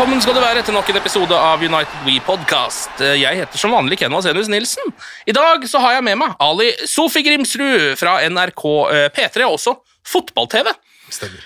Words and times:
Velkommen 0.00 0.22
skal 0.24 0.32
du 0.32 0.40
være 0.40 0.62
til 0.64 0.72
nok 0.72 0.86
en 0.88 0.96
episode 0.96 1.36
av 1.36 1.60
United 1.60 2.06
We 2.06 2.14
Podcast. 2.24 3.02
Jeg 3.04 3.36
heter 3.36 3.60
som 3.60 3.74
vanlig 3.76 3.98
Ken 4.00 4.14
Vasenius 4.16 4.48
Nilsen. 4.48 4.94
I 5.28 5.34
dag 5.36 5.66
så 5.68 5.82
har 5.84 5.98
jeg 5.98 6.06
med 6.06 6.16
meg 6.22 6.40
Ali 6.40 6.70
Sofi 6.88 7.20
Grimsrud 7.26 7.98
fra 8.00 8.14
NRK 8.32 8.64
eh, 8.96 9.10
P3 9.12 9.44
og 9.44 9.58
også 9.58 9.74
Fotball-TV. 10.08 10.72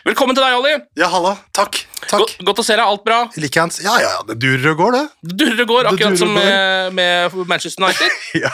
Velkommen 0.07 0.39
til 0.39 0.47
deg, 0.47 0.55
Ali. 0.55 0.77
Ja, 1.03 1.11
halla. 1.17 1.35
Takk. 1.51 1.83
Takk. 2.11 2.21
Godt, 2.25 2.37
godt 2.49 2.63
å 2.63 2.65
se 2.67 2.77
deg. 2.77 2.85
Alt 2.85 3.05
bra? 3.07 3.21
Likeens. 3.41 3.81
Ja, 3.85 3.95
ja, 4.03 4.13
det 4.29 4.37
durer 4.43 4.73
og 4.75 4.81
går, 4.83 4.97
det. 4.99 5.05
Det 5.31 5.39
durer 5.45 5.63
og 5.65 5.71
går, 5.73 5.89
akkurat 5.93 6.19
som 6.21 6.33
går. 6.35 6.41
med, 6.45 6.95
med 7.01 7.39
Manchester 7.51 7.85
United. 7.87 8.21
Ja. 8.45 8.51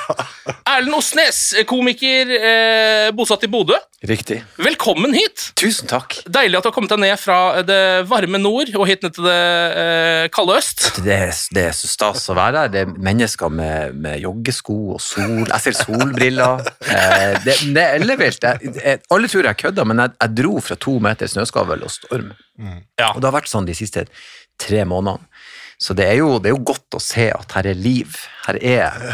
Erlend 0.68 0.92
Osnes, 0.98 1.38
komiker 1.66 2.28
eh, 2.36 3.06
bosatt 3.16 3.46
i 3.46 3.48
Bodø. 3.50 3.78
Riktig. 4.06 4.38
Velkommen 4.60 5.14
hit. 5.16 5.46
Tusen 5.58 5.88
takk. 5.90 6.18
Deilig 6.28 6.58
at 6.58 6.66
du 6.66 6.68
har 6.70 6.74
kommet 6.76 6.92
deg 6.92 7.00
ned 7.02 7.16
fra 7.20 7.38
det 7.66 7.78
varme 8.08 8.38
nord 8.40 8.70
og 8.76 8.84
hit 8.88 9.02
ned 9.04 9.14
til 9.16 9.24
det 9.26 9.38
eh, 9.80 10.26
kalde 10.34 10.58
øst. 10.60 10.84
Det 11.04 11.16
er, 11.16 11.32
det 11.56 11.64
er 11.70 11.74
så 11.76 11.88
stas 11.90 12.28
å 12.32 12.36
være 12.38 12.66
her. 12.66 12.72
Det 12.74 12.84
er 12.84 12.92
mennesker 13.08 13.52
med, 13.52 13.96
med 14.04 14.20
joggesko 14.22 14.76
og 14.96 15.00
sol. 15.04 15.42
Jeg 15.48 15.64
ser 15.64 15.78
solbriller. 15.80 16.62
Eh, 16.84 17.40
det, 17.46 17.56
det 17.74 17.86
er 17.86 17.98
ellevilt. 18.02 18.46
Alle 19.10 19.32
tror 19.32 19.50
jeg 19.50 19.60
kødder, 19.64 19.88
men 19.88 20.04
jeg, 20.04 20.16
jeg 20.20 20.36
dro 20.42 20.54
fra 20.64 20.78
to 20.80 20.96
meter 21.02 21.32
snøskavl 21.32 21.88
og 21.88 21.92
storm. 21.96 22.30
Ja. 23.00 23.12
Og 23.14 23.20
det 23.22 23.30
har 23.30 23.36
vært 23.40 23.50
sånn 23.50 23.68
de 23.68 23.76
siste 23.78 24.06
tre 24.60 24.84
månedene. 24.88 25.26
Så 25.80 25.96
det 25.96 26.10
er 26.10 26.18
jo, 26.20 26.34
det 26.42 26.50
er 26.50 26.56
jo 26.58 26.64
godt 26.74 26.98
å 26.98 27.00
se 27.00 27.30
at 27.32 27.56
her 27.56 27.70
er 27.70 27.78
liv. 27.78 28.16
Her 28.44 28.58
er, 28.60 29.12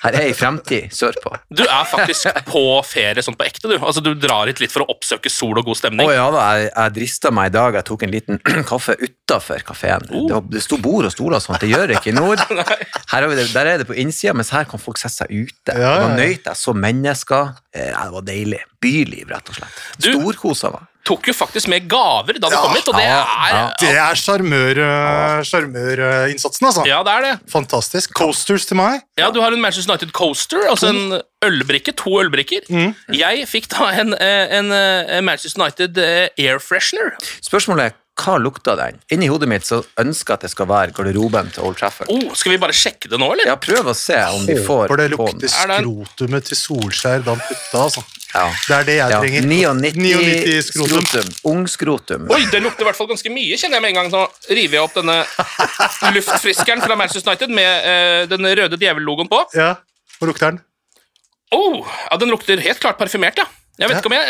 her 0.00 0.14
er 0.16 0.22
ei 0.30 0.32
fremtid 0.32 0.86
sørpå. 0.96 1.34
Du 1.52 1.60
er 1.66 1.84
faktisk 1.90 2.30
på 2.48 2.62
ferie 2.88 3.20
sånn 3.24 3.36
på 3.36 3.44
ekte, 3.44 3.68
du. 3.68 3.74
Altså, 3.76 4.00
du 4.00 4.14
drar 4.16 4.48
hit 4.48 4.62
litt 4.62 4.72
for 4.72 4.86
å 4.86 4.94
oppsøke 4.94 5.28
sol 5.28 5.60
og 5.60 5.68
god 5.68 5.80
stemning. 5.82 6.08
Å 6.08 6.14
ja 6.16 6.24
da, 6.32 6.46
jeg, 6.56 6.70
jeg 6.70 6.94
drista 6.96 7.34
meg 7.36 7.50
i 7.50 7.54
dag. 7.58 7.76
Jeg 7.76 7.88
tok 7.90 8.06
en 8.06 8.14
liten 8.14 8.40
kaffe 8.70 8.96
utafor 9.02 9.66
kafeen. 9.68 10.08
Oh. 10.08 10.24
Det, 10.30 10.40
det 10.56 10.64
sto 10.64 10.80
bord 10.80 11.10
og 11.10 11.12
stoler 11.12 11.42
og 11.42 11.44
sånt. 11.44 11.60
Det 11.60 11.68
gjør 11.74 11.92
det 11.92 12.00
ikke 12.00 12.14
i 12.14 12.16
nord. 12.16 12.40
Her 13.12 13.28
har 13.28 13.28
det, 13.28 13.48
der 13.52 13.74
er 13.74 13.82
det 13.84 13.90
på 13.90 14.00
innsida, 14.00 14.32
mens 14.38 14.54
her 14.56 14.64
kan 14.70 14.80
folk 14.80 14.96
sette 15.00 15.26
seg 15.26 15.34
ute. 15.44 15.76
Ja, 15.76 15.92
ja, 15.98 16.06
Da 16.06 16.16
nøyt 16.16 16.48
jeg 16.48 16.56
så 16.56 16.72
mennesker. 16.72 17.52
Ja, 17.76 18.06
Det 18.08 18.14
var 18.16 18.24
deilig. 18.32 18.64
Byliv, 18.80 19.28
rett 19.28 19.52
og 19.52 19.60
slett. 19.60 19.84
Storkosa 20.00 20.72
meg. 20.72 20.88
Tok 21.08 21.30
jo 21.30 21.34
faktisk 21.36 21.70
med 21.72 21.86
gaver 21.90 22.36
da 22.38 22.50
det 22.52 22.56
Ja, 22.58 22.62
kom 22.66 22.76
hit, 22.76 22.88
og 22.92 22.98
det 22.98 23.04
er 23.08 23.52
ja. 23.54 23.62
Det 23.80 23.90
er 23.94 23.98
eh, 24.04 25.42
sjarmørinnsatsen, 25.48 26.68
altså. 26.68 26.84
Ja, 26.88 27.00
det 27.06 27.14
er 27.16 27.26
det. 27.26 27.34
Fantastisk. 27.52 28.12
Coasters 28.18 28.66
til 28.68 28.78
meg. 28.80 29.02
Ja, 29.18 29.30
Du 29.34 29.40
har 29.42 29.52
en 29.54 29.60
Manchester 29.62 29.92
United 29.94 30.12
coaster, 30.16 30.66
altså 30.70 30.90
en 30.92 31.20
ølbrikke. 31.44 31.94
To 31.98 32.18
ølbrikker. 32.22 32.66
Mm. 32.72 32.92
Jeg 33.16 33.46
fikk 33.50 33.70
da 33.72 33.90
en, 34.02 34.12
en, 34.14 34.52
en, 34.74 34.74
eh, 34.76 35.22
Manchester 35.24 35.62
United 35.62 35.98
eh, 36.02 36.28
air 36.44 36.60
freshener. 36.62 37.16
Spørsmålet 37.44 37.90
er 37.90 37.96
hva 38.18 38.34
lukta 38.42 38.72
den? 38.74 38.96
Inni 39.14 39.28
hodet 39.30 39.46
mitt 39.46 39.62
så 39.68 39.76
ønsker 40.02 40.32
jeg 40.34 40.38
at 40.40 40.46
det 40.48 40.50
skal 40.50 40.66
være 40.66 40.90
garderoben 40.96 41.52
til 41.54 41.62
Old 41.68 41.76
Trafford. 41.78 42.08
Oh, 42.10 42.32
skal 42.34 42.50
vi 42.56 42.58
bare 42.58 42.74
sjekke 42.74 43.06
det 43.12 43.20
nå, 43.22 43.28
eller? 43.36 43.46
Ja, 43.52 43.54
prøv 43.62 43.92
å 43.92 43.94
se 43.94 44.18
om 44.34 44.42
de 44.48 44.56
får 44.66 44.88
Håper 44.88 44.98
det 45.04 45.10
lukter. 45.12 45.46
Er 45.62 45.76
en- 45.76 45.86
skrotumet 45.86 46.48
til 46.50 46.58
Solskjær 46.58 47.22
da 47.22 47.36
han 47.36 47.44
putta, 47.46 47.84
altså. 47.84 48.02
Ja. 48.34 48.44
Det 48.68 48.74
er 48.76 48.84
det 48.84 48.94
jeg 48.98 49.10
Ja, 49.14 49.20
trenger. 49.22 49.42
99, 49.48 49.92
99 49.96 50.62
skrotum. 50.66 51.04
skrotum. 51.06 51.30
Ung 51.48 51.62
skrotum. 51.70 52.26
Oi, 52.34 52.42
det 52.52 52.60
lukter 52.62 52.84
i 52.84 52.88
hvert 52.90 52.98
fall 52.98 53.08
ganske 53.08 53.30
mye, 53.32 53.56
kjenner 53.56 53.78
jeg 53.80 53.84
med 53.86 53.94
en 53.94 53.98
gang. 54.02 54.10
Nå 54.12 54.24
river 54.52 54.78
jeg 54.78 54.84
opp 54.84 54.96
denne 54.98 55.18
luftfriskeren 56.16 56.82
fra 56.84 56.96
Manchester 56.98 57.32
United 57.32 57.54
med 57.56 57.88
eh, 57.88 58.22
den 58.30 58.44
røde 58.46 58.76
djevellogoen 58.80 59.30
på. 59.32 59.42
Ja, 59.56 59.74
Hva 60.18 60.28
lukter 60.28 60.52
den? 60.52 60.60
Oh, 61.54 61.80
ja, 62.10 62.16
Den 62.20 62.28
lukter 62.28 62.60
helt 62.60 62.80
klart 62.82 62.98
parfymert, 63.00 63.38
ja. 63.40 63.46
Jeg 63.78 63.88
vet 63.88 63.94
Ja. 63.94 63.98
ikke 64.02 64.10
om 64.10 64.16
jeg 64.16 64.26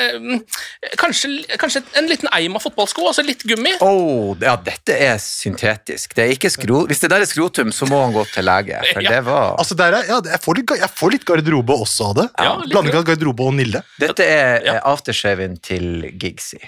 eh, 0.85 0.95
kanskje, 1.01 1.29
kanskje 1.59 1.81
en 1.97 2.09
liten 2.11 2.29
eim 2.37 2.57
av 2.59 2.63
fotballsko, 2.67 3.07
altså 3.09 3.23
litt 3.25 3.43
gummi. 3.49 3.73
Oh, 3.81 4.35
ja, 4.45 4.57
dette 4.61 4.93
er 4.93 5.17
syntetisk. 5.23 6.13
Det 6.15 6.27
er 6.27 6.35
ikke 6.35 6.51
skro... 6.53 6.83
Hvis 6.91 7.01
det 7.01 7.11
der 7.15 7.25
er 7.25 7.31
skrotum, 7.31 7.73
så 7.73 7.89
må 7.89 8.03
han 8.05 8.13
gå 8.13 8.27
til 8.35 8.45
lege. 8.45 8.77
For 8.93 9.01
Ja. 9.03 9.11
det 9.17 9.23
var 9.25 9.55
Altså, 9.59 9.75
der 9.79 9.97
er, 10.03 10.09
ja, 10.11 10.21
jeg, 10.35 10.41
får 10.45 10.61
litt, 10.61 10.75
jeg 10.83 10.91
får 11.01 11.15
litt 11.17 11.25
garderobe 11.25 11.79
også 11.87 12.11
av 12.11 12.17
det. 12.21 12.27
Ja, 12.39 12.57
Blanding 12.69 13.01
av 13.01 13.07
garderobe 13.09 13.49
og 13.49 13.55
Nille. 13.57 13.83
Dette 13.99 14.25
er 14.29 14.59
Ja. 14.67 14.75
ja. 14.75 14.81
aftershaven 14.93 15.57
til 15.65 16.11
Gigsy. 16.21 16.61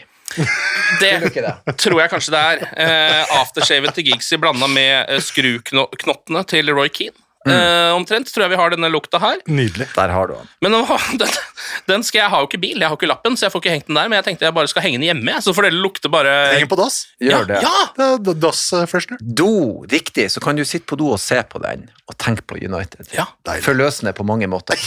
Det 1.01 1.11
tror 1.81 2.01
jeg 2.01 2.11
kanskje 2.13 2.33
det 2.35 2.41
er. 2.41 2.61
Eh, 2.85 3.33
aftershaven 3.41 3.93
til 3.97 4.07
Gigsy 4.13 4.39
blanda 4.41 4.69
med 4.71 5.11
eh, 5.11 5.21
skruknottene 5.21 6.45
til 6.49 6.71
Roy 6.75 6.89
Keane. 6.95 7.17
Eh, 7.49 7.91
omtrent 7.97 8.29
tror 8.29 8.45
jeg 8.45 8.53
vi 8.53 8.59
har 8.61 8.73
denne 8.75 8.91
lukta 8.93 9.17
her. 9.23 9.39
Nydelig. 9.49 9.87
Der 9.95 10.13
har 10.13 10.29
du 10.29 10.35
den. 10.37 10.49
Men 10.61 10.75
den, 11.17 11.31
den 11.91 12.03
skal 12.05 12.27
jeg 12.27 12.33
har 12.35 12.43
jo 12.43 12.49
ikke 12.51 12.61
bil, 12.61 12.77
jeg 12.77 12.93
har 12.93 12.99
ikke 12.99 13.09
lappen, 13.09 13.39
så 13.39 13.47
jeg 13.47 13.55
får 13.55 13.63
ikke 13.65 13.77
hengt 13.79 13.89
den 13.89 13.97
der. 13.97 14.11
Men 14.13 14.21
jeg 14.21 14.27
tenkte 14.29 14.45
jeg 14.45 14.57
bare 14.59 14.69
skal 14.69 14.85
henge 14.85 15.01
den 15.01 15.07
hjemme, 15.09 15.39
så 15.41 15.55
får 15.57 15.71
dere 15.71 15.81
lukte 15.81 16.11
bare 16.13 16.35
Henge 16.53 16.69
på 16.69 16.77
dass. 16.77 16.99
Gjør 17.23 17.33
ja, 17.33 17.41
det. 17.49 17.63
Ja! 17.65 18.13
Det 18.21 18.35
er 18.35 18.43
dass 18.45 18.67
først, 18.91 19.17
Do, 19.41 19.49
riktig. 19.89 20.29
Så 20.35 20.45
kan 20.45 20.61
du 20.61 20.67
sitte 20.69 20.85
på 20.91 21.01
do 21.01 21.09
og 21.15 21.21
se 21.23 21.41
på 21.49 21.63
den, 21.65 21.89
og 22.11 22.19
tenke 22.21 22.45
på 22.45 22.61
United. 22.61 23.09
ja. 23.17 23.31
Forløsende 23.65 24.13
på 24.15 24.25
mange 24.25 24.47
måter. 24.51 24.79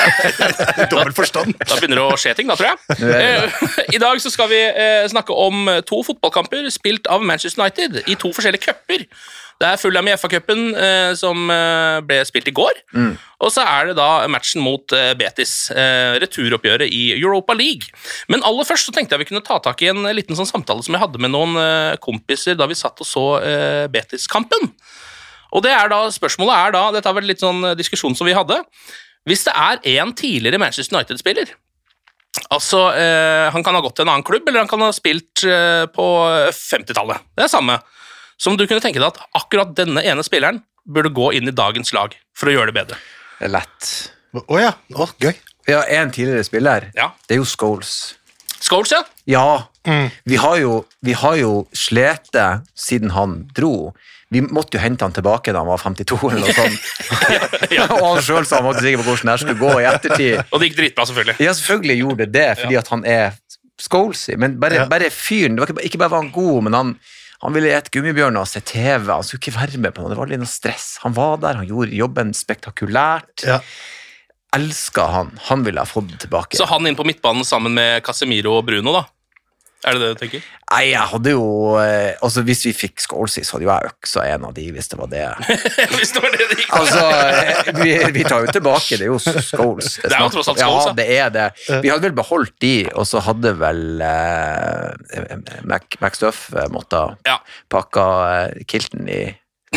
Dobbel 0.92 1.12
forstand. 1.16 1.58
Da 1.58 1.74
begynner 1.74 2.00
det 2.00 2.06
å 2.06 2.16
skje 2.20 2.36
ting, 2.38 2.48
da, 2.50 2.56
tror 2.56 2.70
jeg. 2.70 3.10
Eh, 3.10 3.60
I 3.96 4.00
dag 4.02 4.22
så 4.22 4.30
skal 4.32 4.48
vi 4.52 4.62
eh, 4.62 5.04
snakke 5.10 5.34
om 5.34 5.68
to 5.90 6.00
fotballkamper 6.06 6.70
spilt 6.72 7.10
av 7.10 7.26
Manchester 7.26 7.66
United 7.66 8.04
i 8.06 8.16
to 8.20 8.30
forskjellige 8.36 8.70
cuper. 8.70 9.08
Det 9.60 9.68
er 9.68 9.76
Fulham 9.76 10.08
i 10.08 10.14
FA-cupen 10.16 10.70
eh, 10.72 11.10
som 11.20 11.50
eh, 11.52 11.98
ble 12.08 12.22
spilt 12.24 12.48
i 12.48 12.54
går. 12.56 12.78
Og 13.44 13.50
så 13.52 13.60
er 13.68 13.90
det 13.90 13.96
da 13.98 14.24
matchen 14.32 14.62
mot 14.64 14.94
eh, 14.96 15.10
Betis, 15.20 15.52
eh, 15.74 16.16
returoppgjøret 16.22 16.88
i 16.88 17.02
Europa 17.18 17.52
League. 17.56 17.92
Men 18.32 18.40
aller 18.48 18.64
først 18.64 18.88
så 18.88 18.94
tenkte 18.96 19.18
jeg 19.18 19.26
vi 19.26 19.28
kunne 19.34 19.44
ta 19.44 19.58
tak 19.60 19.84
i 19.84 19.90
en 19.92 20.08
liten 20.16 20.38
sånn 20.38 20.48
samtale 20.48 20.80
som 20.86 20.96
jeg 20.96 21.04
hadde 21.04 21.20
med 21.20 21.34
noen 21.34 21.60
eh, 21.60 21.98
kompiser 22.00 22.56
da 22.56 22.70
vi 22.70 22.78
satt 22.78 23.04
og 23.04 23.08
så 23.08 23.26
eh, 23.44 23.84
Betis-kampen. 23.92 24.72
Og 25.52 25.64
det 25.66 25.72
er 25.76 25.92
da, 25.92 26.06
spørsmålet 26.14 26.56
er 26.56 26.76
da, 26.78 26.84
dette 26.96 27.10
er 27.10 27.20
vel 27.20 27.28
litt 27.28 27.44
sånn 27.44 27.72
eh, 27.72 27.76
diskusjon 27.78 28.16
som 28.16 28.28
vi 28.28 28.36
hadde, 28.36 28.62
hvis 29.28 29.44
det 29.44 29.52
er 29.52 29.82
en 30.00 30.14
tidligere 30.16 30.60
Manchester 30.62 30.96
United-spiller 30.96 31.52
Altså, 32.54 32.78
eh, 32.94 33.50
Han 33.52 33.64
kan 33.66 33.74
ha 33.74 33.82
gått 33.82 33.96
til 33.98 34.06
en 34.06 34.12
annen 34.12 34.24
klubb, 34.24 34.46
eller 34.48 34.62
han 34.62 34.70
kan 34.70 34.80
ha 34.84 34.92
spilt 34.94 35.42
eh, 35.44 35.84
på 35.90 36.04
50-tallet. 36.54 37.26
Det 37.36 37.44
er 37.44 37.50
samme. 37.50 37.74
Som 38.40 38.56
du 38.56 38.64
kunne 38.64 38.80
tenke 38.80 39.00
deg 39.02 39.10
at 39.10 39.20
akkurat 39.36 39.74
denne 39.76 40.00
ene 40.00 40.24
spilleren 40.24 40.62
burde 40.88 41.12
gå 41.12 41.28
inn 41.36 41.50
i 41.50 41.52
dagens 41.52 41.92
lag 41.92 42.14
for 42.36 42.48
å 42.48 42.54
gjøre 42.54 42.72
det 42.72 42.78
bedre. 42.78 43.00
Det 43.36 43.50
er 43.50 43.52
lett. 43.58 43.90
Å 44.40 44.60
ja. 44.60 44.70
Oh, 44.96 45.12
gøy. 45.20 45.34
Vi 45.68 45.76
har 45.76 45.90
én 45.92 46.12
tidligere 46.14 46.46
spiller. 46.46 46.88
Ja. 46.96 47.10
Det 47.28 47.36
er 47.36 47.42
jo 47.42 47.48
Scholes. 47.48 48.14
Scholes, 48.64 48.94
ja. 48.94 49.02
Ja, 49.28 49.68
vi 50.24 50.36
har 50.40 50.56
jo, 50.60 50.84
vi 51.04 51.12
har 51.16 51.36
jo 51.40 51.52
slet 51.76 52.32
det 52.32 52.48
siden 52.76 53.12
han 53.16 53.42
dro. 53.56 53.92
Vi 54.32 54.42
måtte 54.46 54.78
jo 54.78 54.82
hente 54.82 55.04
han 55.04 55.14
tilbake 55.14 55.52
da 55.52 55.60
han 55.62 55.68
var 55.68 55.80
52 55.82 56.18
eller 56.30 56.44
noe 56.44 56.56
sånt. 56.56 56.90
og 58.00 58.04
han 58.06 58.24
sjøl 58.24 58.48
sa 58.48 58.60
han 58.60 58.68
var 58.68 58.76
ikke 58.76 58.86
sikker 58.86 59.02
på 59.02 59.08
hvordan 59.10 59.32
det 59.32 59.38
skulle 59.44 59.60
gå 59.60 59.76
i 59.76 59.88
ettertid. 59.90 60.42
Og 60.48 60.60
det 60.60 60.70
gikk 60.70 60.80
dritbra, 60.80 61.08
selvfølgelig. 61.12 61.38
Ja, 61.44 61.54
selvfølgelig 61.60 62.00
gjorde 62.00 62.24
det 62.24 62.32
det, 62.36 62.50
fordi 62.64 62.80
at 62.80 62.92
han 62.94 63.06
er 63.08 63.40
Scholesy. 63.80 64.36
Men 64.40 64.60
bare, 64.60 64.84
bare 64.88 65.08
fyren 65.12 65.56
det 65.56 65.64
var 65.64 65.72
ikke, 65.72 65.88
ikke 65.88 66.00
bare 66.02 66.12
var 66.12 66.24
han 66.24 66.34
god, 66.34 66.62
men 66.66 66.76
han, 66.76 66.94
han 67.40 67.56
ville 67.56 67.72
spise 67.72 67.94
gummibjørner 67.94 68.44
og 68.44 68.48
se 68.50 68.60
TV. 68.60 69.06
Han 69.08 69.24
skulle 69.24 69.40
ikke 69.40 69.56
være 69.56 69.80
med 69.80 69.94
på 69.96 70.02
noe. 70.02 70.12
Det 70.12 70.18
var 70.18 70.28
aldri 70.28 70.40
noe 70.42 70.50
stress. 70.50 70.90
Han 71.04 71.16
var 71.16 71.38
der, 71.40 71.62
han 71.62 71.68
gjorde 71.70 71.96
jobben 71.96 72.34
spektakulært. 72.36 73.46
Ja. 73.48 73.60
Elska 74.56 75.06
han. 75.08 75.30
Han 75.48 75.64
ville 75.64 75.80
ha 75.80 75.88
fått 75.88 76.12
tilbake. 76.20 76.58
Så 76.58 76.68
han 76.68 76.88
inn 76.90 76.98
på 76.98 77.06
midtbanen 77.08 77.46
sammen 77.48 77.72
med 77.76 78.02
Casemiro 78.04 78.58
og 78.58 78.66
Bruno, 78.68 78.92
da? 78.98 79.06
Er 79.88 79.96
det 79.96 80.00
det 80.02 80.08
du 80.12 80.18
tenker? 80.20 80.42
Nei, 80.70 80.80
jeg 80.90 81.04
hadde 81.08 81.30
jo 81.32 81.44
eh, 81.80 82.10
Altså, 82.20 82.42
hvis 82.44 82.60
vi 82.66 82.72
fikk 82.76 83.00
Scholesy, 83.00 83.40
så 83.48 83.56
hadde 83.56 83.64
jo 83.64 83.70
jeg 83.72 83.88
øksa 83.94 84.24
en 84.28 84.44
av 84.44 84.52
de, 84.58 84.66
hvis 84.76 84.90
det 84.92 84.98
var 85.00 85.08
det. 85.08 85.22
Hvis 85.96 86.12
det 86.12 86.20
var 86.24 86.34
det 86.36 86.48
det 86.50 86.58
gikk 86.60 86.74
Altså, 86.76 87.04
eh, 87.16 87.70
vi, 87.80 87.94
vi 88.18 88.24
tar 88.28 88.44
jo 88.44 88.52
tilbake, 88.58 88.98
det 89.00 89.06
er 89.06 89.10
jo 89.10 89.16
Scholes. 89.24 89.94
Det 90.04 90.12
er 90.12 90.20
jo 90.26 90.28
tross 90.36 90.50
alt 90.52 90.60
Scholes, 90.60 90.90
Ja, 90.90 90.94
det 91.00 91.06
er 91.16 91.32
det. 91.38 91.46
Vi 91.86 91.88
hadde 91.94 92.04
vel 92.10 92.16
beholdt 92.20 92.54
de, 92.60 92.74
og 92.92 93.08
så 93.08 93.22
hadde 93.24 93.54
vel 93.62 93.82
eh, 94.04 95.62
Mac, 95.64 95.88
McStuff 96.04 96.50
eh, 96.54 96.68
måtte 96.76 97.00
Ja. 97.26 97.38
pakka 97.72 98.04
eh, 98.34 98.60
kilten 98.68 99.08
i 99.08 99.22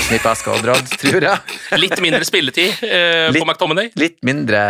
snippeska 0.04 0.56
og 0.56 0.64
dratt, 0.66 0.90
tror 1.00 1.22
jeg. 1.22 1.58
Litt 1.80 2.00
mindre 2.04 2.26
spilletid 2.28 2.84
eh, 2.88 3.30
Litt- 3.32 3.44
på 3.44 3.48
McTominay. 3.48 3.92
Litt 4.02 4.20
mindre, 4.26 4.62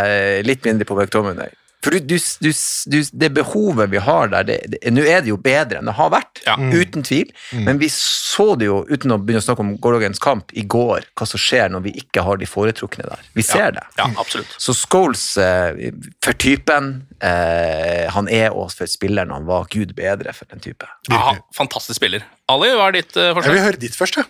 litt 0.45 0.65
mindre 0.67 0.85
på 0.89 0.97
McTominay. 0.99 1.49
For 1.83 1.91
du, 1.91 1.99
du, 1.99 2.15
du, 2.39 2.49
du, 2.87 2.97
det 3.19 3.29
behovet 3.35 3.89
vi 3.91 3.99
har 3.99 4.29
der, 4.31 4.49
nå 4.95 5.03
er 5.03 5.23
det 5.25 5.29
jo 5.33 5.37
bedre 5.43 5.81
enn 5.81 5.89
det 5.89 5.95
har 5.97 6.11
vært, 6.13 6.39
Ja. 6.47 6.55
uten 6.57 7.03
tvil. 7.03 7.29
Men 7.67 7.77
vi 7.81 7.89
så 7.91 8.53
det 8.59 8.69
jo, 8.69 8.77
uten 8.87 9.11
å 9.11 9.17
begynne 9.19 9.41
å 9.43 9.45
snakke 9.45 9.63
om 9.65 9.73
gårsdagens 9.83 10.21
kamp, 10.23 10.53
i 10.55 10.63
går, 10.63 11.05
hva 11.19 11.27
som 11.27 11.41
skjer 11.43 11.69
når 11.73 11.83
vi 11.89 11.93
ikke 12.03 12.23
har 12.23 12.39
de 12.39 12.47
foretrukne 12.47 13.05
der. 13.09 13.25
Vi 13.35 13.43
ser 13.45 13.75
det. 13.75 13.83
Ja, 13.99 14.07
absolutt. 14.21 14.55
Så 14.63 14.73
Scholes 14.79 15.25
eh, 15.37 15.91
for 16.23 16.33
typen 16.39 16.93
eh, 17.19 18.07
han 18.15 18.29
er 18.31 18.55
og 18.55 18.71
for 18.73 18.89
spilleren 18.89 19.33
han 19.35 19.45
var 19.49 19.67
gud 19.73 19.91
bedre 19.97 20.33
for 20.37 20.47
den 20.53 20.63
type. 20.63 20.87
Ja, 21.11 21.35
fantastisk 21.57 21.99
spiller. 21.99 22.23
Ali, 22.51 22.71
hva 22.77 22.89
er 22.91 22.97
ditt 23.01 23.17
eh, 23.19 23.31
Jeg 23.35 23.51
vil 23.57 23.63
høre 23.67 23.81
ditt 23.81 23.95
først, 23.99 24.17
ja. 24.21 24.25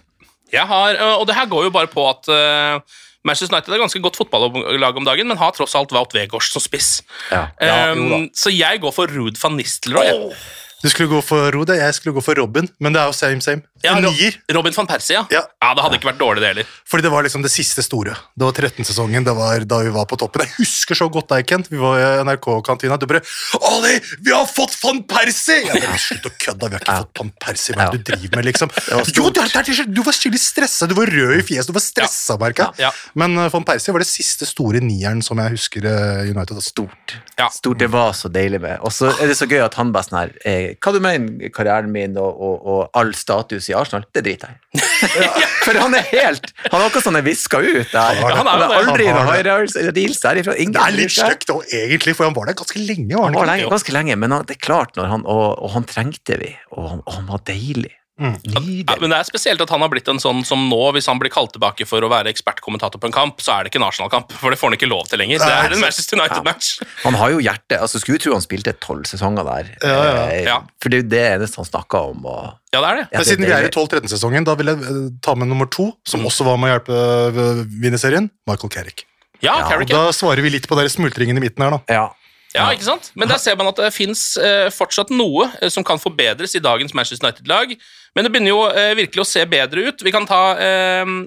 Jeg 0.53 0.67
har, 0.69 0.93
øh, 1.01 1.15
og 1.21 1.27
det 1.29 1.35
her 1.37 1.47
går 1.49 1.69
jo 1.69 1.73
bare 1.73 1.89
på 1.89 2.03
at 2.09 2.27
øh, 2.29 2.99
Manchester 3.23 3.55
United 3.55 3.73
er 3.73 3.83
ganske 3.85 4.01
godt 4.03 4.19
fotballag 4.19 4.97
om 4.99 5.07
dagen, 5.07 5.29
men 5.31 5.39
har 5.39 5.55
tross 5.55 5.75
alt 5.79 5.93
Wout 5.95 6.13
Vegårs 6.15 6.51
som 6.51 6.63
spiss. 6.63 6.97
Ja. 7.31 7.47
Ja, 7.61 7.93
um, 7.95 8.27
så 8.35 8.51
jeg 8.51 8.81
går 8.83 8.91
for 8.95 9.07
Ruud 9.07 9.39
van 9.39 9.55
Nistelrooy. 9.59 10.11
Oh. 10.11 10.43
Du 10.83 10.89
skulle 10.91 11.07
gå 11.07 11.21
for 11.23 11.47
Rode, 11.55 11.77
jeg 11.79 11.95
skulle 11.95 12.13
gå 12.17 12.21
for 12.21 12.35
Robin, 12.35 12.67
men 12.83 12.95
det 12.95 12.99
er 12.99 13.07
jo 13.07 13.15
same 13.15 13.41
same. 13.41 13.63
Ja, 13.83 13.97
nier. 13.99 14.37
Robin 14.55 14.73
van 14.75 14.87
Persie, 14.87 15.17
ja. 15.17 15.25
Ja. 15.33 15.41
ja. 15.43 15.71
Det 15.75 15.83
hadde 15.83 15.97
ikke 15.99 16.07
vært 16.13 16.21
dårlig, 16.21 16.43
det 16.43 16.51
heller. 16.53 16.69
Fordi 16.87 17.03
det 17.03 17.11
var 17.11 17.25
liksom 17.25 17.43
det 17.43 17.51
siste 17.51 17.83
store. 17.83 18.15
Det 18.39 18.47
var 18.47 18.55
13-sesongen, 18.55 19.25
det 19.27 19.33
var 19.35 19.65
da 19.67 19.81
vi 19.83 19.91
var 19.91 20.07
på 20.07 20.17
toppen. 20.21 20.45
Jeg 20.45 20.55
husker 20.61 20.97
så 20.97 21.09
godt 21.11 21.33
deg, 21.33 21.43
Kent. 21.49 21.67
Vi 21.71 21.81
var 21.81 21.99
i 21.99 22.05
NRK-kantina. 22.23 22.95
Du 23.01 23.07
bare 23.09 23.23
'Ali, 23.59 23.97
vi 24.23 24.31
har 24.31 24.47
fått 24.47 24.77
van 24.83 25.03
Persie!' 25.03 25.65
Jeg 25.67 25.83
bare, 25.83 25.99
Slutt 26.03 26.29
å 26.29 26.31
kødde, 26.31 26.69
vi 26.69 26.77
har 26.77 26.85
ikke 26.85 26.97
fått 27.03 27.21
van 27.23 27.33
Persie. 27.43 27.75
Hva 27.75 27.87
er 27.87 27.97
det 27.97 28.03
du 28.03 28.11
driver 28.13 28.37
med, 28.37 28.47
liksom? 28.47 28.71
var. 28.71 29.11
Jo, 29.17 29.27
det 29.29 29.47
der, 29.51 29.71
er, 29.75 29.91
du 29.91 30.01
var 30.05 30.15
skikkelig 30.15 30.41
stressa, 30.41 30.87
du 30.87 30.95
var 30.97 31.11
rød 31.11 31.35
i 31.41 31.43
fjeset, 31.43 31.71
du 31.71 31.75
var 31.75 31.83
stressa, 31.83 32.37
merka 32.39 32.71
Ja. 32.79 32.91
Men 33.19 33.35
uh, 33.37 33.49
van 33.51 33.67
Persie 33.67 33.93
var 33.95 34.03
det 34.03 34.09
siste 34.09 34.47
store 34.47 34.79
nieren 34.83 35.21
som 35.25 35.39
jeg 35.43 35.57
husker 35.57 35.87
uh, 35.87 36.23
United. 36.23 36.61
Stort. 36.63 37.17
Ja. 37.35 37.49
Stort, 37.51 37.79
Det 37.79 37.91
var 37.91 38.13
så 38.15 38.31
deilig 38.31 38.61
med. 38.63 38.79
Og 38.81 38.93
så 38.95 39.11
er 39.17 39.27
det 39.27 39.35
så 39.37 39.47
gøy 39.49 39.59
at 39.65 39.75
han 39.75 39.91
bare 39.91 40.07
sånn 40.07 40.19
her 40.21 40.33
eh, 40.47 40.75
Hva 40.79 40.93
du 40.93 40.99
mener 41.03 41.51
karrieren 41.53 41.91
min 41.91 42.15
og, 42.21 42.31
og, 42.31 42.67
og 42.69 42.99
all 42.99 43.11
status 43.17 43.67
i 43.73 43.77
Arsenal? 43.79 44.05
Det 44.13 44.23
driter 44.25 44.53
jeg 44.53 44.59
i. 44.77 44.83
For 45.65 45.79
han 45.79 45.95
er 45.97 46.05
helt 46.11 46.49
Han 46.69 46.77
er 46.81 46.85
akkurat 46.87 47.05
sånn 47.07 47.17
jeg 47.19 47.25
viska 47.27 47.59
ut 47.63 47.91
der. 47.93 48.21
Han 48.21 48.29
har. 48.29 48.37
Han 48.39 48.49
er 48.51 48.75
aldri 48.77 49.07
Han 49.09 49.17
noe 49.19 49.25
har 49.27 49.43
det. 49.43 49.55
høyre. 49.57 50.55
Ingen 50.63 50.75
Det 50.75 50.83
er 50.85 50.95
litt 50.97 51.15
stygt 51.15 51.53
òg, 51.53 51.65
egentlig, 51.73 52.15
for 52.17 52.27
han 52.27 52.35
var 52.37 52.49
der 52.51 52.57
ganske 52.59 52.79
lenge. 52.83 53.11
Var 53.15 53.27
Han 53.29 53.37
var 53.37 53.49
lenge, 53.49 53.69
ganske 53.73 53.95
lenge, 53.95 54.17
men 54.19 54.35
han, 54.37 54.45
det 54.49 54.57
er 54.57 54.63
klart 54.63 54.97
han, 54.99 55.25
og, 55.25 55.45
og 55.63 55.75
han 55.75 55.85
trengte 55.89 56.37
vi, 56.41 56.53
og 56.75 56.89
han, 56.91 57.03
og 57.07 57.19
han 57.19 57.29
var 57.31 57.43
deilig. 57.49 57.91
Mm. 58.21 58.35
Ja, 58.45 58.95
men 59.01 59.09
Det 59.09 59.17
er 59.17 59.25
spesielt 59.25 59.61
at 59.63 59.71
han 59.73 59.81
har 59.81 59.89
blitt 59.89 60.07
en 60.07 60.19
sånn 60.21 60.43
som 60.45 60.67
nå, 60.69 60.77
hvis 60.93 61.07
han 61.09 61.17
blir 61.17 61.31
kalt 61.33 61.51
tilbake 61.55 61.87
for 61.89 62.05
å 62.05 62.09
være 62.11 62.29
ekspertkommentator 62.29 63.01
på 63.01 63.07
en 63.09 63.15
kamp, 63.15 63.41
så 63.41 63.55
er 63.55 63.63
det 63.65 63.71
ikke 63.73 63.79
en 63.81 63.87
Arsenal-kamp, 63.87 64.31
for 64.37 64.53
det 64.53 64.59
får 64.61 64.69
han 64.69 64.77
ikke 64.77 64.89
lov 64.91 65.07
til 65.09 65.17
lenger. 65.23 65.41
Det 65.41 65.49
er 65.49 65.73
en 65.73 65.81
Manchester 65.81 66.19
United-match. 66.21 66.69
Han 67.07 67.17
har 67.17 67.33
jo 67.33 67.39
hjerte. 67.41 67.79
altså 67.81 67.99
Skulle 68.03 68.21
tro 68.21 68.35
han 68.37 68.45
spilte 68.45 68.75
tolv 68.79 69.09
sesonger 69.09 69.43
der. 69.49 69.71
Ja, 69.81 69.97
ja. 70.37 70.57
Eh, 70.61 70.69
For 70.79 70.93
det 70.93 70.99
er 70.99 71.03
jo 71.03 71.09
det 71.15 71.23
eneste 71.31 71.57
han 71.63 71.69
snakka 71.71 72.03
om. 72.13 72.25
Og, 72.25 72.53
Ja, 72.73 72.81
det 72.81 72.89
er 72.89 72.95
det. 73.01 73.07
Ja, 73.09 73.17
Men 73.17 73.19
det 73.25 73.27
siden 73.33 73.45
vi 73.45 73.51
er 73.57 73.65
i 73.65 73.73
12-13-sesongen, 73.73 74.45
da 74.45 74.55
vil 74.61 74.67
jeg 74.73 74.77
eh, 74.93 75.09
ta 75.21 75.33
med 75.35 75.47
nummer 75.49 75.65
to, 75.69 75.89
som 76.05 76.21
Mm. 76.21 76.29
også 76.29 76.45
var 76.45 76.57
med 76.61 76.69
å 76.69 76.73
hjelpe 76.77 77.67
vinne 77.81 77.97
serien, 77.99 78.29
Michael 78.47 78.69
Carrick. 78.69 79.05
Ja, 79.41 79.57
Ja, 79.59 79.69
Carrick, 79.69 79.89
ja. 79.89 80.05
da 80.05 80.11
svarer 80.15 80.41
vi 80.41 80.49
litt 80.53 80.67
på 80.69 80.75
dere 80.77 80.87
smultringen 80.89 81.35
i 81.37 81.41
midten 81.41 81.63
her, 81.65 81.71
da. 81.71 81.81
ja. 81.89 82.09
Ja, 82.53 82.67
ikke 82.69 82.85
sant? 82.85 83.09
Men 83.17 83.29
der 83.31 83.39
ser 83.41 83.57
man 83.57 83.71
at 83.71 83.79
det 83.81 83.89
fins 83.95 84.35
eh, 84.37 84.67
fortsatt 84.73 85.09
noe 85.13 85.47
eh, 85.57 85.71
som 85.73 85.85
kan 85.85 86.01
forbedres 86.01 86.53
i 86.53 86.61
dagens 86.61 86.93
Manchester 86.93 87.25
United-lag. 87.25 87.73
Men 88.13 88.25
det 88.25 88.31
begynner 88.33 88.53
jo 88.53 88.59
eh, 88.69 88.91
virkelig 88.99 89.23
å 89.23 89.27
se 89.27 89.45
bedre 89.49 89.87
ut. 89.87 90.03
Vi 90.05 90.13
kan 90.13 90.27
ta 90.29 90.41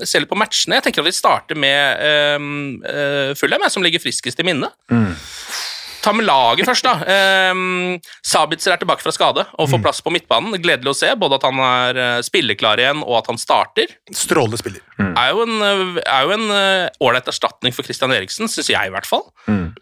se 0.06 0.20
litt 0.22 0.30
på 0.30 0.38
matchene. 0.38 0.78
Jeg 0.78 0.86
tenker 0.86 1.02
at 1.02 1.08
vi 1.08 1.16
starter 1.16 1.58
med 1.58 3.34
Fulham, 3.38 3.64
som 3.72 3.84
ligger 3.84 4.02
friskest 4.02 4.38
i 4.40 4.46
minnet. 4.46 4.70
Ta 6.06 6.12
med 6.14 6.22
laget 6.28 6.68
først, 6.68 6.86
da. 6.86 7.00
Eh, 7.02 7.98
Sabitzer 8.22 8.76
er 8.76 8.78
tilbake 8.78 9.02
fra 9.02 9.10
skade 9.14 9.42
og 9.58 9.70
får 9.72 9.80
plass 9.82 10.02
på 10.06 10.12
midtbanen. 10.14 10.54
Gledelig 10.62 10.92
å 10.92 10.98
se 11.00 11.08
både 11.18 11.40
at 11.40 11.46
han 11.48 11.58
er 11.66 11.98
eh, 11.98 12.18
spilleklar 12.22 12.78
igjen, 12.78 13.02
og 13.02 13.24
at 13.24 13.32
han 13.32 13.40
starter. 13.42 13.90
Strålende 14.14 14.60
spiller. 14.60 14.84
Er 15.02 15.32
jo 15.34 15.42
en 15.42 15.56
eh, 15.66 15.98
er 16.06 16.28
jo 16.28 16.36
en 16.36 16.44
eh, 16.54 17.02
ålreit 17.02 17.26
erstatning 17.32 17.74
for 17.74 17.82
Christian 17.88 18.14
Eriksen, 18.14 18.46
syns 18.52 18.70
jeg 18.70 18.86
i 18.86 18.92
hvert 18.94 19.08
fall. 19.08 19.24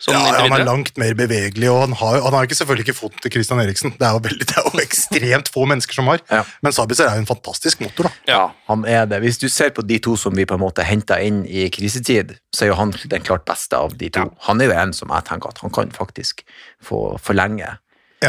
Sånn 0.01 0.17
Ja, 0.17 0.23
ja, 0.25 0.47
han 0.47 0.57
er 0.57 0.65
langt 0.65 0.97
mer 1.01 1.13
bevegelig, 1.19 1.69
og 1.71 1.83
han 1.85 1.99
har, 2.01 2.17
han 2.25 2.39
har 2.39 2.49
ikke 2.49 2.57
selvfølgelig 2.57 2.89
ikke 2.89 2.97
foten 3.03 3.21
til 3.21 3.35
Christian 3.37 3.61
Eriksen. 3.61 3.93
Det 4.01 4.09
er 4.09 4.17
jo, 4.17 4.23
veldig, 4.25 4.49
det 4.49 4.57
er 4.57 4.71
jo 4.71 4.83
ekstremt 4.83 5.53
få 5.53 5.69
mennesker 5.69 6.01
som 6.01 6.09
har. 6.09 6.25
Ja. 6.33 6.41
Men 6.65 6.75
Sabitzer 6.75 7.11
er 7.11 7.21
jo 7.21 7.27
en 7.27 7.31
fantastisk 7.31 7.85
motor, 7.85 8.09
da. 8.09 8.15
Ja, 8.33 8.43
han 8.73 8.89
er 8.89 9.05
det. 9.11 9.21
Hvis 9.27 9.43
du 9.45 9.51
ser 9.53 9.77
på 9.77 9.85
de 9.85 10.01
to 10.01 10.17
som 10.21 10.33
vi 10.33 10.49
på 10.49 10.57
en 10.57 10.65
måte 10.65 10.89
henta 10.89 11.21
inn 11.21 11.45
i 11.45 11.69
krisetid, 11.75 12.33
så 12.55 12.65
er 12.65 12.73
jo 12.73 12.81
han 12.81 12.97
den 13.13 13.29
klart 13.29 13.45
beste 13.45 13.77
av 13.77 13.93
de 14.01 14.09
to. 14.15 14.25
Han 14.49 14.65
er 14.65 14.73
jo 14.73 14.79
en 14.81 14.97
som 14.97 15.13
jeg 15.13 15.29
tenker 15.29 15.53
at 15.53 15.61
han 15.61 15.73
kan 15.75 15.93
faktisk 15.95 16.14
få 16.81 17.19
forlenge. 17.19 17.77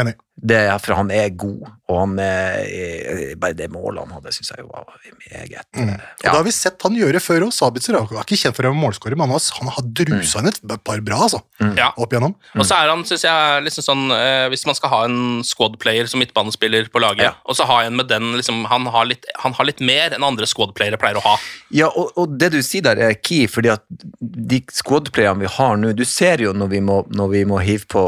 Enig. 0.02 0.16
Det 0.36 0.58
for 0.84 0.92
han 0.98 1.08
er 1.16 1.30
god, 1.32 1.62
og 1.88 1.96
han 2.02 2.18
er, 2.20 3.30
bare 3.40 3.56
det 3.56 3.70
målet 3.72 4.02
han 4.04 4.10
hadde, 4.18 4.32
syns 4.36 4.50
jeg 4.52 4.66
var 4.68 4.84
meget 4.84 5.64
Mm. 5.76 5.88
ja. 5.88 5.96
Og 5.96 6.22
det 6.26 6.32
har 6.34 6.44
vi 6.44 6.52
sett 6.52 6.82
han 6.84 6.96
gjøre 6.96 7.20
før 7.24 7.46
òg. 7.46 7.52
Sabitzer 7.56 7.96
er 7.96 8.04
ikke 8.20 8.36
kjent 8.36 8.56
for 8.56 8.66
å 8.66 8.70
være 8.72 8.80
målskårer, 8.82 9.16
men 9.16 9.30
han 9.30 9.36
har, 9.38 9.46
han 9.60 9.70
har 9.72 9.86
drusa 10.00 10.42
inn 10.42 10.50
et 10.50 10.60
par 10.84 11.00
bra, 11.04 11.22
altså. 11.24 11.40
Mm. 11.60 11.72
Opp 11.96 12.12
igjennom. 12.12 12.34
Og 12.56 12.66
så 12.68 12.76
er 12.76 12.92
han, 12.92 13.04
syns 13.08 13.24
jeg, 13.24 13.64
liksom 13.64 13.86
sånn 13.86 14.04
eh, 14.12 14.48
Hvis 14.52 14.66
man 14.68 14.76
skal 14.76 14.92
ha 14.92 15.00
en 15.08 15.40
squad-player 15.46 16.08
som 16.10 16.20
midtbanespiller 16.20 16.90
på 16.92 17.00
laget, 17.00 17.24
Ja. 17.30 17.32
og 17.48 17.56
så 17.56 17.64
ha 17.68 17.80
en 17.86 17.96
med 17.96 18.08
den 18.12 18.34
liksom, 18.36 18.64
han, 18.68 18.86
har 18.92 19.08
litt, 19.08 19.24
han 19.40 19.56
har 19.56 19.64
litt 19.70 19.80
mer 19.80 20.12
enn 20.16 20.24
andre 20.26 20.46
squad-playere 20.46 21.00
pleier 21.00 21.16
å 21.16 21.24
ha. 21.24 21.36
Ja, 21.72 21.88
og, 21.88 22.12
og 22.16 22.36
det 22.38 22.52
du 22.52 22.60
sier 22.62 22.84
der 22.84 23.00
er 23.08 23.16
key, 23.16 23.46
fordi 23.48 23.72
at 23.72 23.84
de 24.20 24.60
squad-playerne 24.72 25.40
vi 25.46 25.52
har 25.56 25.76
nå, 25.80 25.92
du 25.96 26.04
ser 26.04 26.44
jo 26.44 26.52
når 26.52 26.68
vi 26.76 26.80
må, 26.84 27.02
når 27.08 27.32
vi 27.32 27.44
må 27.48 27.60
hive 27.64 27.88
på 27.88 28.04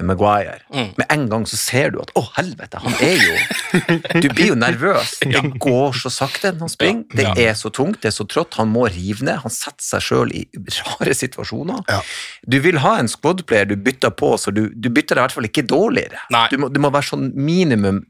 Maguire. 0.00 0.62
Mm. 0.72 0.92
Med 0.96 1.06
en 1.12 1.26
gang 1.28 1.44
så 1.48 1.58
ser 1.60 1.92
du 1.92 1.98
at 2.00 2.12
å, 2.16 2.22
helvete, 2.38 2.80
han 2.80 2.94
er 3.04 3.18
jo 3.20 4.20
Du 4.24 4.28
blir 4.32 4.52
jo 4.52 4.56
nervøs. 4.56 5.18
Det 5.32 5.42
går 5.60 5.98
så 6.00 6.12
sakte 6.12 6.52
når 6.54 6.64
han 6.64 6.72
springer. 6.72 7.04
Det 7.12 7.44
er 7.44 7.52
så 7.58 7.70
tungt, 7.74 8.00
det 8.02 8.12
er 8.12 8.16
så 8.16 8.26
trått. 8.28 8.56
Han 8.60 8.72
må 8.72 8.86
rive 8.88 9.26
ned. 9.26 9.42
Han 9.44 9.52
setter 9.52 9.84
seg 9.84 10.06
sjøl 10.06 10.32
i 10.36 10.46
rare 10.80 11.16
situasjoner. 11.16 11.84
Ja. 11.92 12.00
Du 12.48 12.58
vil 12.64 12.80
ha 12.82 12.96
en 13.00 13.10
squad-player 13.12 13.68
du 13.68 13.76
bytter 13.76 14.14
på, 14.16 14.32
så 14.40 14.54
du, 14.54 14.64
du 14.72 14.88
bytter 14.88 15.18
deg 15.18 15.20
i 15.20 15.26
hvert 15.26 15.36
fall 15.36 15.50
ikke 15.50 15.66
dårligere. 15.68 16.24
Du 16.52 16.58
må, 16.62 16.72
du 16.72 16.80
må 16.82 16.92
være 16.92 17.12
sånn 17.12 17.28
minimum 17.36 18.02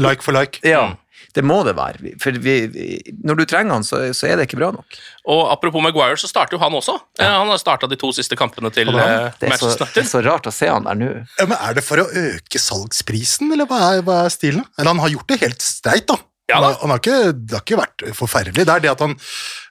Like 0.00 0.24
for 0.24 0.34
like. 0.34 0.60
Ja, 0.66 0.96
det 1.36 1.44
må 1.46 1.60
det 1.66 1.76
være. 1.78 2.14
For 2.22 2.34
vi, 2.42 2.54
vi- 2.72 3.14
når 3.24 3.38
du 3.40 3.44
trenger 3.50 3.76
han, 3.76 3.84
så, 3.86 4.00
så 4.16 4.26
er 4.30 4.36
det 4.40 4.48
ikke 4.48 4.58
bra 4.60 4.70
nok. 4.74 4.98
Og 5.30 5.42
apropos 5.52 5.82
Maguire, 5.84 6.16
så 6.18 6.26
starter 6.30 6.56
jo 6.56 6.62
han 6.62 6.74
også. 6.74 6.96
Ja. 7.20 7.28
Han 7.38 7.52
har 7.52 7.60
starta 7.62 7.86
de 7.90 7.98
to 8.00 8.10
siste 8.16 8.36
kampene 8.38 8.72
til 8.74 8.88
eh, 8.90 9.30
Det 9.38 9.46
er, 9.46 9.52
Manchester 9.54 9.90
det 9.94 10.02
er 10.04 10.08
så 10.10 10.22
rart 10.26 10.48
å 10.50 10.54
se 10.54 10.70
han 10.72 10.88
der 10.88 10.98
nå. 10.98 11.10
Ja, 11.38 11.46
men 11.46 11.56
Er 11.60 11.76
det 11.78 11.84
for 11.86 12.02
å 12.02 12.08
øke 12.08 12.58
salgsprisen, 12.62 13.52
eller 13.54 13.68
hva 13.70 13.78
er, 13.92 14.02
hva 14.06 14.24
er 14.26 14.34
stilen? 14.34 14.64
Eller 14.78 14.90
han 14.94 15.02
har 15.04 15.14
gjort 15.14 15.28
det 15.30 15.40
helt 15.44 15.62
streit, 15.62 16.08
da. 16.10 16.18
Ja 16.50 16.56
han, 16.58 16.64
har, 16.66 16.78
han 16.82 16.90
har 16.90 16.98
ikke, 16.98 17.18
det 17.46 17.54
har 17.54 17.62
ikke 17.62 17.76
vært 17.78 18.04
forferdelig. 18.18 18.64
Det 18.66 18.74
er 18.74 18.82
det 18.82 18.90
at 18.90 19.04
han, 19.04 19.12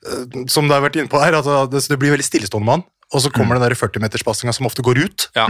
eh, 0.07 0.45
som 0.47 0.69
du 0.69 0.71
har 0.77 0.85
vært 0.85 0.95
inne 1.01 1.11
på 1.11 1.19
her, 1.19 1.35
at 1.41 1.49
det, 1.73 1.81
det 1.91 1.97
blir 1.99 2.13
veldig 2.15 2.27
stillestående 2.29 2.69
med 2.69 2.77
han. 2.79 2.85
Og 3.13 3.21
så 3.23 3.29
kommer 3.33 3.57
den 3.57 3.65
der 3.69 3.75
40-meterspasninga 3.79 4.53
som 4.53 4.67
ofte 4.69 4.83
går 4.85 4.99
ut. 5.05 5.29
Ja. 5.35 5.47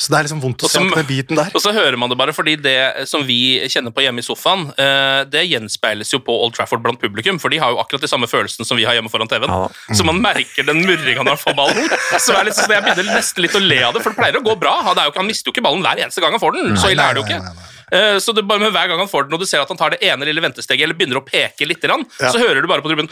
Så 0.00 0.08
det 0.10 0.16
er 0.18 0.24
liksom 0.24 0.40
vondt 0.42 0.62
å 0.64 0.68
se 0.70 0.80
på 0.88 0.96
den 0.96 1.06
biten 1.06 1.36
der. 1.38 1.50
Og 1.54 1.60
så 1.62 1.70
hører 1.74 1.98
man 2.00 2.10
det 2.10 2.16
bare, 2.18 2.32
fordi 2.34 2.54
det 2.62 3.06
som 3.06 3.22
vi 3.28 3.60
kjenner 3.70 3.92
på 3.94 4.02
hjemme 4.02 4.22
i 4.22 4.24
sofaen, 4.26 4.64
eh, 4.80 5.24
det 5.30 5.42
gjenspeiles 5.50 6.10
jo 6.14 6.18
på 6.24 6.32
Old 6.46 6.54
Trafford 6.56 6.82
blant 6.82 6.98
publikum, 7.02 7.38
for 7.42 7.52
de 7.52 7.58
har 7.62 7.70
jo 7.74 7.78
akkurat 7.82 8.00
de 8.02 8.10
samme 8.10 8.26
følelsene 8.30 8.66
som 8.66 8.78
vi 8.80 8.86
har 8.88 8.96
hjemme 8.96 9.12
foran 9.12 9.28
TV-en. 9.30 9.52
Ja. 9.52 9.68
Så 9.94 10.06
man 10.08 10.18
merker 10.24 10.66
den 10.66 10.80
murringa 10.86 11.22
når 11.26 11.36
han 11.36 11.42
får 11.44 11.58
ballen. 11.60 11.92
Så 12.18 12.34
er 12.38 12.48
litt, 12.48 12.56
så 12.58 12.66
jeg 12.72 12.82
begynner 12.86 13.12
nesten 13.12 13.42
litt 13.44 13.54
å 13.58 13.62
le 13.62 13.82
av 13.84 13.94
det, 13.94 14.02
for 14.02 14.10
det 14.14 14.18
pleier 14.22 14.40
å 14.40 14.44
gå 14.46 14.56
bra. 14.58 14.78
Han, 14.88 14.96
er 14.98 15.04
jo, 15.06 15.12
ikke- 15.14 15.22
han 15.22 15.30
mister 15.30 15.50
jo 15.50 15.54
ikke 15.58 15.66
ballen 15.68 15.82
hver 15.86 16.02
eneste 16.06 16.24
gang 16.24 16.32
han 16.38 16.40
får 16.42 16.52
den, 16.58 16.74
så 16.80 16.90
ille 16.90 17.02
er 17.10 17.14
det 17.14 17.22
jo 17.22 17.28
nei, 17.28 17.36
ikke. 17.36 17.42
nei, 17.44 17.54
nei, 17.60 17.68
Eh, 17.81 17.81
Så 18.24 18.32
det 18.32 18.44
bare 18.48 18.62
med 18.62 18.72
hver 18.72 18.88
gang 18.88 19.00
han 19.02 19.10
får 19.10 19.26
den, 19.26 19.34
og 19.36 19.42
du 19.42 19.46
ser 19.48 19.60
at 19.60 19.68
han 19.68 19.76
tar 19.76 19.92
det 19.92 19.98
ene 20.08 20.24
lille 20.24 20.40
ventesteget 20.40 20.86
eller 20.86 20.96
begynner 20.96 21.20
å 21.20 21.24
peke 21.26 21.66
litt, 21.68 21.82
ja. 21.84 21.98
så 22.32 22.40
hører 22.40 22.62
du 22.64 22.68
bare 22.70 22.80
på 22.84 22.88
tribunen 22.88 23.10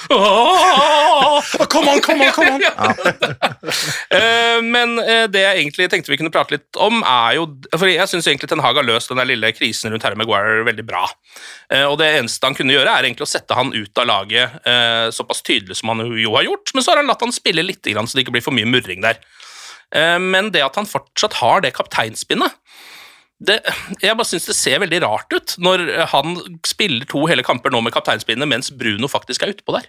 Kom 1.68 1.88
an, 1.90 2.00
kom 2.04 2.22
on, 2.24 2.32
kom! 2.32 2.60
Eh, 4.10 4.58
Men 4.64 4.96
eh, 4.98 5.26
det 5.30 5.42
jeg 5.42 5.60
egentlig 5.60 5.86
tenkte 5.92 6.10
vi 6.12 6.18
kunne 6.20 6.32
prate 6.32 6.54
litt 6.56 6.78
om, 6.80 7.02
er 7.06 7.36
jo 7.38 7.44
For 7.78 7.90
jeg 7.90 8.08
syns 8.10 8.26
egentlig 8.28 8.48
Ten 8.50 8.62
Hag 8.64 8.78
har 8.80 8.86
løst 8.86 9.10
den 9.12 9.20
der 9.20 9.28
lille 9.28 9.52
krisen 9.54 9.92
rundt 9.92 10.04
Harry 10.06 10.18
Maguire 10.18 10.64
veldig 10.66 10.84
bra. 10.88 11.04
Eh, 11.72 11.84
Og 11.86 11.98
det 12.00 12.08
eneste 12.18 12.48
han 12.48 12.56
kunne 12.58 12.74
gjøre, 12.74 12.90
er 12.90 13.06
egentlig 13.08 13.26
å 13.28 13.30
sette 13.30 13.56
han 13.58 13.72
ut 13.76 14.00
av 14.02 14.08
laget 14.10 14.56
eh, 14.66 15.08
såpass 15.14 15.44
tydelig 15.46 15.78
som 15.80 15.92
han 15.92 16.02
jo 16.18 16.34
har 16.36 16.46
gjort, 16.48 16.74
men 16.74 16.84
så 16.84 16.94
har 16.94 17.02
han 17.02 17.10
latt 17.10 17.22
han 17.24 17.34
spille 17.34 17.64
litt, 17.66 17.84
så 17.86 18.16
det 18.16 18.24
ikke 18.24 18.34
blir 18.38 18.44
for 18.44 18.56
mye 18.56 18.68
murring 18.68 19.04
der. 19.04 19.20
Eh, 19.94 20.18
Men 20.18 20.50
det 20.54 20.64
at 20.66 20.78
han 20.80 20.88
fortsatt 20.88 21.38
har 21.42 21.62
det 21.64 21.74
kapteinspinnet 21.78 22.56
det, 23.40 23.56
jeg 24.02 24.16
bare 24.18 24.28
synes 24.28 24.44
det 24.50 24.54
ser 24.58 24.82
veldig 24.82 24.98
rart 25.02 25.32
ut 25.32 25.54
når 25.64 25.86
han 26.12 26.34
spiller 26.68 27.06
to 27.08 27.22
hele 27.30 27.44
kamper 27.46 27.72
nå 27.72 27.80
med 27.86 27.94
kapteinspinnet, 27.94 28.48
mens 28.50 28.68
Bruno 28.76 29.08
faktisk 29.08 29.46
er 29.46 29.54
utpå 29.54 29.72
der. 29.78 29.86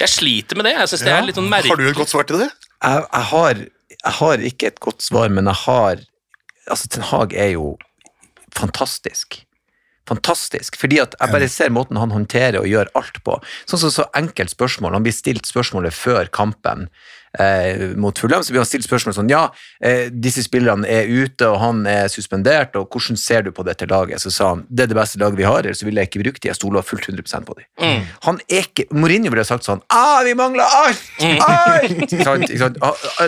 Jeg 0.00 0.08
sliter 0.08 0.56
med 0.56 0.64
det. 0.70 0.72
Jeg 0.78 0.88
synes 0.88 1.04
det 1.04 1.12
Ja. 1.12 1.18
er 1.20 1.26
litt 1.28 1.36
sånn 1.36 1.50
merkelig. 1.52 1.68
Har 1.74 1.82
du 1.82 1.88
et 1.90 2.00
godt 2.00 2.08
svar 2.14 2.24
til 2.30 2.38
det? 2.40 2.48
Jeg, 2.82 3.04
jeg, 3.12 3.26
har, 3.32 3.60
jeg 3.92 4.14
har 4.18 4.46
ikke 4.48 4.66
et 4.72 4.80
godt 4.80 5.04
svar, 5.04 5.28
men 5.28 5.44
jeg 5.52 5.60
har 5.66 6.00
Altså, 6.70 6.86
Ten 6.94 7.02
Hag 7.02 7.32
er 7.34 7.48
jo 7.56 7.72
fantastisk. 8.54 9.40
Fantastisk. 10.08 10.76
Fordi 10.78 10.98
at 11.02 11.14
jeg 11.20 11.32
bare 11.32 11.48
ser 11.50 11.72
måten 11.74 11.98
han 12.00 12.12
håndterer 12.14 12.60
og 12.60 12.68
gjør 12.70 12.90
alt 12.98 13.20
på. 13.26 13.36
Sånn 13.70 13.80
som 13.84 13.92
så 13.94 14.06
enkelt 14.18 14.52
spørsmål. 14.52 14.96
Han 14.96 15.06
blir 15.06 15.14
stilt 15.14 15.46
spørsmålet 15.48 15.94
før 15.94 16.30
kampen 16.34 16.88
eh, 17.38 17.92
mot 17.96 18.18
Fulham, 18.18 18.42
så 18.42 18.52
blir 18.52 18.62
han 18.62 18.68
stilt 18.68 18.86
spørsmål 18.86 19.16
sånn 19.16 19.30
Ja, 19.32 19.46
eh, 19.84 20.08
disse 20.12 20.44
spillerne 20.44 20.88
er 20.88 21.08
ute, 21.08 21.48
og 21.48 21.58
han 21.62 21.84
er 21.88 22.10
suspendert, 22.12 22.76
og 22.78 22.92
hvordan 22.92 23.18
ser 23.20 23.46
du 23.46 23.52
på 23.54 23.64
dette 23.66 23.88
laget? 23.90 24.22
Så 24.22 24.32
sa 24.34 24.52
han 24.52 24.66
det 24.68 24.86
er 24.86 24.92
det 24.92 24.98
beste 24.98 25.20
laget 25.22 25.40
vi 25.40 25.48
har, 25.48 25.64
ellers 25.64 25.84
ville 25.84 26.02
jeg 26.02 26.12
ikke 26.12 26.24
brukt 26.24 26.42
de, 26.42 26.50
jeg 26.50 26.60
stoler 26.60 26.86
fullt 26.86 27.08
100% 27.10 27.48
på 27.48 27.58
Mm. 27.82 28.04
Han 28.24 28.38
er 28.50 28.64
ikke 28.64 28.84
Mourinho 28.94 29.30
ville 29.30 29.44
sagt 29.44 29.66
sånn 29.66 29.80
ah, 29.92 30.22
vi 30.24 30.32
mangler 30.38 30.64
alt! 30.64 31.02
Alt! 31.44 31.98
Ikke 32.06 32.24
sant? 32.24 32.46
Ikke 32.48 32.60
sant? 32.62 32.78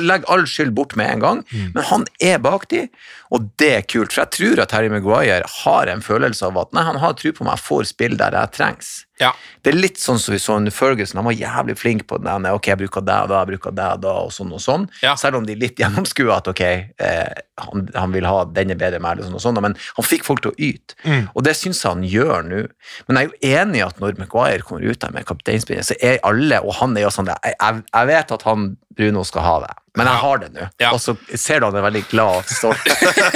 Legg 0.02 0.26
all 0.32 0.46
skyld 0.48 0.74
bort 0.76 0.94
med 0.98 1.10
en 1.12 1.22
gang, 1.22 1.42
men 1.74 1.86
han 1.90 2.06
er 2.22 2.40
bak 2.42 2.66
de, 2.72 2.86
og 3.34 3.48
det 3.60 3.70
er 3.78 3.86
kult. 3.88 4.14
For 4.14 4.24
jeg 4.24 4.34
tror 4.36 4.62
at 4.64 4.74
Harry 4.76 4.90
Maguire 4.92 5.42
har 5.64 5.90
en 5.90 6.04
følelse 6.04 6.46
av 6.46 6.60
at 6.60 6.74
nei, 6.76 6.84
han 6.86 7.00
har 7.02 7.16
tro 7.18 7.32
på 7.34 7.46
meg, 7.46 7.58
jeg 7.58 7.66
får 7.68 7.90
spille 7.90 8.20
der 8.20 8.36
jeg 8.38 8.54
trengs. 8.56 8.92
Ja. 9.22 9.30
Det 9.62 9.70
er 9.70 9.78
litt 9.78 10.00
sånn 10.02 10.18
som 10.18 10.34
vi 10.34 10.40
så 10.42 10.56
under 10.58 10.74
Ferguson, 10.74 11.20
han 11.20 11.28
var 11.28 11.36
jævlig 11.38 11.76
flink 11.78 12.06
på 12.10 12.18
den 12.22 12.30
ene. 12.32 12.54
ok, 12.56 12.72
jeg 12.72 12.80
bruker 12.82 13.04
det 13.06 13.18
og 13.24 13.30
da, 13.30 13.42
jeg 13.42 13.54
bruker 13.54 13.74
det 13.74 13.90
og 14.02 14.32
sånn 14.34 14.52
og 14.54 14.62
sånn. 14.62 14.88
Ja. 15.04 15.14
Selv 15.20 15.38
om 15.38 15.46
de 15.46 15.54
litt 15.58 15.78
gjennomskuer 15.78 16.32
at 16.34 16.48
ok, 16.50 16.62
eh, 16.64 17.42
han, 17.62 17.86
han 17.94 18.14
vil 18.14 18.26
ha 18.26 18.44
denne 18.50 18.76
bedre 18.78 18.98
med, 19.02 19.18
eller 19.18 19.28
sånn 19.28 19.38
og 19.38 19.44
sånn, 19.44 19.60
men 19.62 19.76
han 19.78 20.08
fikk 20.08 20.26
folk 20.26 20.42
til 20.44 20.54
å 20.54 20.58
yte. 20.58 20.98
Og 21.34 21.44
det 21.46 21.54
syns 21.58 21.82
jeg 21.84 21.92
han 21.92 22.06
gjør 22.08 22.48
nå. 22.48 22.62
Men 23.06 23.20
jeg 23.20 23.28
er 23.28 23.30
jo 23.30 23.52
enig 23.60 23.80
i 23.80 23.86
at 23.86 24.00
når 24.02 24.18
Maguire 24.18 24.66
kommer 24.66 24.84
ut 24.88 25.00
der 25.04 25.14
med 25.14 25.28
kapteinspillet, 25.28 25.86
så 25.86 25.98
er 26.02 26.22
alle, 26.26 26.60
og 26.64 26.78
han 26.80 26.96
er 26.98 27.06
jo 27.06 27.14
sånn, 27.14 27.30
jeg, 27.30 27.54
jeg, 27.54 27.84
jeg 27.90 28.10
vet 28.10 28.34
at 28.38 28.48
han 28.48 28.72
Bruno 28.94 29.24
skal 29.26 29.42
ha 29.42 29.54
det, 29.64 29.72
men 29.98 30.10
jeg 30.10 30.22
har 30.22 30.38
det 30.42 30.50
nå. 30.54 30.68
Ja. 30.82 30.92
Og 30.94 31.00
så 31.02 31.14
ser 31.38 31.60
du 31.60 31.68
han 31.68 31.78
er 31.78 31.86
veldig 31.86 32.04
glad 32.10 32.42
og 32.42 32.50
stolt. 32.50 32.86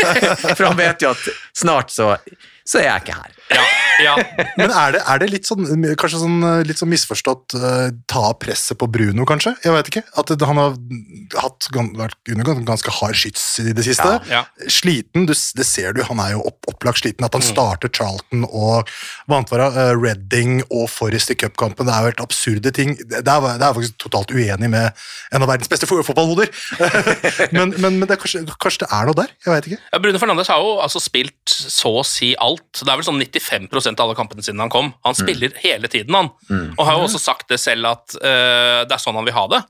For 0.57 0.67
han 0.67 0.79
vet 0.79 1.03
jo 1.03 1.13
at 1.15 1.29
snart 1.57 1.95
så, 1.95 2.13
så 2.67 2.81
er 2.83 2.89
jeg 2.89 3.05
ikke 3.05 3.19
her. 3.19 3.38
Ja, 3.49 3.63
ja. 4.05 4.15
Men 4.59 4.71
er 4.71 4.93
det, 4.95 5.01
er 5.09 5.21
det 5.23 5.29
litt 5.33 5.49
sånn 5.49 5.65
kanskje 5.99 6.21
sånn, 6.21 6.37
eh, 6.45 6.61
litt 6.69 6.79
sånn 6.81 6.91
misforstått 6.93 7.55
uh, 7.57 7.89
ta 8.11 8.29
presset 8.39 8.77
på 8.79 8.87
Bruno, 8.93 9.25
kanskje? 9.29 9.55
Jeg 9.65 9.73
vet 9.75 9.89
ikke. 9.91 10.03
At 10.21 10.29
det, 10.31 10.45
han 10.47 10.61
har 10.61 10.77
hatt, 11.41 11.69
vært 11.97 12.19
under 12.35 12.61
ganske 12.69 12.93
hard 13.01 13.17
skyts 13.19 13.47
i 13.65 13.73
det 13.75 13.87
siste. 13.89 14.19
Ja, 14.31 14.43
Sliten, 14.71 15.25
du, 15.27 15.33
det 15.33 15.67
ser 15.67 15.97
du. 15.97 16.03
Han 16.11 16.21
er 16.23 16.35
jo 16.37 16.45
opp, 16.51 16.69
opplagt 16.71 17.01
sliten. 17.03 17.25
At 17.27 17.35
han 17.35 17.43
Mm. 17.43 17.49
starter 17.55 17.91
Charlton 17.95 18.45
og 18.49 18.89
Vantvara, 19.31 19.71
uh, 19.73 19.79
eh, 19.89 19.95
Reading 19.97 20.61
og 20.69 20.89
Forrest 20.93 21.31
i 21.33 21.39
cupkampen, 21.41 21.87
det 21.89 21.95
er 21.95 22.05
jo 22.05 22.11
helt 22.13 22.23
absurde 22.25 22.73
ting. 22.77 22.95
Det 23.09 23.23
er, 23.25 23.25
det 23.59 23.65
er 23.65 23.75
faktisk 23.77 23.97
totalt 24.05 24.31
uenig 24.35 24.69
med 24.71 24.93
en 25.33 25.43
av 25.45 25.49
verdens 25.51 25.71
beste 25.73 25.89
fo- 25.89 26.03
fotballhoder. 26.05 26.53
men 27.57 27.75
men, 27.79 27.99
men 27.99 28.07
det 28.09 28.17
er 28.17 28.21
kanskje, 28.23 28.45
kanskje 28.61 28.85
det 28.85 28.91
er 28.95 29.09
noe 29.09 29.17
der? 29.19 29.33
Jeg 29.47 29.53
vet 29.55 29.69
ikke. 29.73 29.81
Ja, 29.93 30.01
Bruno 30.03 30.21
Fernandes 30.23 30.51
har 30.53 30.63
jo 30.63 30.77
altså 30.85 31.01
spilt 31.03 31.53
så 31.53 31.93
å 32.01 32.05
si 32.07 32.33
alt. 32.41 32.67
Det 32.83 32.89
er 32.93 32.99
vel 33.01 33.07
sånn 33.07 33.21
95% 33.41 34.01
av 34.01 34.09
alle 34.09 34.19
kampene 34.19 34.45
siden 34.45 34.61
han 34.63 34.73
kom. 34.73 34.91
Han 35.07 35.17
spiller 35.17 35.55
hele 35.63 35.89
tiden, 35.91 36.15
han. 36.15 36.31
Og 36.77 36.83
har 36.85 36.99
jo 36.99 37.07
også 37.07 37.21
sagt 37.23 37.49
det 37.53 37.61
selv 37.63 37.89
at 37.91 38.19
uh, 38.19 38.85
det 38.89 38.95
er 38.95 39.03
sånn 39.03 39.17
han 39.19 39.27
vil 39.29 39.37
ha 39.37 39.47
det. 39.55 39.63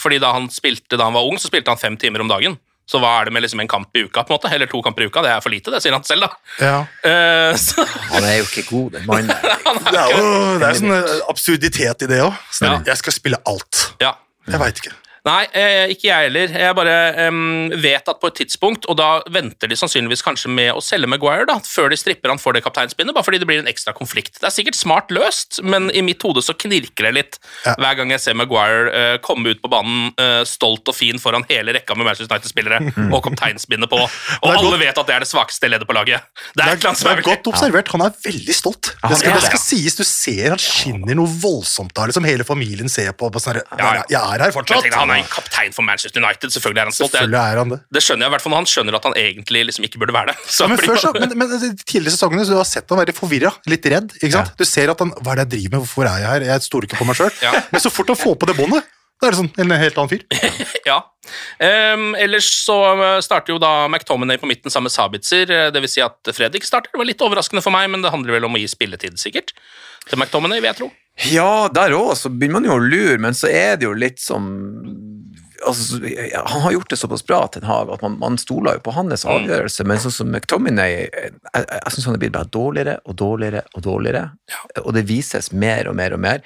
Fordi 0.00 0.18
da 0.22 0.32
han 0.34 0.48
spilte 0.50 0.98
da 0.98 1.06
han 1.06 1.14
var 1.14 1.28
ung, 1.28 1.38
så 1.38 1.50
spilte 1.50 1.70
han 1.70 1.80
fem 1.80 1.96
timer 2.00 2.24
om 2.24 2.30
dagen. 2.30 2.58
Så 2.90 2.98
hva 2.98 3.10
er 3.20 3.28
det 3.28 3.34
med 3.36 3.44
liksom 3.44 3.60
en 3.62 3.68
kamp 3.70 3.94
i 3.94 4.02
uka, 4.02 4.24
på 4.26 4.32
en 4.32 4.38
måte? 4.40 4.50
Eller 4.50 4.66
to 4.70 4.80
kamper 4.82 5.04
i 5.04 5.06
uka? 5.06 5.22
Det 5.22 5.30
er 5.30 5.42
for 5.44 5.54
lite, 5.54 5.70
det 5.70 5.78
sier 5.84 5.94
han 5.94 6.02
selv, 6.06 6.26
da. 6.26 6.56
Ja. 6.58 6.78
Uh, 7.04 7.52
så, 7.60 7.84
Han 8.16 8.26
er 8.26 8.40
jo 8.40 8.48
ikke 8.48 8.64
god, 8.66 8.96
den 8.96 9.06
mannen. 9.06 9.30
Det 9.90 10.00
er 10.00 10.16
jo 10.16 10.32
det 10.58 10.66
er 10.66 10.78
sånn 10.80 10.94
eh, 10.96 11.12
absurditet 11.30 12.02
i 12.02 12.08
det 12.10 12.18
òg. 12.24 12.34
Ja. 12.64 12.72
Jeg 12.88 12.98
skal 12.98 13.14
spille 13.14 13.38
alt. 13.46 13.84
ja. 14.02 14.16
Jeg 14.50 14.58
veit 14.58 14.80
ikke. 14.80 14.90
Nei, 15.26 15.42
eh, 15.52 15.90
ikke 15.92 16.08
jeg 16.08 16.28
heller. 16.28 16.52
Jeg 16.62 16.76
bare 16.78 17.28
um, 17.28 17.68
vet 17.82 18.08
at 18.08 18.20
på 18.22 18.30
et 18.30 18.38
tidspunkt, 18.40 18.86
og 18.88 18.96
da 18.96 19.08
venter 19.32 19.68
de 19.68 19.76
sannsynligvis 19.76 20.24
kanskje 20.24 20.48
med 20.52 20.72
å 20.72 20.80
selge 20.84 21.10
Maguire, 21.10 21.44
da, 21.48 21.58
før 21.60 21.90
de 21.92 21.98
stripper 22.00 22.32
han 22.32 22.40
for 22.40 22.56
det 22.56 22.62
kapteinspinnet, 22.64 23.12
bare 23.16 23.26
fordi 23.26 23.40
det 23.42 23.48
blir 23.50 23.60
en 23.60 23.68
ekstra 23.70 23.92
konflikt. 23.96 24.38
Det 24.40 24.48
er 24.48 24.54
sikkert 24.54 24.78
smart 24.78 25.12
løst, 25.12 25.60
men 25.60 25.90
i 25.92 26.02
mitt 26.06 26.24
hode 26.24 26.44
så 26.44 26.56
knirker 26.56 27.10
det 27.10 27.12
litt 27.16 27.38
Ja. 27.66 27.74
hver 27.76 27.98
gang 27.98 28.12
jeg 28.14 28.22
ser 28.22 28.36
Maguire 28.38 28.88
uh, 28.90 29.16
komme 29.24 29.52
ut 29.52 29.60
på 29.60 29.68
banen 29.72 30.14
uh, 30.20 30.40
stolt 30.48 30.88
og 30.88 30.96
fin 30.96 31.20
foran 31.20 31.44
hele 31.50 31.74
rekka 31.76 31.96
med 31.98 32.08
Manchester 32.08 32.30
United-spillere, 32.30 32.80
og 33.14 33.20
kapteinspinnet 33.28 33.90
på. 33.90 34.00
Og 34.00 34.48
alle 34.48 34.64
godt. 34.70 34.80
vet 34.80 35.02
at 35.02 35.10
det 35.10 35.16
er 35.18 35.26
det 35.26 35.30
svakeste 35.30 35.68
leddet 35.68 35.88
på 35.88 35.96
laget. 35.96 36.24
Det 36.56 36.64
er, 36.64 36.80
det 36.80 36.88
er, 36.88 36.96
det 36.96 37.12
er 37.12 37.24
godt 37.26 37.52
observert. 37.52 37.92
Han 37.92 38.06
er 38.06 38.16
veldig 38.24 38.56
stolt. 38.56 38.94
Det 38.96 39.20
skal, 39.20 39.36
det 39.36 39.44
skal 39.50 39.62
sies. 39.62 39.96
Du 39.98 40.04
ser 40.06 40.54
han 40.54 40.62
skinner 40.62 41.18
noe 41.18 41.28
voldsomt 41.42 41.96
av 42.00 42.08
det, 42.08 42.16
som 42.16 42.26
hele 42.26 42.46
familien 42.46 42.88
ser 42.92 43.12
på. 43.12 43.28
på 43.32 43.42
sånne, 43.42 43.64
her, 43.68 43.84
Ja, 43.84 43.92
ja. 44.00 44.04
Jeg 44.10 44.20
er 44.20 44.44
her 44.46 44.50
Men 44.50 44.56
fortsatt. 44.56 45.09
Han 45.10 45.24
er 45.24 45.32
kaptein 45.34 45.74
for 45.76 45.86
Manchester 45.86 46.22
United, 46.22 46.52
selvfølgelig 46.54 46.80
er 46.84 46.88
han 46.90 46.96
stolt. 46.96 47.12
Selvfølgelig 47.16 47.40
er 47.42 47.60
han 47.62 47.74
det. 47.74 47.80
Det 47.98 48.02
skjønner 48.06 48.24
jeg 48.26 48.30
i 48.30 48.34
hvert 48.36 48.44
fall 48.46 48.54
når 48.54 48.62
han 48.62 48.70
skjønner 48.72 48.98
at 49.00 49.08
han 49.10 49.16
egentlig 49.24 49.64
liksom 49.70 49.88
ikke 49.90 50.00
burde 50.04 50.16
være 50.16 50.32
det. 50.32 50.36
Så 50.46 50.64
Ja, 50.64 50.68
men, 50.74 50.78
før 50.86 51.02
så, 51.04 51.12
men, 51.18 51.34
men 51.42 51.54
tidligere 51.84 52.14
sesongene 52.16 52.46
så 52.46 52.54
du 52.56 52.60
har 52.62 52.70
sett 52.70 52.88
han 52.94 53.02
være 53.02 53.16
forvirra, 53.16 53.52
litt 53.70 53.90
redd. 53.92 54.14
ikke 54.22 54.32
sant? 54.38 54.54
Du 54.58 54.64
ser 54.68 54.94
at 54.94 55.02
han 55.04 55.12
Hva 55.20 55.34
er 55.34 55.42
det 55.42 55.46
jeg 55.48 55.52
driver 55.58 55.76
med, 55.76 55.84
hvorfor 55.84 56.08
er 56.10 56.22
jeg 56.24 56.30
her? 56.34 56.48
Jeg 56.54 56.66
stoler 56.70 56.88
ikke 56.90 57.02
på 57.02 57.08
meg 57.10 57.20
sjøl. 57.20 57.30
Ja. 57.44 57.52
Men 57.74 57.84
så 57.84 57.92
fort 57.92 58.08
han 58.14 58.18
får 58.22 58.38
på 58.40 58.48
det 58.50 58.56
båndet, 58.58 58.88
da 59.20 59.28
er 59.28 59.34
det 59.34 59.40
sånn 59.42 59.50
en 59.60 59.74
helt 59.76 59.98
annen 60.00 60.12
fyr. 60.14 60.22
Ja. 60.90 61.02
Um, 61.60 62.14
ellers 62.18 62.46
så 62.64 62.74
eh, 62.96 63.18
starter 63.22 63.52
jo 63.52 63.58
da 63.62 63.84
McTominay 63.86 64.38
på 64.40 64.48
midten 64.48 64.72
sammen 64.72 64.88
med 64.88 64.94
Sabitzer. 64.94 65.50
eh, 65.52 65.68
Det 65.70 65.82
vil 65.84 65.90
si 65.92 66.00
at 66.02 66.30
Fredrik 66.34 66.64
starter. 66.66 66.90
Det 66.94 66.98
var 66.98 67.06
litt 67.06 67.20
overraskende 67.22 67.62
for 67.62 67.70
meg, 67.74 67.90
men 67.92 68.02
det 68.02 68.10
handler 68.10 68.38
vel 68.38 68.48
om 68.48 68.56
å 68.56 68.60
gi 68.62 68.66
spilletid, 68.72 69.18
sikkert. 69.20 69.52
Til 70.08 70.18
McTominay, 70.18 70.58
vil 70.64 70.70
jeg 70.72 70.78
tro. 70.80 70.88
Ja, 71.30 71.68
der 71.68 71.92
òg, 71.98 72.14
så 72.16 72.32
begynner 72.32 72.56
man 72.62 72.66
jo 72.70 72.78
å 72.78 72.80
lure, 72.82 73.18
men 73.20 73.36
så 73.36 73.50
er 73.52 73.76
det 73.76 73.84
jo 73.86 73.92
litt 73.92 74.18
som 74.24 74.48
altså, 75.66 76.00
Han 76.52 76.62
har 76.64 76.72
gjort 76.72 76.90
det 76.90 76.98
såpass 77.00 77.24
bra, 77.26 77.40
Ten 77.52 77.66
Hag, 77.68 77.90
at 77.94 78.02
man, 78.04 78.18
man 78.20 78.38
stoler 78.40 78.78
jo 78.78 78.84
på 78.86 78.94
hans 78.96 79.24
avgjørelse, 79.28 79.86
men 79.88 80.00
sånn 80.02 80.14
som 80.14 80.30
McTominay 80.32 80.92
Jeg, 80.96 81.10
jeg, 81.12 81.66
jeg 81.72 81.94
syns 81.94 82.06
han 82.08 82.16
er 82.16 82.22
blitt 82.22 82.36
bare 82.36 82.50
dårligere 82.52 82.98
og 83.04 83.18
dårligere 83.20 83.64
og 83.74 83.84
dårligere, 83.86 84.24
og 84.84 84.94
det 84.96 85.04
vises 85.08 85.52
mer 85.52 85.90
og 85.90 85.98
mer 85.98 86.16
og 86.16 86.22
mer. 86.22 86.44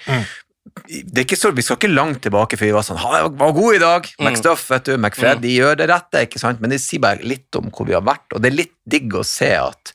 Det 0.89 1.21
er 1.21 1.27
ikke 1.27 1.37
så, 1.37 1.51
Vi 1.53 1.63
skal 1.63 1.77
ikke 1.77 1.93
langt 1.93 2.23
tilbake 2.25 2.57
før 2.57 2.71
vi 2.71 2.73
var 2.73 2.85
sånn 2.87 2.97
Han 3.03 3.35
var 3.37 3.53
god 3.53 3.77
i 3.77 3.81
dag! 3.83 4.07
McStuff, 4.25 4.63
vet 4.73 4.87
du, 4.89 4.95
McFred, 4.97 5.43
de 5.45 5.53
gjør 5.59 5.77
det 5.77 5.89
rette, 5.93 6.25
ikke 6.25 6.41
sant? 6.41 6.63
Men 6.63 6.73
det 6.73 6.81
sier 6.83 7.03
bare 7.05 7.21
litt 7.21 7.53
om 7.61 7.69
hvor 7.69 7.87
vi 7.89 7.97
har 7.97 8.05
vært, 8.07 8.25
og 8.33 8.41
det 8.41 8.51
er 8.51 8.57
litt 8.63 8.75
digg 8.89 9.13
å 9.15 9.25
se 9.29 9.53
at 9.61 9.93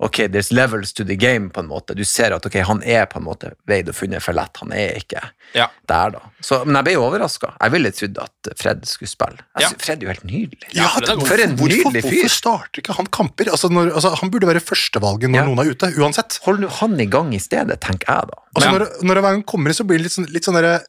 ok, 0.00 0.16
there's 0.32 0.48
levels 0.52 0.94
to 0.96 1.04
the 1.04 1.16
game, 1.20 1.50
på 1.52 1.60
en 1.60 1.68
måte. 1.68 1.94
Du 1.94 2.04
ser 2.08 2.32
at 2.32 2.46
ok, 2.48 2.54
han 2.64 2.82
er 2.88 3.04
på 3.10 3.18
en 3.20 3.26
måte 3.26 3.50
veid 3.68 3.88
og 3.92 3.94
funnet 3.98 4.22
for 4.24 4.32
lett. 4.36 4.56
Han 4.62 4.72
er 4.72 4.94
ikke 5.00 5.20
Ja. 5.52 5.66
der, 5.86 6.10
da. 6.14 6.20
Så, 6.40 6.62
men 6.64 6.76
jeg 6.78 6.84
ble 6.84 6.94
overraska. 7.02 7.52
Jeg 7.60 7.72
ville 7.74 7.90
trodd 7.92 8.18
at 8.22 8.50
Fred 8.56 8.84
skulle 8.88 9.08
spille. 9.12 9.42
Jeg 9.58 9.62
Ja. 9.66 9.68
Fred 9.78 9.98
er 9.98 10.06
jo 10.06 10.12
helt 10.14 10.24
nydelig. 10.24 10.70
Ja, 10.72 10.88
det. 11.00 11.06
For 11.26 11.36
en 11.44 11.56
hvorfor, 11.56 11.90
nydelig 11.90 12.02
fyr. 12.04 12.10
Hvorfor 12.22 12.30
starter 12.36 12.80
ikke 12.82 12.96
han 12.96 13.06
kamper? 13.06 13.50
Altså, 13.50 13.68
når, 13.68 13.92
altså, 13.92 14.14
han 14.20 14.30
burde 14.30 14.46
være 14.46 14.60
førstevalget 14.64 15.28
når 15.30 15.36
Ja. 15.42 15.44
noen 15.44 15.58
er 15.66 15.70
ute, 15.74 15.92
uansett. 16.00 16.38
Hold 16.44 16.60
nå 16.60 16.70
han 16.80 16.98
i 17.00 17.06
gang 17.06 17.34
i 17.34 17.38
stedet, 17.38 17.80
tenker 17.80 18.06
jeg 18.08 18.30
da. 18.32 18.38
Altså, 18.56 18.70
når, 18.72 18.86
når 19.02 19.14
hver 19.14 19.22
gang 19.22 19.34
han 19.40 19.42
kommer 19.42 19.68
inn, 19.68 19.74
så 19.74 19.84
blir 19.84 19.98
det 19.98 20.04
litt 20.08 20.16
sånn, 20.16 20.30
litt 20.32 20.44
sånn 20.48 20.54
derre 20.56 20.80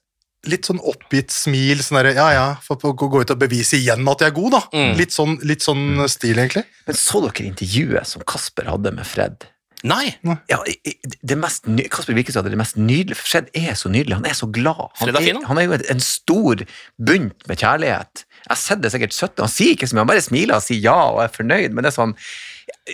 Litt 0.50 0.65
sånn 0.65 0.79
oppgitt 0.81 1.29
smil, 1.29 1.83
sånn 1.86 2.00
der, 2.00 2.15
Ja 2.17 2.27
ja, 2.33 2.45
for 2.65 2.81
å 2.89 2.95
gå 2.98 3.21
ut 3.21 3.33
og 3.33 3.41
bevise 3.41 3.77
igjen 3.77 4.07
at 4.10 4.24
jeg 4.24 4.31
er 4.31 4.38
god, 4.38 4.55
da. 4.55 4.62
Mm. 4.74 4.93
Litt 4.98 5.13
sånn, 5.13 5.36
litt 5.45 5.62
sånn 5.65 6.01
stil, 6.10 6.41
egentlig. 6.41 6.65
Men 6.88 6.98
så 6.98 7.21
dere 7.27 7.45
intervjuet 7.45 8.10
som 8.10 8.25
Kasper 8.25 8.71
hadde 8.71 8.93
med 8.95 9.05
Fred? 9.05 9.45
Nei! 9.88 10.12
Ja, 10.50 10.60
det 11.25 11.38
mest 11.41 11.65
Kasper 11.93 12.13
Wikestad 12.13 12.45
er 12.45 12.53
det 12.53 12.60
mest 12.60 12.77
nydelige 12.77 13.17
Fred 13.17 13.48
er 13.57 13.74
så 13.77 13.89
nydelig. 13.89 14.19
Han 14.19 14.27
er 14.29 14.38
så 14.38 14.50
glad. 14.53 14.91
Han 15.00 15.10
er 15.10 15.39
han. 15.48 15.57
er 15.57 15.65
jo 15.65 15.77
en, 15.77 15.86
en 15.95 16.03
stor 16.05 16.62
bunt 17.01 17.48
med 17.50 17.62
kjærlighet. 17.62 18.25
Jeg 18.41 18.51
har 18.51 18.62
sett 18.62 18.83
det 18.83 18.91
sikkert 18.93 19.15
17, 19.15 19.41
Han 19.41 19.53
sier 19.53 19.75
ikke 19.75 19.89
så 19.89 19.95
mye, 19.95 20.03
han 20.03 20.12
bare 20.12 20.25
smiler 20.25 20.57
og 20.57 20.65
sier 20.65 20.81
ja 20.86 20.98
og 21.10 21.21
er 21.25 21.33
fornøyd, 21.33 21.74
men 21.74 21.86
det 21.86 21.91
er 21.91 21.98
sånn 21.98 22.15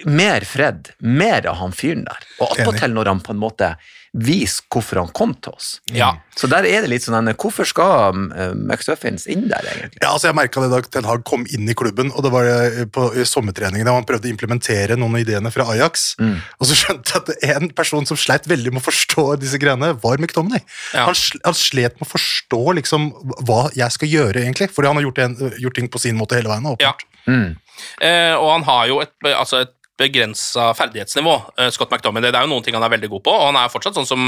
Mer 0.07 0.47
Fred. 0.47 0.91
Mer 1.03 1.47
av 1.51 1.59
han 1.61 1.75
fyren 1.75 2.07
der. 2.07 2.27
Og 2.39 2.55
attpåtil 2.55 2.95
når 2.95 3.11
han 3.11 3.23
på 3.23 3.35
en 3.35 3.41
måte 3.41 3.73
viser 4.17 4.65
hvorfor 4.73 5.01
han 5.01 5.11
kom 5.15 5.35
til 5.43 5.53
oss. 5.53 5.77
Ja. 5.93 6.15
Så 6.37 6.49
der 6.49 6.65
er 6.69 6.83
det 6.83 6.91
litt 6.91 7.05
sånn 7.05 7.29
Hvorfor 7.37 7.65
skal 7.67 8.15
McSuffins 8.17 8.97
McStuffins 8.97 9.27
inn 9.29 9.47
der, 9.49 9.65
egentlig? 9.65 10.01
Ja, 10.01 10.13
altså 10.13 10.29
jeg 10.29 10.37
merka 10.37 10.63
det 10.63 10.69
da 10.71 10.81
Ten 10.91 11.07
Hag 11.07 11.23
kom 11.27 11.45
inn 11.53 11.69
i 11.69 11.75
klubben, 11.77 12.11
og 12.13 12.23
det 12.25 12.31
var 12.33 12.47
det 12.47 12.87
på 12.93 13.09
i 13.17 13.25
sommertreningen 13.27 13.87
han 13.87 14.07
prøvde 14.07 14.29
å 14.29 14.33
implementere 14.33 14.97
noen 14.99 15.17
av 15.17 15.23
ideene 15.23 15.51
fra 15.53 15.67
Ajax. 15.73 16.09
Mm. 16.21 16.37
Og 16.59 16.69
så 16.69 16.77
skjønte 16.77 17.13
jeg 17.13 17.53
at 17.53 17.61
en 17.61 17.71
person 17.77 18.07
som 18.09 18.19
sleit 18.19 18.47
veldig 18.49 18.73
med 18.75 18.83
å 18.83 18.87
forstå 18.87 19.27
disse 19.41 19.59
greiene, 19.61 19.93
var 20.03 20.21
McTominay. 20.21 20.63
Ja. 20.93 21.07
Han, 21.07 21.17
han 21.45 21.57
slet 21.57 21.97
med 21.99 22.07
å 22.07 22.11
forstå 22.11 22.63
liksom 22.81 23.09
hva 23.47 23.67
jeg 23.77 23.93
skal 23.95 24.11
gjøre, 24.11 24.43
egentlig. 24.43 24.71
Fordi 24.73 24.91
han 24.91 24.99
har 24.99 25.07
gjort, 25.07 25.23
en, 25.25 25.37
gjort 25.61 25.79
ting 25.79 25.89
på 25.91 26.01
sin 26.01 26.19
måte 26.19 26.37
hele 26.37 26.51
veien. 26.51 26.69
Ja. 26.83 26.93
Mm. 27.27 27.57
Eh, 28.01 28.33
og 28.33 28.49
han 28.55 28.65
har 28.67 28.85
jo 28.89 29.01
et, 29.03 29.13
altså 29.33 29.61
et 29.65 29.76
begrensa 29.97 30.71
ferdighetsnivå, 30.77 31.33
eh, 31.57 31.69
Scott 31.73 31.91
McDominay. 31.91 32.31
Det 32.31 32.39
er 32.39 32.45
jo 32.47 32.53
noen 32.53 32.63
ting 32.65 32.75
han 32.77 32.83
er 32.85 32.93
veldig 32.97 33.09
god 33.15 33.23
på, 33.25 33.33
og 33.33 33.47
han 33.51 33.59
er 33.63 33.71
fortsatt 33.73 33.97
sånn 33.97 34.07
som 34.09 34.27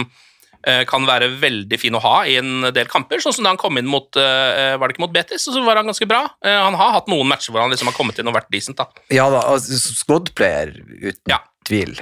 eh, 0.66 0.84
kan 0.90 1.06
være 1.08 1.30
veldig 1.40 1.80
fin 1.80 1.96
å 1.96 2.02
ha 2.04 2.16
i 2.28 2.36
en 2.42 2.70
del 2.76 2.90
kamper. 2.92 3.22
Sånn 3.24 3.34
som 3.38 3.46
da 3.48 3.54
han 3.54 3.62
kom 3.62 3.78
inn 3.80 3.88
mot 3.90 4.18
eh, 4.20 4.76
Var 4.76 4.88
det 4.88 4.96
ikke 4.98 5.06
mot 5.06 5.14
Betis, 5.16 5.48
og 5.48 5.56
så 5.56 5.64
var 5.64 5.80
han 5.80 5.88
ganske 5.88 6.08
bra. 6.10 6.24
Han 6.44 6.76
har 6.80 6.96
hatt 6.98 7.08
noen 7.12 7.30
matcher 7.30 7.54
hvor 7.54 7.62
han 7.64 7.72
liksom 7.72 7.88
har 7.92 7.96
kommet 7.98 8.20
inn 8.20 8.28
og 8.28 8.36
vært 8.36 8.50
decent. 8.52 8.78
da. 8.82 8.90
Ja 9.14 9.30
da, 9.32 9.46
altså, 9.54 9.78
Scott-player, 10.02 10.74
uten 11.00 11.30
Ja. 11.32 11.40
tvil. 11.70 11.96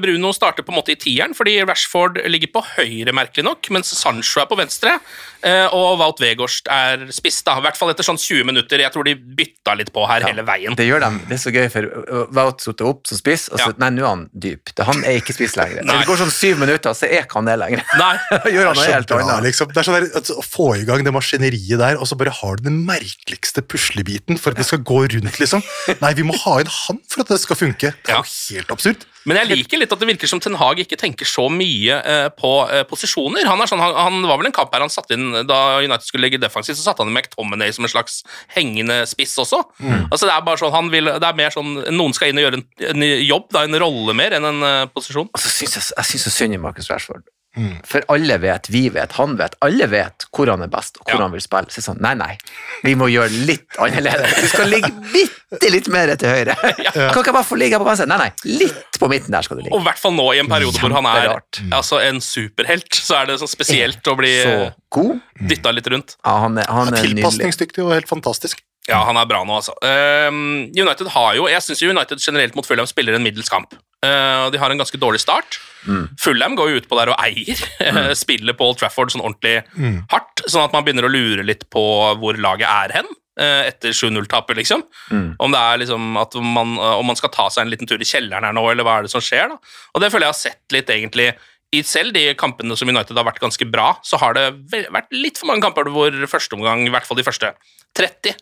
Bruno 0.00 0.30
starter 0.32 0.64
på 0.64 0.72
en 0.72 0.78
måte 0.78 0.94
i 0.94 0.96
tieren, 0.96 1.34
fordi 1.36 1.58
Rashford 1.68 2.16
ligger 2.32 2.48
på 2.54 2.62
høyre, 2.78 3.12
merkelig 3.12 3.44
nok, 3.44 3.68
mens 3.76 3.92
Sancho 3.92 4.40
er 4.40 4.46
på 4.48 4.56
venstre, 4.56 4.94
og 5.72 5.98
Wout 6.00 6.20
Weghorst 6.22 6.68
er 6.70 7.06
spiss, 7.14 7.40
da. 7.46 7.56
I 7.58 7.64
hvert 7.66 7.76
fall 7.78 7.90
etter 7.92 8.06
sånn 8.06 8.18
20 8.20 8.44
minutter. 8.48 8.78
Jeg 8.82 8.92
tror 8.94 9.04
de 9.08 9.14
bytta 9.16 9.74
litt 9.78 9.92
på 9.94 10.04
her 10.08 10.22
hele 10.28 10.44
veien. 10.46 10.76
Det 10.78 10.86
gjør 10.86 11.02
de. 11.04 11.10
Det 11.28 11.36
er 11.38 11.42
så 11.42 11.52
gøy, 11.54 11.66
for 11.72 11.88
Wout 12.36 12.62
satte 12.62 12.86
opp 12.86 13.06
som 13.10 13.18
spiss, 13.18 13.48
og 13.52 13.58
så 13.58 13.70
Ja. 13.72 13.78
Nei, 13.82 13.90
nå 13.96 14.04
er 14.04 14.08
han 14.12 14.24
dyp. 14.34 14.70
Han 14.86 15.02
er 15.04 15.18
ikke 15.20 15.34
spiss 15.34 15.56
lenger. 15.58 15.82
Det 16.02 16.06
går 16.08 16.20
sånn 16.22 16.32
syv 16.34 16.58
minutter, 16.62 16.94
så 16.98 17.06
er 17.08 17.24
ikke 17.24 17.40
han 17.40 17.48
det 17.50 17.56
lenger. 17.60 17.82
Nei. 18.02 18.14
Gjør 18.54 18.70
han 18.70 18.76
Det 18.76 18.82
noe 18.82 18.86
er 18.88 18.96
helt 18.98 19.08
bra, 19.12 19.20
annet. 19.26 19.46
liksom. 19.48 19.72
Det 19.72 19.82
er 19.82 19.88
sånn 19.88 19.98
der, 19.98 20.36
Å 20.38 20.44
få 20.46 20.68
i 20.80 20.84
gang 20.88 21.04
det 21.06 21.12
maskineriet 21.14 21.78
der, 21.82 21.98
og 22.00 22.06
så 22.10 22.18
bare 22.20 22.34
har 22.38 22.56
du 22.60 22.68
den 22.68 22.80
merkeligste 22.88 23.62
puslebiten 23.66 24.38
for 24.40 24.52
at 24.54 24.60
det 24.62 24.66
skal 24.68 24.82
gå 24.86 25.02
rundt, 25.12 25.38
liksom. 25.42 25.62
Nei, 26.02 26.12
vi 26.18 26.26
må 26.26 26.36
ha 26.44 26.58
inn 26.62 26.70
han 26.70 27.00
for 27.10 27.24
at 27.24 27.32
det 27.34 27.40
skal 27.42 27.58
funke. 27.58 27.92
Det 28.02 28.12
er 28.12 28.18
Ja. 28.18 28.22
jo 28.22 28.56
helt 28.56 28.70
absurd. 28.74 29.06
Men 29.24 29.36
jeg 29.38 29.52
liker 29.52 29.78
litt 29.78 29.92
at 29.94 30.00
det 30.02 30.08
virker 30.08 30.26
som 30.26 30.40
Ten 30.42 30.56
Hag 30.58 30.80
ikke 30.82 30.96
tenker 30.98 31.24
så 31.24 31.44
mye 31.52 31.94
eh, 32.02 32.28
på 32.34 32.50
eh, 32.74 32.82
posisjoner. 32.90 33.46
Han, 33.46 33.60
er 33.62 33.70
sånn, 33.70 33.78
han, 33.78 33.94
han 33.94 34.16
var 34.26 34.40
vel 34.40 34.48
en 34.50 34.56
kamp 34.56 34.72
her 34.74 34.82
han 34.82 34.90
satte 34.90 35.14
inn 35.14 35.28
da 35.48 35.58
United 35.82 36.06
skulle 36.06 36.26
ligge 36.28 36.40
defensivt, 36.42 36.78
så 36.78 36.86
satte 36.86 37.04
han 37.04 37.12
McTominay 37.12 37.72
som 37.74 37.86
en 37.86 37.92
slags 37.92 38.22
hengende 38.54 39.02
spiss 39.10 39.34
også. 39.42 39.62
Altså 40.10 40.28
Det 40.28 40.34
er 40.34 40.46
bare 40.46 40.60
sånn, 40.60 40.74
han 40.74 40.90
vil, 40.92 41.12
det 41.16 41.28
er 41.28 41.38
mer 41.38 41.54
sånn 41.54 41.74
noen 41.92 42.16
skal 42.16 42.32
inn 42.32 42.40
og 42.40 42.46
gjøre 42.46 42.60
en, 42.60 42.66
en 42.92 43.06
jobb, 43.26 43.48
da, 43.54 43.66
en 43.66 43.80
rolle 43.82 44.16
mer 44.18 44.36
enn 44.38 44.48
en 44.48 44.64
uh, 44.64 44.88
posisjon. 44.92 45.30
Altså, 45.32 45.52
synes 45.52 45.78
jeg, 45.78 45.88
jeg 45.96 46.10
synes 46.12 46.28
så 46.28 46.34
synd 46.34 46.58
i 46.58 46.60
Marcus 46.62 46.90
Rashford. 46.92 47.26
For 47.84 48.00
alle 48.08 48.38
vet, 48.40 48.68
vi 48.72 48.86
vet, 48.88 49.12
han 49.18 49.34
vet, 49.36 49.56
alle 49.60 49.84
vet 49.92 50.24
hvor 50.32 50.48
han 50.48 50.62
er 50.64 50.70
best 50.72 50.96
og 50.96 51.04
hvor 51.04 51.18
Ja. 51.18 51.26
han 51.26 51.34
vil 51.34 51.42
spille. 51.44 51.68
Så 51.68 51.76
det 51.76 51.82
er 51.82 51.86
sånn, 51.90 52.00
nei, 52.00 52.14
nei, 52.16 52.36
vi 52.86 52.94
må 52.96 53.10
gjøre 53.12 53.28
litt 53.44 53.76
annerledes. 53.76 54.38
Du 54.40 54.48
skal 54.48 54.72
ligge 54.72 54.88
bitte 55.12 55.72
litt 55.74 55.90
mer 55.92 56.14
til 56.16 56.32
høyre. 56.32 56.56
Kan 57.12 57.20
ikke 57.20 57.34
bare 57.36 57.44
få 57.44 57.58
ligge 57.60 57.76
på 57.82 57.84
venstre? 57.84 58.08
Nei, 58.08 58.18
nei, 58.24 58.30
litt 58.64 58.96
på 58.96 59.10
midten 59.12 59.36
der 59.36 59.44
skal 59.44 59.60
du 59.60 59.66
ligge. 59.66 59.74
Og 59.76 59.84
i 59.84 59.88
hvert 59.90 60.00
fall 60.00 60.16
nå 60.16 60.30
i 60.32 60.40
en 60.40 60.48
periode 60.48 60.80
hvor 60.80 60.96
han 60.96 61.10
er 61.12 61.28
altså, 61.76 62.00
en 62.00 62.24
superhelt, 62.24 62.88
så 62.96 63.20
er 63.20 63.32
det 63.32 63.38
sånn 63.44 63.52
spesielt 63.52 64.08
å 64.08 64.16
bli 64.16 64.32
Så 64.42 64.72
dytta 65.52 65.76
litt 65.76 65.92
rundt. 65.92 66.16
Ja, 66.24 66.38
han 66.46 66.56
er, 66.56 66.68
han 66.72 66.92
er. 66.92 67.04
Tilpasningsdyktig 67.04 67.84
og 67.84 67.92
helt 67.98 68.08
fantastisk. 68.08 68.64
Ja, 68.88 69.04
han 69.06 69.16
er 69.20 69.28
bra 69.30 69.44
nå, 69.46 69.60
altså. 69.60 69.76
Um, 69.84 70.72
United 70.74 71.06
har 71.14 71.36
jo 71.38 71.44
Jeg 71.46 71.62
syns 71.62 71.82
United 71.86 72.18
generelt 72.18 72.56
mot 72.58 72.66
Fulham 72.66 72.88
spiller 72.90 73.14
en 73.14 73.22
middels 73.22 73.52
kamp. 73.52 73.76
Eh, 74.02 74.38
og 74.46 74.52
de 74.54 74.58
har 74.58 74.72
en 74.74 74.80
ganske 74.80 74.98
dårlig 74.98 75.20
start. 75.22 75.60
Fulham 76.22 76.54
går 76.58 76.70
jo 76.72 76.80
utpå 76.82 76.98
der 76.98 77.10
og 77.12 77.18
eier. 77.22 77.58
Spiller 78.22 78.54
på 78.58 78.68
Old 78.70 78.78
Trafford 78.80 79.10
sånn 79.14 79.22
ordentlig 79.24 79.60
hardt, 80.12 80.44
sånn 80.46 80.64
at 80.66 80.74
man 80.74 80.84
begynner 80.86 81.06
å 81.06 81.12
lure 81.12 81.42
litt 81.46 81.64
på 81.70 81.82
hvor 82.22 82.38
laget 82.38 82.68
er 82.70 82.96
hen. 83.00 83.08
uh, 83.40 83.62
Etter 83.66 83.94
7-0-tapet, 83.96 84.58
liksom. 84.58 84.82
Om 85.42 85.54
det 85.54 85.60
er 85.62 85.80
liksom 85.82 86.18
at 86.20 86.34
man, 86.38 86.74
uh, 86.78 86.98
om 87.00 87.06
man 87.08 87.16
skal 87.18 87.32
ta 87.34 87.46
seg 87.50 87.64
en 87.64 87.72
liten 87.72 87.88
tur 87.90 88.02
i 88.02 88.06
kjelleren 88.06 88.44
her 88.44 88.54
nå, 88.54 88.62
eller 88.70 88.84
hva 88.86 88.98
er 89.00 89.06
det 89.08 89.14
som 89.14 89.22
skjer? 89.24 89.48
da? 89.54 89.58
Og 89.94 90.02
det 90.04 90.10
føler 90.12 90.28
jeg 90.28 90.34
har 90.34 90.42
sett 90.42 90.76
litt, 90.76 90.90
egentlig. 90.92 91.30
I 91.72 91.80
selv 91.88 92.12
de 92.12 92.26
kampene 92.36 92.76
som 92.76 92.90
United 92.92 93.16
har 93.16 93.24
vært 93.24 93.40
ganske 93.40 93.64
bra, 93.72 93.94
så 94.04 94.18
har 94.20 94.36
det 94.36 94.50
vært 94.92 95.08
litt 95.16 95.38
for 95.40 95.48
mange 95.48 95.64
kamper 95.64 95.88
hvor 95.88 96.12
første 96.28 96.58
omgang, 96.58 96.84
i 96.84 96.92
hvert 96.92 97.08
fall 97.08 97.16
de 97.16 97.24
første 97.24 97.54
30, 97.96 98.36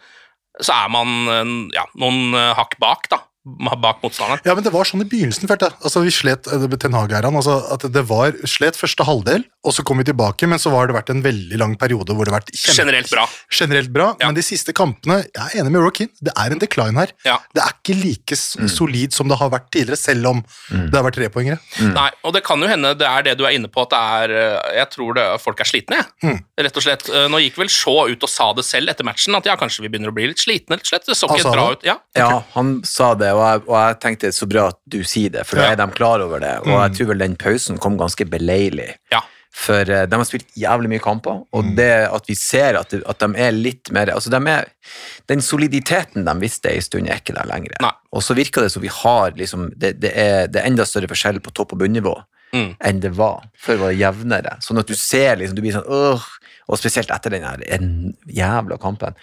så 0.60 0.74
er 0.74 0.88
man 0.90 1.12
eh, 1.30 1.52
ja, 1.78 1.84
noen 2.02 2.34
eh, 2.34 2.50
hakk 2.58 2.74
bak, 2.82 3.06
da. 3.12 3.20
Bak 3.40 4.02
motstanderen. 4.02 4.42
Ja, 4.44 4.52
men 4.52 4.64
det 4.66 4.72
var 4.74 4.84
sånn 4.84 5.00
i 5.00 5.08
begynnelsen, 5.08 5.48
følte 5.48 5.70
jeg. 5.70 5.76
Altså, 5.80 6.02
vi 6.04 6.12
slet, 6.12 6.48
eh, 6.52 6.76
Ten 6.76 6.92
Hag-æraen. 6.92 7.36
altså, 7.36 7.54
at 7.72 7.86
det 7.92 8.02
var 8.08 8.36
slet 8.44 8.76
første 8.76 9.04
halvdel, 9.06 9.46
og 9.64 9.72
så 9.72 9.84
kom 9.84 9.96
vi 9.96 10.04
tilbake, 10.04 10.46
men 10.46 10.58
så 10.60 10.70
har 10.74 10.88
det 10.88 10.96
vært 10.96 11.08
en 11.08 11.22
veldig 11.24 11.56
lang 11.56 11.76
periode 11.80 12.12
hvor 12.12 12.28
det 12.28 12.34
har 12.34 12.40
vært 12.40 12.52
Generelt 12.52 13.08
bra. 13.10 13.26
Generelt 13.50 13.92
bra, 13.92 14.16
Ja. 14.20 14.26
men 14.26 14.34
de 14.34 14.42
siste 14.44 14.74
kampene, 14.76 15.24
jeg 15.32 15.40
er 15.40 15.60
enig 15.62 15.72
med 15.72 15.80
Rockin, 15.80 16.10
det 16.20 16.32
er 16.36 16.52
en 16.52 16.58
decline 16.58 16.96
her. 16.96 17.12
Ja. 17.24 17.38
Det 17.54 17.62
er 17.64 17.72
ikke 17.72 17.96
like 17.96 18.36
mm. 18.36 18.68
solid 18.68 19.12
som 19.16 19.28
det 19.28 19.38
har 19.40 19.48
vært 19.48 19.70
tidligere, 19.72 19.96
selv 19.96 20.26
om 20.26 20.44
det 20.68 20.94
har 20.94 21.04
vært 21.08 21.16
trepoengere. 21.16 21.58
Nei, 21.80 22.10
og 22.24 22.34
det 22.36 22.44
kan 22.44 22.60
jo 22.60 22.68
hende 22.68 22.92
det 22.94 23.08
er 23.08 23.24
det 23.24 23.38
du 23.38 23.46
er 23.48 23.56
inne 23.56 23.68
på, 23.72 23.86
at 23.88 23.90
det 23.94 24.00
er 24.00 24.36
eh, 24.36 24.76
Jeg 24.80 24.90
tror 24.92 25.14
det, 25.16 25.26
folk 25.40 25.60
er 25.60 25.68
slitne, 25.68 26.04
jeg. 26.20 26.40
Rett 26.60 26.76
og 26.76 26.84
slett. 26.84 27.08
Eh, 27.08 27.28
Nå 27.32 27.40
gikk 27.40 27.56
vel 27.56 27.72
Shaw 27.72 28.10
ut 28.12 28.22
og 28.22 28.28
sa 28.30 28.52
det 28.52 28.66
selv 28.68 28.92
etter 28.92 29.06
matchen, 29.06 29.34
at 29.34 29.48
ja, 29.48 29.56
kanskje 29.56 29.84
vi 29.84 29.88
begynner 29.88 30.12
å 30.12 30.16
bli 30.16 30.28
litt 30.28 30.40
slitne, 30.42 30.76
rett 30.76 30.84
og 30.84 30.92
slett. 30.92 31.08
Det 31.08 31.16
så 31.16 31.30
ikke 31.32 31.54
bra 31.56 31.70
ut. 31.72 31.84
Ja. 31.86 31.96
Ja, 32.16 32.42
han 32.54 32.80
sa 32.84 33.14
det, 33.14 33.29
og 33.32 33.42
jeg, 33.46 33.62
og 33.68 33.76
jeg 33.80 33.98
tenkte 34.00 34.32
så 34.32 34.46
bra 34.48 34.68
at 34.68 34.78
du 34.88 35.02
sier 35.04 35.30
det, 35.30 35.46
for 35.46 35.56
da 35.56 35.62
Ja. 35.68 35.72
er 35.72 35.76
de 35.76 35.86
klar 35.92 36.20
over 36.20 36.40
det. 36.40 36.54
Og 36.66 36.72
jeg 36.74 36.96
tror 36.98 37.06
vel 37.12 37.18
den 37.18 37.36
pausen 37.36 37.78
kom 37.78 37.96
ganske 37.98 38.24
beleilig. 38.28 38.94
ja. 39.12 39.20
For 39.52 39.80
eh, 39.82 40.04
de 40.06 40.14
har 40.16 40.24
spilt 40.24 40.46
jævlig 40.54 40.88
mye 40.92 41.00
kamper, 41.02 41.40
og 41.52 41.64
det 41.74 41.88
at 42.06 42.26
vi 42.28 42.36
ser 42.38 42.76
at, 42.78 42.88
det- 42.90 43.02
at 43.04 43.18
de 43.18 43.34
er 43.36 43.50
litt 43.50 43.90
mer 43.90 44.06
altså 44.06 44.30
de 44.30 44.38
er, 44.48 44.64
Den 45.26 45.40
soliditeten 45.40 46.24
de 46.24 46.34
visste 46.40 46.70
en 46.72 46.80
stund, 46.80 47.08
er 47.10 47.18
ikke 47.18 47.34
der 47.34 47.46
lenger. 47.50 47.74
Nei. 47.82 47.90
Og 48.12 48.22
så 48.22 48.34
virker 48.38 48.62
det 48.62 48.70
som 48.70 48.80
vi 48.82 48.88
har 48.88 49.32
liksom, 49.32 49.72
det, 49.76 49.98
det, 50.00 50.12
er, 50.16 50.46
det 50.46 50.62
er 50.62 50.66
enda 50.70 50.84
større 50.86 51.08
forskjell 51.10 51.40
på 51.40 51.50
topp- 51.52 51.72
og 51.72 51.78
bunnivå 51.82 52.14
Mm. 52.52 52.74
enn 52.82 52.98
det 53.00 53.12
var. 53.14 53.44
Før 53.62 53.76
var 53.78 53.88
det 53.92 53.98
jevnere. 54.00 54.56
Sånn 54.60 54.78
at 54.80 54.86
du 54.88 54.94
ser 54.94 55.36
liksom, 55.36 55.54
du 55.54 55.62
blir 55.62 55.72
sånn 55.72 55.86
åh, 55.86 56.20
Og 56.70 56.78
spesielt 56.78 57.10
etter 57.10 57.30
den 57.34 57.42
her 57.46 57.62
en 57.74 58.14
jævla 58.30 58.78
kampen, 58.80 59.16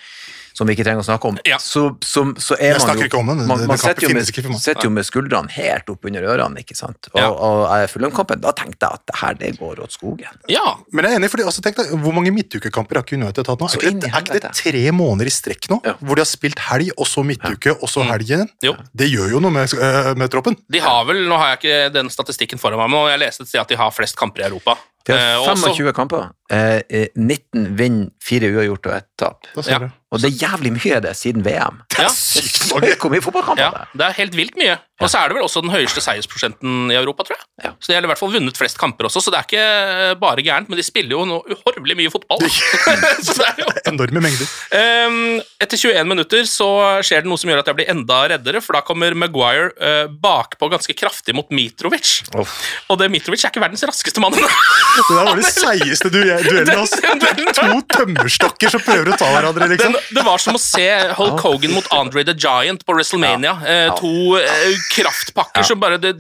som 0.58 0.66
vi 0.66 0.74
ikke 0.74 0.84
trenger 0.88 1.04
å 1.04 1.06
snakke 1.06 1.30
om, 1.30 1.36
Ja. 1.46 1.60
så, 1.62 1.84
så, 2.02 2.24
så 2.42 2.56
er 2.58 2.74
Jeg 2.74 2.82
man 2.82 2.98
jo 2.98 3.06
ikke 3.06 3.20
om 3.20 3.28
den. 3.30 3.44
Man, 3.46 3.60
Den 3.62 3.68
man 3.70 3.78
sitter 3.78 4.02
jo, 4.02 4.10
for 4.10 4.84
jo 4.84 4.90
med 4.90 5.06
skuldrene 5.06 5.52
helt 5.54 5.92
opp 5.94 6.08
under 6.10 6.26
ørene, 6.26 6.64
ikke 6.64 6.76
sant. 6.76 7.10
Og, 7.14 7.20
Ja. 7.22 7.28
og 7.30 7.60
og 7.68 7.90
Fulham-kampen, 7.92 8.42
da 8.42 8.52
tenkte 8.58 8.82
jeg 8.90 8.98
at 8.98 9.04
det 9.06 9.16
her, 9.22 9.34
det 9.38 9.52
går 9.60 9.80
åt 9.86 9.94
skogen. 9.94 10.34
ja. 10.50 10.66
Men 10.92 11.06
jeg 11.06 11.14
er 11.14 11.20
enig, 11.20 11.30
fordi, 11.30 11.44
altså, 11.46 11.62
tenk 11.62 11.76
deg, 11.78 11.94
Hvor 12.02 12.12
mange 12.18 12.34
midtukekamper 12.34 12.96
har 12.98 13.04
ikke 13.06 13.20
United 13.22 13.46
hatt 13.48 13.60
nå? 13.60 13.70
Er 13.70 13.78
ikke, 13.78 14.00
det, 14.02 14.10
er 14.12 14.22
ikke 14.26 14.42
det 14.42 14.54
tre 14.58 14.92
måneder 14.92 15.30
i 15.30 15.36
strekk 15.38 15.70
nå? 15.70 15.80
Ja. 15.86 15.94
Hvor 16.02 16.16
de 16.16 16.26
har 16.26 16.32
spilt 16.32 16.60
helg, 16.72 16.92
og 16.98 17.06
så 17.06 17.24
midtuke, 17.24 17.78
og 17.80 17.88
så 17.88 18.02
helg 18.10 18.26
igjen? 18.26 18.50
Jo. 18.66 18.74
Det 18.98 19.12
gjør 19.14 19.30
jo 19.38 19.40
noe 19.40 19.52
med, 19.52 19.70
øh, 19.78 20.16
med 20.18 20.30
troppen. 20.34 20.58
De 20.70 20.80
har 20.80 21.06
vel, 21.06 21.28
Nå 21.30 21.38
har 21.38 21.56
jeg 21.56 21.60
ikke 21.62 21.94
den 21.94 22.10
statistikken 22.10 22.58
foran 22.58 22.80
meg, 22.82 22.90
men 22.90 23.08
jeg 23.14 23.20
leste 23.20 23.42
et 23.46 23.48
sted 23.54 23.62
at 23.62 23.68
de 23.70 23.76
har 23.78 23.92
flest 23.94 24.16
kamper 24.18 24.42
i 24.42 24.50
Europa. 24.50 24.76
De 25.06 25.14
Eh, 25.14 25.20
har 25.20 25.38
og 25.40 25.54
også- 25.56 25.94
kamper. 25.94 26.32
Eh, 26.48 26.80
eh, 26.90 27.08
19 27.16 27.76
vinner, 27.78 28.10
4 28.24 28.52
uavgjort 28.56 28.88
og 28.88 28.94
1 29.02 29.08
tap. 29.20 29.48
Ja. 29.68 29.82
Og 30.08 30.22
det 30.24 30.30
er 30.30 30.38
jævlig 30.48 30.70
mye 30.78 30.92
av 30.96 31.02
det 31.04 31.12
siden 31.20 31.44
VM. 31.44 31.82
Det 31.98 32.04
Ja. 32.06 32.12
Sykt 32.14 32.70
mange. 32.72 32.94
hvor 33.02 33.10
mye 33.12 33.24
fotballkamper 33.26 33.64
Ja, 33.64 33.86
det 33.92 34.04
er. 34.06 34.10
er 34.12 34.16
helt 34.22 34.36
vilt 34.38 34.56
mye. 34.56 34.78
Og 35.02 35.10
så 35.12 35.20
er 35.20 35.30
det 35.30 35.36
vel 35.38 35.44
også 35.46 35.62
den 35.62 35.70
høyeste 35.74 36.02
seiersprosenten 36.02 36.92
i 36.94 36.96
Europa, 36.98 37.26
tror 37.28 37.36
jeg. 37.38 37.46
Ja. 37.66 37.72
Så 37.82 37.92
de 37.92 37.96
har 37.98 38.06
i 38.06 38.10
hvert 38.10 38.20
fall 38.22 38.32
vunnet 38.34 38.58
flest 38.58 38.78
kamper 38.82 39.06
også, 39.10 39.22
så 39.22 39.34
det 39.34 39.40
er 39.40 39.46
ikke 39.48 40.20
bare 40.22 40.42
gærent, 40.46 40.70
men 40.72 40.80
de 40.80 40.86
spiller 40.86 41.14
jo 41.14 41.26
noe 41.28 41.42
uhorvelig 41.54 41.98
mye 42.00 42.14
fotball. 42.14 42.42
så 43.26 43.36
det 43.38 43.48
er 43.50 43.62
jo 43.62 43.68
Enorme 43.92 44.24
mengder. 44.24 44.50
Um, 44.74 45.18
etter 45.64 45.78
21 45.78 46.10
minutter 46.10 46.48
så 46.50 46.70
skjer 47.06 47.26
det 47.26 47.30
noe 47.32 47.42
som 47.42 47.52
gjør 47.52 47.62
at 47.62 47.70
jeg 47.72 47.80
blir 47.82 47.92
enda 47.94 48.22
reddere, 48.34 48.62
for 48.64 48.78
da 48.78 48.84
kommer 48.88 49.18
Maguire 49.18 49.70
uh, 49.82 50.06
bakpå 50.10 50.70
ganske 50.74 50.96
kraftig 50.98 51.36
mot 51.38 51.50
Mitrovic. 51.54 52.22
Og 52.38 52.98
det 53.02 53.10
Mitrovic 53.14 53.44
er 53.46 53.52
ikke 53.54 53.64
verdens 53.66 53.86
raskeste 53.90 54.24
mann. 54.24 54.38
Det 54.38 54.46
der 54.48 55.30
var 55.30 55.36
det 55.38 55.50
seigeste 55.52 56.14
du, 56.14 56.22
duellen. 56.44 56.78
Altså. 56.78 57.02
Det 57.22 57.30
er 57.32 57.54
to 57.56 57.80
tømmerstokker 57.94 58.72
som 58.72 58.84
prøver 58.86 59.12
å 59.12 59.18
ta 59.20 59.30
hverandre, 59.32 59.68
liksom. 59.74 59.96
Den, 59.96 60.18
det 60.18 60.24
var 60.26 60.42
som 60.42 60.58
å 60.58 60.62
se 60.62 60.86
Hulk 61.18 61.42
Hogan 61.44 61.74
mot 61.76 61.88
Andre 61.96 62.24
the 62.28 62.36
Giant 62.38 62.86
på 62.88 62.96
WrestleMania. 62.96 63.56
Eh, 63.68 63.90
to 63.98 64.38
eh, 64.40 64.78
kraftpakker 64.94 65.66
som 65.68 65.82
bare 65.82 66.00
det, 66.02 66.16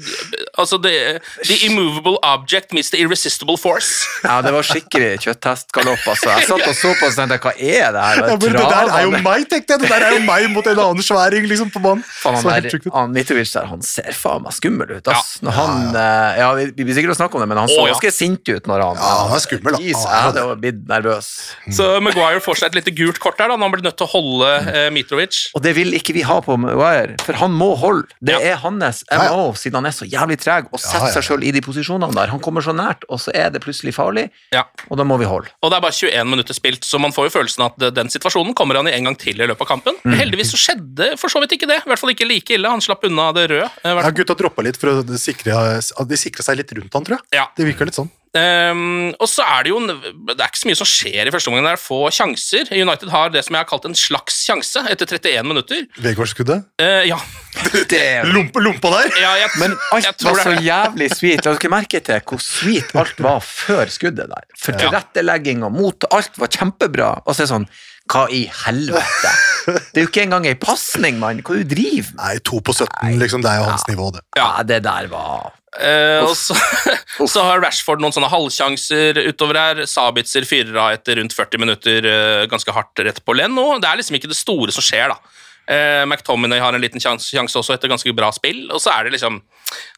Altså, 0.57 0.79
det, 0.81 1.21
The 1.45 1.57
immovable 1.67 2.17
object 2.25 2.73
meets 2.73 2.89
the 2.93 3.01
irresistible 3.01 3.57
force. 3.61 4.07
Ja, 4.23 4.39
det 4.45 4.53
var 4.55 4.65
skikkelig 4.65 5.11
kjøtthestgalopp, 5.25 6.03
altså. 6.07 6.33
Jeg 6.33 6.49
satt 6.49 6.65
og 6.67 6.77
så 6.77 6.93
på 6.97 7.09
og 7.09 7.17
tenkte 7.17 7.39
hva 7.43 7.53
er 7.55 7.93
det 7.93 8.03
her? 8.03 8.21
Ja, 8.21 8.37
men 8.41 8.57
det 8.57 8.65
der 8.71 8.91
er 8.97 9.05
jo 9.05 9.13
meg, 9.15 9.47
tenkte 9.51 9.75
jeg. 9.75 9.83
Det 9.83 9.91
der 9.91 10.07
er 10.09 10.15
jo 10.17 10.23
meg 10.25 10.47
mot 10.53 10.67
en 10.69 10.81
annen 10.83 11.05
sværing 11.05 11.47
liksom, 11.49 11.71
på 11.73 11.81
banen. 11.83 12.03
Faen, 12.07 12.39
han, 12.41 12.65
der, 12.65 12.89
han 12.93 13.13
Mitrovic 13.15 13.53
der, 13.53 13.69
han 13.69 13.83
ser 13.85 14.15
faen 14.17 14.45
meg 14.45 14.55
skummel 14.57 14.97
ut. 14.97 15.11
Ass. 15.13 15.37
Når 15.45 15.57
han, 15.57 15.77
ja, 15.93 16.17
ja, 16.41 16.49
vi, 16.57 16.69
vi 16.75 16.87
blir 16.87 16.97
sikkert 16.97 17.15
å 17.15 17.19
snakke 17.21 17.37
om 17.37 17.43
det, 17.43 17.49
men 17.51 17.61
han 17.61 17.71
så 17.71 17.83
ja. 17.83 17.93
ganske 17.93 18.13
sint 18.13 18.51
ut 18.51 18.69
når 18.69 18.85
han 18.85 19.01
Ja, 19.01 19.13
han 19.27 19.35
er 19.37 19.43
skummel, 19.43 19.77
da. 19.77 19.83
Jesus 19.83 20.06
Jeg 20.07 20.23
hadde 20.27 20.43
var 20.47 20.59
blitt 20.61 20.81
nervøs. 20.89 21.27
Så 21.73 21.87
Maguire 22.03 22.39
får 22.43 22.59
seg 22.61 22.69
et 22.71 22.77
lite 22.79 22.93
gult 22.97 23.19
kort 23.23 23.37
der, 23.39 23.49
da, 23.51 23.57
når 23.57 23.67
han 23.69 23.73
blir 23.75 23.85
nødt 23.87 23.97
til 23.99 24.07
å 24.07 24.11
holde 24.11 24.51
eh, 24.73 24.89
Mitrovic. 24.95 25.39
Og 25.57 25.63
det 25.65 25.73
vil 25.77 25.93
ikke 25.97 26.15
vi 26.17 26.23
ha 26.27 26.39
på 26.45 26.55
Maguire, 26.59 27.17
for 27.25 27.37
han 27.41 27.51
må 27.57 27.71
holde. 27.79 28.07
Det 28.21 28.37
er 28.41 28.55
hans 28.63 29.03
MO, 29.11 29.51
siden 29.59 29.79
han 29.81 29.89
er 29.89 29.95
så 29.95 30.07
jævlig 30.09 30.39
treg 30.43 30.67
og 30.71 30.79
setter 30.79 30.97
Ja, 30.97 31.03
ja, 31.07 31.11
ja. 31.11 31.15
seg 31.19 31.27
sjøl 31.29 31.43
i 31.47 31.51
de 31.55 31.61
posisjonene 31.65 32.13
der. 32.15 32.31
Han 32.33 32.41
kommer 32.43 32.65
så 32.65 32.73
nært, 32.75 33.03
og 33.09 33.19
så 33.23 33.33
er 33.35 33.49
det 33.53 33.61
plutselig 33.65 33.93
farlig, 33.97 34.27
Ja. 34.55 34.63
og 34.89 34.97
da 34.97 35.03
må 35.07 35.17
vi 35.21 35.25
holde. 35.29 35.51
Og 35.61 35.71
det 35.71 35.77
er 35.77 35.85
bare 35.87 35.97
21 35.97 36.29
minutter 36.31 36.53
spilt, 36.57 36.83
så 36.87 36.99
man 37.01 37.11
får 37.15 37.29
jo 37.29 37.35
følelsen 37.39 37.65
at 37.67 37.87
den 37.95 38.09
situasjonen 38.13 38.55
kommer 38.57 38.75
han 38.81 38.87
i 38.87 38.95
en 38.97 39.03
gang 39.11 39.17
til 39.19 39.35
i 39.39 39.47
løpet 39.47 39.61
av 39.67 39.71
kampen. 39.75 39.97
Mm. 40.05 40.17
Heldigvis 40.19 40.51
så 40.55 40.59
skjedde 40.61 41.11
for 41.19 41.29
så 41.33 41.41
vidt 41.43 41.57
ikke 41.57 41.67
det. 41.69 41.81
I 41.85 41.89
hvert 41.91 41.99
fall 42.01 42.13
ikke 42.13 42.27
like 42.29 42.55
ille. 42.57 42.69
Han 42.71 42.81
slapp 42.83 43.03
unna 43.07 43.29
det 43.35 43.49
røde. 43.51 43.69
eh, 43.83 43.95
Ja, 44.07 44.11
gutta 44.11 44.35
droppa 44.37 44.63
litt 44.63 44.77
for 44.79 44.89
å 45.01 45.17
sikre, 45.19 45.79
de 46.07 46.17
sikra 46.17 46.43
seg 46.45 46.57
litt 46.61 46.71
rundt 46.77 46.93
han, 46.93 47.03
tror 47.07 47.17
jeg. 47.19 47.37
Ja. 47.41 47.47
Det 47.57 47.65
virka 47.67 47.85
litt 47.87 47.97
sånn. 47.97 48.09
Ehm, 48.35 49.13
og 49.21 49.27
så 49.31 49.45
er 49.45 49.63
det 49.63 49.71
jo 49.71 49.77
Det 49.87 50.35
er 50.35 50.49
ikke 50.49 50.59
så 50.59 50.67
mye 50.69 50.79
som 50.79 50.89
skjer 50.89 51.29
i 51.29 51.31
første 51.31 51.51
omgang. 51.51 51.63
Det 51.67 51.71
er 51.77 51.81
få 51.81 51.99
sjanser. 52.11 52.67
United 52.75 53.09
har 53.13 53.31
det 53.33 53.43
som 53.47 53.55
jeg 53.55 53.63
har 53.63 53.69
kalt 53.69 53.87
en 53.87 53.95
slags 53.97 54.41
sjanse 54.45 54.83
etter 54.91 55.07
31 55.15 55.47
minutter. 55.47 55.85
Vegårdsskuddet. 56.03 56.67
Uh, 56.81 57.03
ja. 57.07 57.19
Det 57.89 58.01
Lompe, 58.29 58.61
lompa 58.61 58.91
der! 58.93 59.07
ja 59.17 59.31
jeg, 59.41 59.49
Men 59.57 59.71
alt 59.95 60.05
jeg 60.05 60.13
var 60.27 60.41
så 60.43 60.51
det. 60.53 60.61
jævlig 60.67 61.07
sweet. 61.15 61.45
La 61.47 61.55
dere 61.55 61.71
merke 61.73 62.01
til 62.05 62.21
hvor 62.29 62.43
sweet 62.43 62.91
alt 62.93 63.17
var 63.23 63.39
før 63.41 63.89
skuddet 63.89 64.29
der. 64.29 64.45
For 64.61 64.77
tilrettelegging 64.77 65.63
og 65.65 65.73
mot, 65.73 66.05
alt 66.13 66.37
var 66.37 66.51
kjempebra. 66.53 67.09
Og 67.25 67.33
så 67.33 67.41
er 67.41 67.47
det 67.47 67.53
sånn 67.55 67.69
Hva 68.07 68.25
i 68.31 68.45
helvete? 68.63 69.35
Det 69.67 69.99
er 69.99 70.05
jo 70.05 70.09
ikke 70.09 70.23
engang 70.23 70.47
ei 70.47 70.55
pasning, 70.59 71.19
mann. 71.19 71.41
Hva 71.43 71.57
er 71.57 71.63
det 71.63 71.67
du 71.67 71.75
driver 71.75 72.13
med? 72.13 72.23
Nei, 72.23 72.33
to 72.47 72.61
på 72.63 72.75
17, 72.75 73.17
liksom. 73.19 73.43
Det 73.43 73.51
er 73.51 73.61
jo 73.61 73.69
hans 73.69 73.87
nivå, 73.89 74.11
det. 74.15 74.23
Ja, 74.39 74.51
det 74.63 74.81
der 74.87 75.09
var 75.11 75.53
Eh, 75.77 76.23
og 76.25 76.33
så, 76.33 76.55
så 77.33 77.43
har 77.45 77.61
Rashford 77.61 78.01
noen 78.01 78.15
sånne 78.15 78.29
halvsjanser 78.31 79.19
utover 79.27 79.59
her. 79.61 79.83
Sabitzer 79.89 80.47
fyrer 80.47 80.73
av 80.73 80.95
etter 80.95 81.19
rundt 81.19 81.35
40 81.37 81.61
minutter 81.61 82.07
eh, 82.09 82.45
ganske 82.49 82.73
hardt 82.73 83.03
rett 83.05 83.21
på 83.25 83.35
Lenno. 83.37 83.69
Det 83.81 83.89
er 83.89 83.99
liksom 84.01 84.17
ikke 84.17 84.31
det 84.31 84.39
store 84.39 84.73
som 84.73 84.85
skjer, 84.85 85.13
da. 85.13 85.19
Eh, 85.67 86.05
McTominay 86.05 86.61
har 86.63 86.73
en 86.73 86.81
liten 86.81 87.01
sjanse 87.03 87.27
sjans 87.27 87.55
også 87.59 87.75
etter 87.75 87.91
ganske 87.91 88.13
bra 88.15 88.29
spill, 88.35 88.65
og 88.71 88.79
så 88.79 88.93
er 88.93 89.07
det 89.07 89.17
liksom 89.17 89.41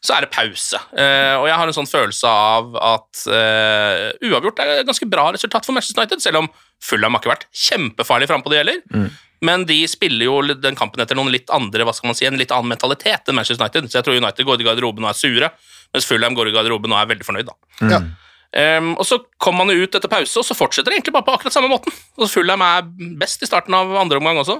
så 0.02 0.16
er 0.16 0.24
det 0.24 0.32
pause. 0.34 0.80
Eh, 0.98 1.36
og 1.38 1.46
jeg 1.46 1.58
har 1.60 1.70
en 1.70 1.76
sånn 1.76 1.90
følelse 1.90 2.26
av 2.26 2.74
at 2.74 3.24
eh, 3.30 4.06
uavgjort 4.26 4.62
er 4.64 4.72
et 4.80 4.88
ganske 4.88 5.06
bra 5.10 5.28
resultat 5.36 5.68
for 5.68 5.76
Manchester 5.76 6.02
United, 6.02 6.22
selv 6.24 6.42
om 6.42 6.48
Fulham 6.82 7.14
har 7.14 7.22
ikke 7.22 7.34
vært 7.34 7.46
kjempefarlig 7.54 8.30
frampå 8.30 8.50
det 8.50 8.62
gjelder. 8.62 9.10
Men 9.46 9.64
de 9.68 9.78
spiller 9.88 10.26
jo 10.26 10.40
den 10.52 10.76
kampen 10.76 11.00
etter 11.00 11.16
noen 11.16 11.30
litt 11.32 11.48
andre, 11.54 11.86
hva 11.86 11.94
skal 11.96 12.10
man 12.10 12.18
si, 12.18 12.26
en 12.28 12.36
litt 12.40 12.50
annen 12.52 12.74
mentalitet 12.74 13.30
enn 13.30 13.38
Manchester 13.38 13.62
United. 13.64 13.88
Så 13.88 14.00
jeg 14.00 14.08
tror 14.08 14.18
United 14.18 14.48
går 14.48 14.60
i 14.60 14.66
garderoben 14.66 15.06
og 15.06 15.12
er 15.14 15.20
sure, 15.20 15.52
mens 15.94 16.08
Fulham 16.08 16.36
går 16.36 16.50
i 16.50 16.56
garderoben 16.58 16.92
og 16.92 17.00
er 17.00 17.08
veldig 17.14 17.28
fornøyd. 17.28 17.48
da. 17.48 17.94
Ja. 17.94 18.02
Um, 18.50 18.96
og 18.98 19.06
Så 19.06 19.20
kommer 19.38 19.64
man 19.64 19.76
jo 19.76 19.86
ut 19.86 19.94
etter 19.94 20.10
pause, 20.10 20.34
og 20.40 20.44
så 20.44 20.56
fortsetter 20.58 20.90
det 20.90 20.98
egentlig 20.98 21.14
bare 21.14 21.28
på 21.28 21.36
akkurat 21.38 21.54
samme 21.54 21.70
måten. 21.70 21.94
Og 22.18 22.28
Fulham 22.28 22.62
er 22.66 22.88
best 23.20 23.42
i 23.42 23.48
starten 23.48 23.74
av 23.78 23.94
andre 23.96 24.18
omgang 24.20 24.42
også. 24.42 24.58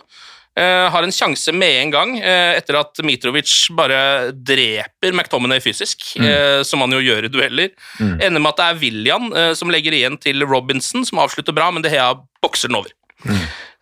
Eh, 0.58 0.86
har 0.90 1.06
en 1.06 1.14
sjanse 1.14 1.52
med 1.54 1.76
en 1.82 1.92
gang, 1.94 2.16
eh, 2.18 2.56
etter 2.58 2.80
at 2.80 2.98
Mitrovic 3.06 3.52
bare 3.76 4.32
dreper 4.34 5.14
McTominay 5.14 5.62
fysisk, 5.62 6.16
eh, 6.18 6.62
som 6.66 6.82
han 6.82 6.90
jo 6.90 6.98
gjør 6.98 7.28
i 7.28 7.32
dueller. 7.32 7.70
Ender 8.00 8.40
med 8.42 8.50
at 8.50 8.56
det 8.56 8.66
er 8.66 8.80
William 8.82 9.30
som 9.54 9.70
legger 9.70 9.94
igjen 9.94 10.18
til 10.20 10.42
Robinson, 10.42 11.06
som 11.06 11.22
avslutter 11.22 11.54
bra, 11.54 11.70
men 11.70 11.82
De 11.82 11.92
Hea 11.92 12.14
bokser 12.42 12.68
den 12.68 12.80
over. 12.82 12.90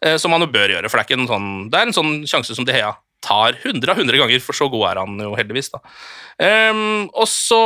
Eh, 0.04 0.16
som 0.16 0.30
han 0.30 0.44
jo 0.44 0.46
bør 0.46 0.70
gjøre, 0.70 0.88
for 0.90 0.98
det 0.98 1.02
er, 1.02 1.08
ikke 1.08 1.20
en 1.22 1.30
sånn, 1.30 1.70
det 1.72 1.78
er 1.78 1.88
en 1.88 1.96
sånn 1.96 2.12
sjanse 2.30 2.54
som 2.54 2.66
De 2.66 2.74
Hea 2.76 2.92
tar 3.24 3.58
100 3.60 3.92
av 3.92 4.00
100 4.00 4.20
ganger, 4.20 4.42
for 4.44 4.56
så 4.56 4.68
god 4.72 4.84
er 4.90 5.00
han 5.02 5.20
jo 5.22 5.34
heldigvis. 5.38 5.72
da. 5.74 5.82
Um, 6.38 7.08
og 7.18 7.26
så 7.26 7.58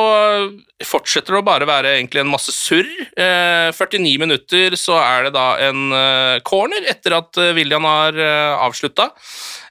fortsetter 0.88 1.34
det 1.34 1.42
å 1.42 1.44
bare 1.44 1.68
være 1.68 1.96
egentlig 1.98 2.22
en 2.22 2.32
masse 2.32 2.54
surr. 2.56 2.88
Uh, 3.18 3.68
49 3.76 4.14
minutter 4.22 4.78
så 4.80 4.96
er 5.02 5.28
det 5.28 5.34
da 5.36 5.48
en 5.68 5.92
uh, 5.92 6.38
corner 6.48 6.88
etter 6.88 7.18
at 7.18 7.36
uh, 7.36 7.52
William 7.58 7.84
har 7.84 8.16
uh, 8.16 8.64
avslutta. 8.64 9.10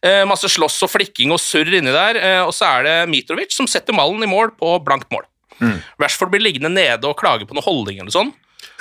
Eh, 0.02 0.24
masse 0.26 0.50
slåss 0.50 0.80
og 0.88 0.90
flikking 0.90 1.30
og 1.34 1.38
surr 1.42 1.70
inni 1.78 1.92
der, 1.94 2.18
eh, 2.18 2.42
og 2.42 2.56
så 2.58 2.66
er 2.80 2.88
det 2.88 2.96
Mitrovic 3.12 3.54
som 3.54 3.68
setter 3.70 3.94
mallen 3.94 4.24
i 4.26 4.30
mål 4.30 4.56
på 4.58 4.80
blankt 4.86 5.12
mål. 5.14 5.28
Rashford 6.02 6.32
blir 6.34 6.42
liggende 6.42 6.72
nede 6.74 7.06
og 7.06 7.20
klage 7.20 7.46
på 7.46 7.54
noe 7.54 7.62
holdning 7.62 8.00
eller 8.02 8.10
sånn. 8.10 8.32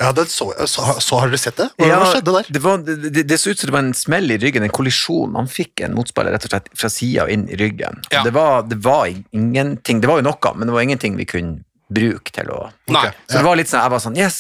Ja, 0.01 0.11
det 0.17 0.27
så, 0.33 0.49
så, 0.67 0.85
så 1.01 1.21
Har 1.21 1.31
dere 1.31 1.41
sett 1.41 1.59
det? 1.61 1.69
Hva, 1.77 1.89
Ja, 1.89 2.01
hva 2.01 2.11
skjedde 2.13 2.35
der? 2.37 2.53
Det, 2.53 2.63
var, 2.65 2.85
det, 2.85 2.97
det, 3.09 3.25
det 3.29 3.39
så 3.41 3.53
ut 3.53 3.61
som 3.61 3.71
det 3.71 3.77
var 3.77 3.85
en 3.85 3.97
smell 3.97 4.31
i 4.33 4.39
ryggen, 4.41 4.65
en 4.67 4.75
kollisjon. 4.75 5.37
Han 5.39 5.51
fikk 5.51 5.85
en 5.87 5.97
motspiller 5.97 6.35
rett 6.37 6.47
og 6.49 6.55
slett 6.55 6.71
fra 6.77 6.93
sida 6.93 7.27
og 7.27 7.35
inn 7.35 7.49
i 7.51 7.59
ryggen. 7.61 8.01
Ja. 8.13 8.25
Det, 8.27 8.35
var, 8.37 8.65
det 8.69 8.81
var 8.85 9.11
ingenting 9.11 10.01
Det 10.01 10.11
var 10.11 10.21
jo 10.21 10.29
noe, 10.31 10.55
men 10.57 10.71
det 10.71 10.77
var 10.77 10.87
ingenting 10.87 11.19
vi 11.21 11.29
kunne 11.29 11.61
bruke 11.91 12.31
til 12.35 12.49
å 12.55 12.61
Nei. 12.91 13.09
Så 13.27 13.39
det 13.39 13.43
var 13.47 13.59
litt 13.59 13.69
sånn, 13.71 13.83
jeg 13.85 13.91
var 13.93 14.01
sånn 14.03 14.17
Yes! 14.19 14.37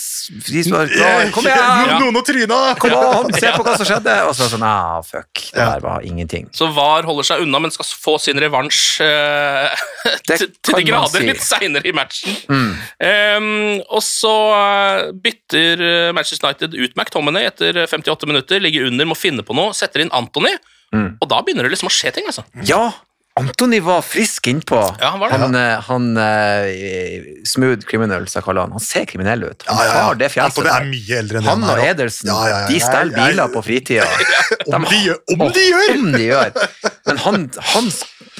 De 0.46 0.62
som 0.66 0.74
var 0.76 0.88
klar, 0.90 1.24
kom 1.34 1.46
igjen! 1.46 1.90
Noen, 2.00 2.18
og 2.20 2.24
tryna! 2.26 2.58
Kom 2.82 2.94
an, 2.94 3.30
se 3.34 3.50
på 3.56 3.64
hva 3.66 3.74
som 3.78 3.88
skjedde! 3.88 4.14
Og 4.28 4.32
så 4.34 4.44
var 4.44 4.48
det 4.48 4.54
sånn 4.56 4.66
Ah, 4.70 5.00
fuck. 5.06 5.42
Det 5.50 5.66
der 5.66 5.82
var 5.84 6.06
ingenting. 6.06 6.48
Så 6.54 6.68
VAR 6.76 7.06
holder 7.08 7.26
seg 7.26 7.42
unna, 7.44 7.60
men 7.62 7.74
skal 7.74 7.88
få 8.06 8.14
sin 8.22 8.38
revansj 8.42 8.80
eh, 9.06 9.82
Det 10.28 10.38
til, 10.44 10.52
til 10.62 10.78
de 10.80 10.86
grader 10.88 11.18
si. 11.18 11.24
Mm. 11.26 11.30
litt 11.32 11.44
seinere 11.46 11.90
i 11.90 11.94
matchen. 11.96 12.38
Ehm, 13.02 13.80
og 13.90 14.02
så 14.06 14.34
eh, 14.56 15.10
bytter 15.26 15.84
eh, 15.90 16.10
Manchester 16.16 16.48
United 16.50 16.74
ut 16.78 16.94
McTominay 16.98 17.48
etter 17.50 17.82
58 17.86 18.26
minutter, 18.30 18.62
ligger 18.62 18.86
under, 18.90 19.08
må 19.10 19.18
finne 19.18 19.42
på 19.46 19.56
noe, 19.58 19.74
setter 19.76 20.06
inn 20.06 20.12
Anthony, 20.16 20.54
Mm. 20.90 21.12
og 21.22 21.28
da 21.30 21.36
begynner 21.46 21.62
det 21.62 21.70
liksom 21.70 21.86
å 21.86 21.92
skje 21.94 22.10
ting, 22.16 22.24
altså. 22.26 22.42
Ja! 22.66 22.88
Antony 23.38 23.78
var 23.80 24.02
frisk 24.02 24.46
innpå. 24.50 24.80
Ja, 25.00 25.10
han 25.14 25.20
var 25.20 25.30
det. 25.30 25.36
Han, 25.38 25.54
eh, 25.54 25.80
han 25.86 26.16
eh, 26.18 27.22
Smooth 27.46 27.86
criminal, 27.88 28.26
som 28.28 28.40
jeg 28.40 28.44
kaller 28.48 28.66
han. 28.66 28.72
Han 28.74 28.82
ser 28.84 29.06
kriminell 29.08 29.44
ut. 29.46 29.62
Han 29.68 29.78
Ja, 29.78 29.84
ja, 29.86 29.94
ja. 29.94 30.02
har 30.08 30.18
det 30.18 30.28
fjeset 30.34 30.58
er 30.66 30.68
der. 30.68 31.38
enn 31.38 31.46
Han 31.46 31.62
og 31.64 31.78
Edelsen, 31.84 32.28
Ja, 32.28 32.40
ja, 32.50 32.58
ja. 32.64 32.68
de 32.68 32.80
steller 32.82 33.14
biler 33.16 33.52
på 33.54 33.62
fritida. 33.64 34.08
Om 34.76 34.84
de 34.90 34.98
gjør! 35.06 35.20
Om 35.38 35.46
de 35.56 35.64
gjør! 35.68 35.94
Om 36.00 36.12
de 36.18 36.24
gjør. 36.26 36.50
Men 37.06 37.22
han, 37.24 37.46
han 37.72 37.90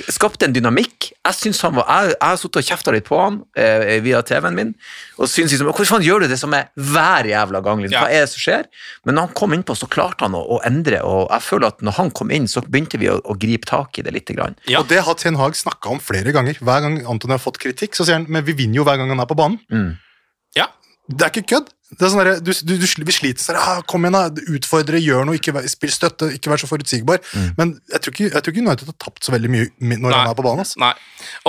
skapte 0.09 0.47
en 0.47 0.55
dynamikk. 0.55 1.11
Jeg 1.13 1.37
synes 1.37 1.61
han 1.67 1.75
var, 1.77 1.87
jeg, 1.89 2.15
jeg 2.15 2.27
har 2.27 2.39
sittet 2.41 2.61
og 2.61 2.69
kjefta 2.71 2.95
litt 2.95 3.07
på 3.09 3.19
han 3.21 3.39
eh, 3.59 3.99
via 4.05 4.23
TV-en 4.27 4.57
min, 4.57 4.73
og 5.19 5.29
synes 5.31 5.53
liksom 5.55 5.69
Hvorfor 5.71 5.89
faen 5.89 6.05
gjør 6.07 6.25
du 6.25 6.31
det 6.33 6.39
som 6.41 6.55
er 6.57 6.71
hver 6.77 7.29
jævla 7.31 7.63
gang? 7.67 7.83
Liksom? 7.85 7.97
Ja. 7.99 8.05
Hva 8.07 8.17
er 8.17 8.27
det 8.27 8.33
som 8.33 8.45
skjer? 8.45 8.69
Men 9.05 9.19
når 9.19 9.29
han 9.29 9.37
kom 9.41 9.57
innpå, 9.57 9.77
så 9.79 9.89
klarte 9.91 10.27
han 10.27 10.37
å, 10.39 10.43
å 10.57 10.61
endre, 10.69 11.03
og 11.07 11.27
jeg 11.29 11.47
føler 11.47 11.71
at 11.71 11.85
når 11.87 11.99
han 11.99 12.13
kom 12.17 12.33
inn, 12.35 12.49
så 12.51 12.63
begynte 12.67 13.01
vi 13.03 13.11
å, 13.13 13.19
å 13.21 13.37
gripe 13.41 13.69
tak 13.71 14.01
i 14.01 14.07
det 14.07 14.15
litt. 14.17 14.31
grann. 14.31 14.55
Ja. 14.71 14.83
Og 14.83 14.91
det 14.91 15.01
har 15.07 15.17
Ten 15.19 15.39
Hag 15.41 15.57
snakka 15.59 15.91
om 15.91 16.01
flere 16.03 16.33
ganger. 16.37 16.61
Hver 16.63 16.85
gang 16.85 17.01
Anton 17.11 17.35
har 17.35 17.43
fått 17.43 17.59
kritikk, 17.63 17.97
så 17.99 18.07
sier 18.07 18.21
han 18.21 18.29
men 18.31 18.45
vi 18.47 18.55
vinner 18.59 18.81
jo 18.81 18.87
hver 18.87 19.01
gang 19.01 19.11
han 19.11 19.23
er 19.23 19.29
på 19.31 19.39
banen. 19.39 19.59
Ja. 20.57 20.69
Det 21.11 21.27
er 21.27 21.33
ikke 21.35 21.49
kødd. 21.57 21.71
Det 21.90 22.07
er 22.07 22.11
sånn 22.12 22.20
der, 22.22 22.38
du, 22.38 22.50
du, 22.55 22.74
du, 22.79 22.85
vi 23.09 23.14
sliter 23.14 23.42
sånn 23.42 23.57
ah, 23.59 23.81
Kom 23.90 24.05
igjen, 24.07 24.14
da. 24.14 24.42
Utfordre, 24.55 25.00
gjør 25.03 25.24
noe, 25.26 25.38
ikke 25.40 25.64
spill 25.70 25.90
støtte, 25.90 26.29
ikke 26.37 26.53
vær 26.53 26.62
så 26.62 26.68
forutsigbar. 26.70 27.18
Men 27.59 27.72
jeg 27.90 28.05
tror, 28.05 28.14
ikke, 28.14 28.29
jeg 28.29 28.44
tror 28.46 28.55
ikke 28.55 28.62
United 28.62 28.92
har 28.92 28.96
tapt 29.03 29.26
så 29.26 29.35
veldig 29.35 29.50
mye 29.50 29.66
når 29.81 30.05
Nei. 30.05 30.12
han 30.14 30.31
er 30.31 30.38
på 30.38 30.44
banen. 30.46 30.62
Altså. 30.62 30.79
Nei. 30.83 30.92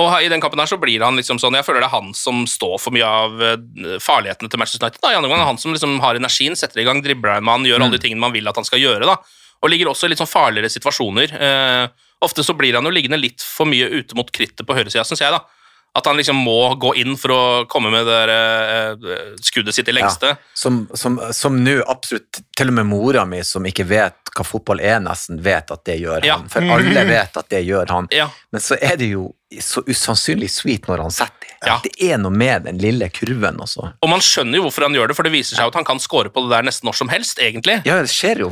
Og 0.02 0.10
i 0.18 0.30
den 0.32 0.42
kampen 0.42 0.58
her 0.58 0.70
så 0.70 0.80
blir 0.82 1.04
han 1.04 1.16
liksom 1.18 1.38
sånn 1.40 1.56
Jeg 1.56 1.66
føler 1.66 1.84
det 1.84 1.88
er 1.88 1.94
han 1.94 2.10
som 2.16 2.42
står 2.50 2.74
for 2.82 2.94
mye 2.94 3.06
av 3.06 3.44
eh, 3.46 3.94
farlighetene 4.02 4.50
til 4.50 4.62
Manchester 4.62 4.82
United. 4.82 5.02
Da. 5.04 5.14
I 5.14 5.20
andre 5.20 5.30
gang 5.30 5.44
er 5.44 5.50
han 5.52 5.62
som 5.62 5.76
liksom 5.76 5.96
har 6.02 6.18
energien, 6.18 6.58
setter 6.58 6.82
i 6.82 6.88
gang, 6.88 7.04
dribler 7.04 7.38
en 7.38 7.46
mann, 7.46 7.68
gjør 7.68 7.86
alle 7.86 7.98
de 7.98 8.02
tingene 8.02 8.26
man 8.26 8.34
vil 8.34 8.50
at 8.50 8.58
han 8.58 8.66
skal 8.66 8.82
gjøre. 8.82 9.06
da. 9.08 9.20
Og 9.62 9.70
ligger 9.70 9.92
også 9.92 10.08
i 10.08 10.12
litt 10.12 10.20
sånn 10.22 10.30
farligere 10.30 10.72
situasjoner. 10.74 11.38
Eh, 11.38 12.06
ofte 12.26 12.42
så 12.42 12.58
blir 12.58 12.74
han 12.74 12.86
jo 12.86 12.94
liggende 12.94 13.20
litt 13.20 13.44
for 13.46 13.70
mye 13.70 13.86
ute 13.94 14.18
mot 14.18 14.30
krittet 14.34 14.66
på 14.66 14.74
høyresida, 14.74 15.06
syns 15.06 15.22
jeg. 15.22 15.34
da. 15.34 15.44
At 15.92 16.06
han 16.08 16.16
liksom 16.16 16.38
må 16.40 16.74
gå 16.80 16.94
inn 17.02 17.18
for 17.20 17.34
å 17.34 17.40
komme 17.68 17.90
med 17.92 18.06
det 18.08 18.14
der, 18.22 18.30
eh, 18.32 19.34
skuddet 19.44 19.76
sitt 19.76 19.90
i 19.92 19.96
lengste. 19.96 20.36
Som, 20.56 20.86
som, 20.96 21.18
som 21.36 21.58
nå 21.60 21.82
absolutt 21.84 22.40
til 22.56 22.72
og 22.72 22.78
med 22.78 22.88
mora 22.88 23.26
mi, 23.28 23.42
som 23.44 23.66
ikke 23.68 23.84
vet 23.90 24.21
hva 24.36 24.44
fotball 24.46 24.80
er, 24.80 24.98
nesten 25.04 25.40
vet 25.44 25.70
at 25.74 25.84
det 25.88 25.98
gjør 26.00 26.24
Ja. 26.24 26.38
han. 26.40 26.48
For 26.48 26.60
alle 26.62 27.04
vet 27.08 27.36
at 27.36 27.48
det 27.52 27.64
gjør 27.66 27.90
han. 27.90 28.08
Ja. 28.10 28.30
Men 28.52 28.60
så 28.64 28.76
er 28.80 28.96
det 28.96 29.10
jo 29.12 29.30
så 29.60 29.82
usannsynlig 29.84 30.48
sweet 30.48 30.86
når 30.88 31.02
han 31.04 31.10
setter 31.12 31.44
det. 31.44 31.48
Ja. 31.68 31.74
Det 31.84 31.90
er 32.08 32.16
noe 32.18 32.32
med 32.32 32.64
den 32.64 32.78
lille 32.80 33.06
kurven 33.12 33.58
også. 33.60 33.90
Og 34.02 34.08
man 34.08 34.22
skjønner 34.24 34.56
jo 34.56 34.62
hvorfor 34.64 34.86
han 34.86 34.94
gjør 34.96 35.10
det, 35.12 35.16
for 35.18 35.28
det 35.28 35.32
viser 35.34 35.58
seg 35.58 35.66
jo 35.68 35.72
at 35.74 35.76
han 35.76 35.84
kan 35.84 36.00
score 36.00 36.30
på 36.32 36.40
det 36.46 36.50
der 36.54 36.64
nesten 36.64 36.88
når 36.88 36.96
som 36.96 37.10
helst, 37.12 37.38
egentlig. 37.38 37.76
Ja, 37.84 37.98
det 38.00 38.08
skjer 38.10 38.40
jo 38.40 38.48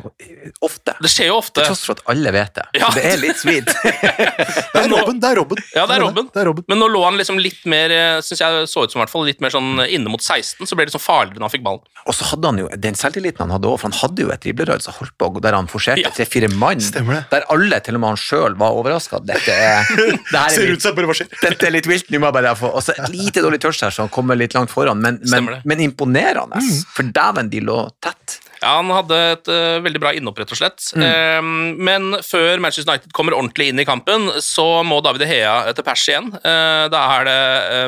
ofte. 0.60 0.92
Det 1.00 1.08
skjer 1.10 1.30
jo 1.32 1.38
ofte. 1.40 1.62
Til 1.62 1.70
tross 1.72 1.86
for 1.88 1.96
at 1.96 2.04
alle 2.12 2.30
vet 2.36 2.52
det. 2.60 2.66
Ja. 2.76 2.90
Så 2.92 3.00
det 3.00 3.06
er 3.08 3.16
litt 3.22 3.40
sweet. 3.40 3.72
Det 4.70 4.84
er 4.84 4.88
Robben! 4.92 5.18
Det 5.20 5.28
er 5.30 5.36
Robben. 5.36 5.58
Ja, 5.74 5.82
det 5.86 5.96
er 5.96 6.00
Robben. 6.04 6.28
Det 6.32 6.40
er 6.40 6.46
Robben. 6.48 6.64
Men 6.70 6.78
nå 6.80 6.86
lå 6.92 7.00
han 7.04 7.16
liksom 7.18 7.38
litt 7.42 7.64
mer 7.68 7.92
syns 8.22 8.28
synes 8.30 8.40
jeg 8.44 8.68
så 8.70 8.84
ut 8.84 8.92
som 8.92 9.00
i 9.00 9.02
hvert 9.02 9.12
fall 9.12 9.26
litt 9.28 9.40
mer 9.44 9.52
sånn 9.52 9.80
inne 9.88 10.08
mot 10.12 10.22
16, 10.22 10.64
så 10.68 10.76
ble 10.78 10.86
det 10.86 10.92
liksom 10.92 11.02
farligere 11.02 11.40
når 11.40 11.48
han 11.48 11.52
fikk 11.56 11.64
ballen. 11.66 11.82
Og 12.06 12.16
så 12.16 12.28
hadde 12.30 12.48
han 12.52 12.60
jo 12.62 12.68
den 12.86 12.96
selvtilliten 12.98 13.42
han 13.44 13.52
hadde 13.56 13.68
òg, 13.68 13.76
for 13.82 13.90
han 13.90 13.98
hadde 13.98 14.24
jo 14.24 14.30
et 14.34 14.44
driblerød 14.46 14.84
som 14.86 14.96
holdt 15.00 15.16
på, 15.20 15.30
der 15.44 15.56
han 15.58 15.68
forserte 15.70 16.04
Ja. 16.04 16.10
tre-fire 16.14 16.50
mann. 16.60 16.80
Stemmer 16.84 17.20
det. 17.20 17.22
Der 17.32 17.46
alle, 17.54 17.80
til 17.86 17.96
og 17.96 18.02
med 18.02 18.12
han 18.14 18.20
sjøl, 18.20 18.58
var 18.60 18.76
overraska. 18.76 19.22
Dette 19.30 19.54
er, 19.54 19.88
det 19.96 20.36
er 20.42 20.54
Ser 20.54 20.74
ut 20.74 20.82
som 20.84 20.94
bare 20.98 21.08
hva 21.10 21.16
skjer. 21.16 21.30
dette 21.40 21.66
er 21.70 21.74
litt 21.78 21.86
vilt, 21.90 22.10
nå 22.10 22.20
må 22.20 22.28
jeg 22.30 22.38
bare 22.40 22.54
få 22.58 22.70
Og 22.74 22.82
så 22.84 22.94
et 22.98 23.10
lite 23.14 23.42
dårlig 23.44 23.60
touch 23.62 23.80
her, 23.86 23.94
så 23.94 24.04
han 24.04 24.12
kommer 24.12 24.38
litt 24.38 24.54
langt 24.58 24.70
foran, 24.74 25.00
men, 25.00 25.20
men, 25.30 25.50
men 25.64 25.82
imponerende. 25.86 26.60
Mm. 26.60 26.78
For 26.94 27.10
dæven, 27.16 27.50
de 27.52 27.60
lå 27.64 27.80
tett. 28.02 28.38
Ja, 28.60 28.74
Han 28.76 28.90
hadde 28.92 29.16
et 29.32 29.48
uh, 29.48 29.78
veldig 29.80 30.00
bra 30.02 30.10
innhopp, 30.12 30.36
rett 30.42 30.50
og 30.52 30.58
slett. 30.60 30.90
Eh, 31.00 31.40
men 31.40 32.10
før 32.26 32.60
Manchester 32.60 32.90
United 32.92 33.14
kommer 33.16 33.32
ordentlig 33.38 33.70
inn 33.72 33.80
i 33.80 33.86
kampen, 33.88 34.28
så 34.44 34.82
må 34.84 34.98
David 35.04 35.24
De 35.24 35.30
Hea 35.30 35.54
til 35.72 35.86
pers 35.86 36.04
igjen. 36.10 36.28
Uh, 36.44 36.84
da 36.92 37.00
er 37.16 37.24
det 37.30 37.38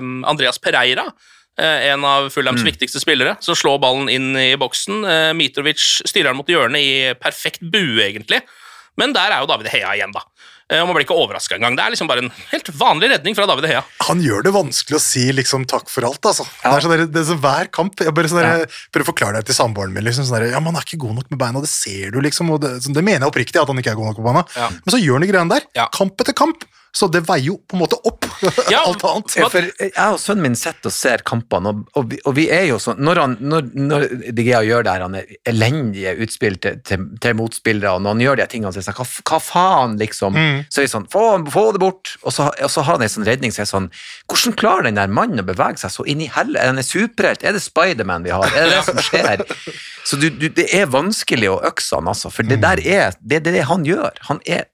um, 0.01 0.23
Andreas 0.33 0.57
Pereira 0.63 1.05
en 1.61 2.05
av 2.09 2.31
Fulhams 2.33 2.63
viktigste 2.65 3.01
spillere, 3.03 3.37
som 3.45 3.57
slår 3.59 3.81
ballen 3.83 4.09
inn 4.09 4.33
i 4.41 4.55
boksen. 4.57 5.03
Eh, 5.05 5.31
Mitrovic 5.37 5.83
styrer 6.09 6.31
den 6.31 6.39
mot 6.41 6.49
hjørnet 6.49 6.81
i 6.81 7.15
perfekt 7.21 7.61
bue, 7.61 8.01
egentlig. 8.07 8.41
Men 9.01 9.13
der 9.17 9.33
er 9.33 9.43
jo 9.43 9.51
David 9.51 9.69
Hea 9.73 9.95
igjen, 9.97 10.13
da. 10.15 10.25
Eh, 10.73 10.81
og 10.81 10.89
Man 10.89 10.97
blir 10.97 11.05
ikke 11.07 11.17
overraska 11.19 11.57
engang. 11.57 11.77
Det 11.77 11.85
er 11.85 11.95
liksom 11.95 12.09
bare 12.09 12.25
en 12.25 12.33
helt 12.53 12.69
vanlig 12.81 13.11
redning 13.13 13.37
fra 13.37 13.47
David 13.49 13.69
Hea. 13.71 13.83
Han 14.09 14.23
gjør 14.25 14.47
det 14.47 14.55
vanskelig 14.55 14.99
å 14.99 15.03
si 15.05 15.25
liksom 15.35 15.67
takk 15.69 15.91
for 15.93 16.09
alt, 16.09 16.23
altså. 16.33 16.47
Det 16.47 16.73
er 16.73 16.85
sånn 16.85 16.95
der, 16.95 17.07
det 17.13 17.23
er 17.23 17.29
så 17.29 17.39
hver 17.41 17.71
kamp 17.75 18.01
Jeg 18.01 18.15
bare 18.17 18.31
sånn 18.33 18.43
der, 18.43 18.67
prøver 18.93 19.07
å 19.07 19.11
forklare 19.13 19.41
det 19.41 19.51
til 19.51 19.59
samboeren 19.59 19.95
min. 19.95 20.07
Liksom, 20.09 20.29
sånn 20.29 20.41
der, 20.41 20.53
ja, 20.55 20.63
man 20.65 20.79
er 20.79 20.87
ikke 20.87 21.03
god 21.05 21.21
nok 21.21 21.33
med 21.33 21.41
beina, 21.43 21.65
det 21.65 21.73
ser 21.73 22.13
du, 22.15 22.21
liksom. 22.25 22.53
Og 22.55 22.63
det, 22.65 22.77
sånn, 22.85 22.97
det 22.97 23.05
mener 23.05 23.27
jeg 23.27 23.33
oppriktig, 23.35 23.61
at 23.61 23.73
han 23.73 23.83
ikke 23.83 23.95
er 23.95 24.01
god 24.01 24.13
nok 24.13 24.21
på 24.21 24.29
beina. 24.29 24.45
Ja. 24.57 24.71
Men 24.79 24.97
så 24.97 25.03
gjør 25.03 25.19
han 25.19 25.27
de 25.27 25.33
greiene 25.33 25.59
der. 25.59 25.69
Ja. 25.79 25.89
Kamp 25.93 26.25
etter 26.25 26.37
kamp. 26.37 26.65
Så 26.93 27.09
det 27.09 27.23
veier 27.25 27.47
jo 27.47 27.55
på 27.65 27.77
en 27.77 27.83
måte 27.87 27.97
opp 28.05 28.27
Ja, 28.73 28.83
alt 28.85 29.05
annet. 29.07 29.35
Ja, 29.39 29.47
for 29.53 29.65
jeg 29.65 29.93
og 29.97 30.19
sønnen 30.21 30.45
min 30.49 30.57
sitter 30.59 30.91
og 30.91 30.95
ser 30.95 31.23
kampene, 31.27 31.73
og, 31.73 31.85
og, 31.97 32.09
vi, 32.11 32.19
og 32.29 32.35
vi 32.37 32.47
er 32.53 32.67
jo 32.69 32.79
sånn 32.83 33.01
Når, 33.01 33.21
han, 33.23 33.37
når, 33.41 33.71
når 33.79 34.07
De 34.35 34.45
Gea 34.45 34.61
gjør 34.67 34.85
det 34.85 34.95
her, 34.97 35.05
han 35.07 35.17
er 35.21 35.31
elendige 35.49 36.15
utspill 36.25 36.59
til, 36.63 36.81
til, 36.87 37.07
til 37.23 37.37
motspillere, 37.39 37.95
og 37.97 38.05
når 38.05 38.17
han 38.17 38.25
gjør 38.27 38.41
de 38.43 38.49
tingene, 38.53 38.75
så 38.75 38.81
er 38.81 38.85
det 38.85 38.89
sånn 38.91 38.99
Hva, 38.99 39.09
hva 39.31 39.41
faen, 39.47 39.97
liksom? 40.03 40.41
Så 40.69 40.83
er 40.83 40.89
vi 40.89 40.93
sånn 40.93 41.09
få, 41.13 41.25
få 41.55 41.65
det 41.77 41.83
bort! 41.83 42.15
Og 42.23 42.37
så, 42.37 42.51
og 42.53 42.73
så 42.73 42.85
har 42.85 42.99
han 42.99 43.07
en 43.07 43.15
sånn 43.15 43.29
redning 43.29 43.55
så 43.55 43.65
er 43.65 43.71
sånn 43.71 43.89
Hvordan 44.29 44.59
klarer 44.61 44.89
den 44.89 45.01
der 45.01 45.13
mannen 45.13 45.41
å 45.41 45.47
bevege 45.49 45.81
seg 45.81 45.95
så 45.95 46.07
inn 46.09 46.25
i 46.25 46.31
helle? 46.33 46.59
Er 46.61 46.73
han 46.75 46.83
en 46.83 46.87
superhelt? 46.87 47.47
Er 47.47 47.57
det 47.57 47.65
Spiderman 47.65 48.27
vi 48.27 48.35
har? 48.35 48.49
Er 48.53 48.69
det 48.69 48.77
det 48.77 48.85
som 48.91 49.01
skjer? 49.01 49.47
Så 50.03 50.19
du, 50.19 50.29
du, 50.35 50.49
det 50.51 50.67
er 50.75 50.89
vanskelig 50.91 51.47
å 51.53 51.61
økse 51.63 51.95
han, 51.95 52.09
altså, 52.11 52.31
for 52.35 52.43
det 52.43 52.59
der 52.63 52.81
er 52.83 53.15
det, 53.21 53.45
det 53.47 53.53
det 53.55 53.69
han 53.69 53.85
gjør. 53.87 54.17
Han 54.27 54.41
er 54.51 54.67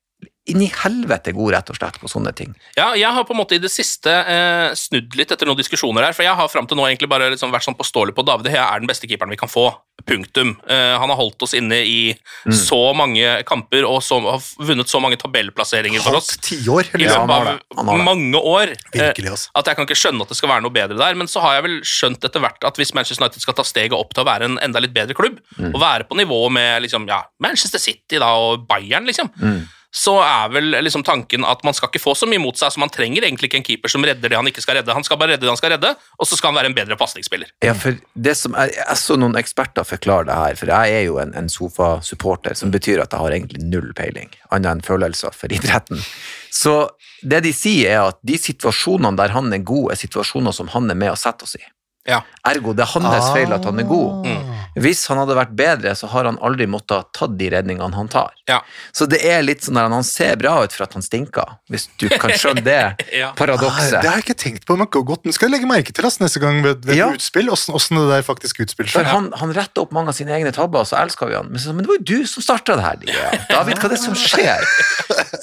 inn 0.49 0.63
i 0.65 0.71
helvete 0.83 1.33
god, 1.37 1.53
rett 1.55 1.71
og 1.71 1.77
slett, 1.77 1.99
på 2.01 2.09
sånne 2.11 2.33
ting. 2.35 2.55
Ja, 2.77 2.95
jeg 2.97 3.11
har 3.13 3.25
på 3.29 3.35
en 3.37 3.41
måte 3.43 3.55
i 3.57 3.63
det 3.63 3.71
siste 3.71 4.09
eh, 4.11 4.71
snudd 4.79 5.15
litt 5.19 5.31
etter 5.35 5.47
noen 5.51 5.59
diskusjoner 5.61 6.07
her, 6.09 6.17
for 6.17 6.25
jeg 6.25 6.35
har 6.39 6.49
fram 6.49 6.67
til 6.71 6.79
nå 6.81 6.87
egentlig 6.89 7.09
bare 7.13 7.29
liksom 7.35 7.53
vært 7.53 7.67
sånn 7.69 7.77
påståelig 7.79 8.15
på 8.17 8.25
David 8.27 8.49
Hea 8.55 8.65
er 8.75 8.81
den 8.81 8.89
beste 8.91 9.07
keeperen 9.11 9.31
vi 9.35 9.37
kan 9.41 9.51
få. 9.53 9.69
Punktum. 10.09 10.55
Eh, 10.71 10.95
han 10.99 11.11
har 11.11 11.19
holdt 11.19 11.43
oss 11.43 11.53
inne 11.59 11.81
i 11.85 12.15
så 12.55 12.79
mange 12.97 13.43
kamper 13.49 13.85
og 13.85 13.99
så, 14.07 14.21
har 14.25 14.41
vunnet 14.65 14.89
så 14.89 15.01
mange 15.03 15.19
tabellplasseringer 15.21 16.01
for 16.05 16.17
oss 16.21 16.37
tiår. 16.39 16.87
i 16.97 17.03
løpet 17.05 17.35
av 17.79 17.99
mange 18.07 18.39
år. 18.41 18.73
eh, 18.95 19.01
Virkelig, 19.03 19.33
altså. 19.35 19.51
At 19.59 19.67
jeg 19.69 19.77
kan 19.77 19.89
ikke 19.89 19.99
skjønne 19.99 20.23
at 20.23 20.29
det 20.33 20.39
skal 20.39 20.49
være 20.55 20.65
noe 20.65 20.73
bedre 20.75 20.97
der, 20.99 21.15
men 21.19 21.27
så 21.29 21.43
har 21.45 21.59
jeg 21.59 21.67
vel 21.67 21.77
skjønt 21.83 22.25
etter 22.25 22.41
hvert 22.41 22.65
at 22.65 22.79
hvis 22.81 22.95
Manchester 22.97 23.25
United 23.27 23.43
skal 23.45 23.55
ta 23.59 23.67
steget 23.67 23.93
opp 23.99 24.15
til 24.15 24.23
å 24.25 24.29
være 24.31 24.49
en 24.49 24.59
enda 24.65 24.81
litt 24.81 24.95
bedre 24.97 25.15
klubb, 25.19 25.43
Mm. 25.59 25.73
og 25.75 25.81
være 25.83 26.05
på 26.09 26.17
nivå 26.17 26.39
med 26.55 26.83
liksom, 26.85 27.07
ja, 27.11 27.23
Manchester 27.43 27.79
City 27.83 28.19
da, 28.23 28.29
og 28.39 28.67
Bayern, 28.69 29.05
liksom, 29.07 29.29
Mm. 29.43 29.67
Så 29.95 30.19
er 30.21 30.51
vel 30.53 30.75
liksom 30.85 31.03
tanken 31.07 31.47
at 31.49 31.63
man 31.65 31.77
skal 31.77 31.89
ikke 31.89 32.03
få 32.03 32.13
så 32.19 32.29
mye 32.29 32.41
mot 32.43 32.59
seg, 32.59 32.75
så 32.75 32.81
man 32.83 32.93
trenger 32.93 33.25
egentlig 33.25 33.49
ikke 33.49 33.61
en 33.63 33.65
keeper 33.65 33.93
som 33.93 34.05
redder 34.05 34.29
det 34.29 34.37
han 34.37 34.51
ikke 34.51 34.61
skal 34.61 34.77
redde. 34.79 34.93
Han 34.93 35.07
skal 35.07 35.17
bare 35.21 35.33
redde 35.33 35.47
det 35.47 35.53
han 35.53 35.61
skal 35.61 35.73
redde, 35.73 35.95
og 35.97 36.29
så 36.29 36.37
skal 36.37 36.53
han 36.53 36.59
være 36.61 36.71
en 36.73 36.77
bedre 36.77 36.99
pasningsspiller. 37.01 37.55
Ja, 37.65 37.73
for 37.73 37.97
det 38.13 38.37
som 38.37 38.57
er, 38.59 38.75
Jeg 38.77 39.01
så 39.01 39.17
noen 39.17 39.39
eksperter 39.41 39.89
forklare 39.89 40.29
det 40.29 40.37
her, 40.37 40.61
for 40.61 40.75
jeg 40.75 40.99
er 40.99 41.07
jo 41.07 41.17
en, 41.23 41.33
en 41.39 41.49
sofasupporter, 41.53 42.59
som 42.59 42.75
betyr 42.75 43.01
at 43.05 43.17
jeg 43.17 43.25
har 43.25 43.39
egentlig 43.39 43.65
null 43.65 43.95
peiling, 43.97 44.29
annet 44.53 44.77
enn 44.77 44.85
følelser 44.85 45.33
for 45.33 45.53
idretten. 45.57 46.05
Så 46.53 46.91
det 47.25 47.41
de 47.49 47.55
sier, 47.57 47.97
er 47.97 48.13
at 48.13 48.21
de 48.27 48.37
situasjonene 48.39 49.17
der 49.19 49.33
han 49.33 49.53
er 49.57 49.65
god, 49.65 49.93
er 49.93 50.01
situasjoner 50.01 50.53
som 50.55 50.69
han 50.77 50.91
er 50.93 50.99
med 51.01 51.15
og 51.15 51.21
setter 51.21 51.49
oss 51.49 51.57
i. 51.57 51.65
Ja. 52.09 52.23
Ergo, 52.49 52.73
det 52.73 52.87
er 52.87 52.93
hans 52.95 53.29
feil 53.35 53.53
at 53.53 53.67
han 53.69 53.79
er 53.83 53.87
god. 53.89 54.25
Mm. 54.27 54.55
Hvis 54.79 55.01
han 55.11 55.19
hadde 55.21 55.35
vært 55.37 55.51
bedre, 55.59 55.93
så 55.99 56.07
har 56.13 56.25
han 56.29 56.37
aldri 56.45 56.67
måttet 56.71 56.95
ha 56.97 57.05
tatt 57.17 57.35
de 57.41 57.49
redningene 57.53 57.97
han 57.99 58.09
tar. 58.13 58.31
Ja. 58.49 58.61
Så 58.95 59.09
det 59.11 59.19
er 59.27 59.43
litt 59.45 59.65
sånn 59.67 59.77
at 59.81 59.91
han 59.93 60.07
ser 60.07 60.37
bra 60.41 60.55
ut 60.65 60.73
for 60.73 60.87
at 60.87 60.95
han 60.97 61.03
stinker, 61.05 61.57
hvis 61.73 61.89
du 62.01 62.07
kan 62.13 62.33
skjønne 62.33 62.63
det 62.65 62.79
Ja. 63.19 63.31
Ah, 63.33 63.35
paradokset. 63.37 63.99
det 64.01 64.09
har 64.09 64.21
jeg 64.21 64.27
ikke 64.29 64.37
tenkt 64.39 64.67
på, 64.69 64.77
men 64.79 64.87
godt. 64.89 65.25
Nå 65.27 65.33
skal 65.35 65.49
jeg 65.49 65.57
legge 65.59 65.69
merke 65.71 65.93
til 65.97 66.07
oss 66.07 66.21
neste 66.23 66.41
gang 66.43 66.61
ved, 66.65 66.85
ved 66.87 66.97
Ja. 67.01 67.09
utspill, 67.13 67.51
åssen 67.53 67.75
åssen 67.77 67.99
det 67.99 68.07
der 68.13 68.23
faktisk 68.27 68.61
utspiller 68.65 68.93
For 68.93 69.03
seg. 69.05 69.11
han, 69.13 69.29
han 69.41 69.53
retter 69.57 69.83
opp 69.85 69.93
mange 69.97 70.13
av 70.15 70.17
sine 70.19 70.33
egne 70.37 70.53
tabber, 70.55 70.85
og 70.85 70.89
så 70.91 70.97
elsker 71.03 71.29
vi 71.33 71.37
han. 71.39 71.51
Men, 71.53 71.61
så, 71.63 71.75
men 71.75 71.85
det 71.85 71.91
var 71.93 71.99
jo 72.01 72.07
du 72.23 72.27
som 72.31 72.45
starta 72.45 72.77
det 72.79 72.87
her. 72.87 73.01
Dia. 73.03 73.29
David, 73.53 73.81
hva 73.83 73.91
er 73.91 73.95
det 73.97 74.01
som 74.05 74.17
skjer? 74.17 74.65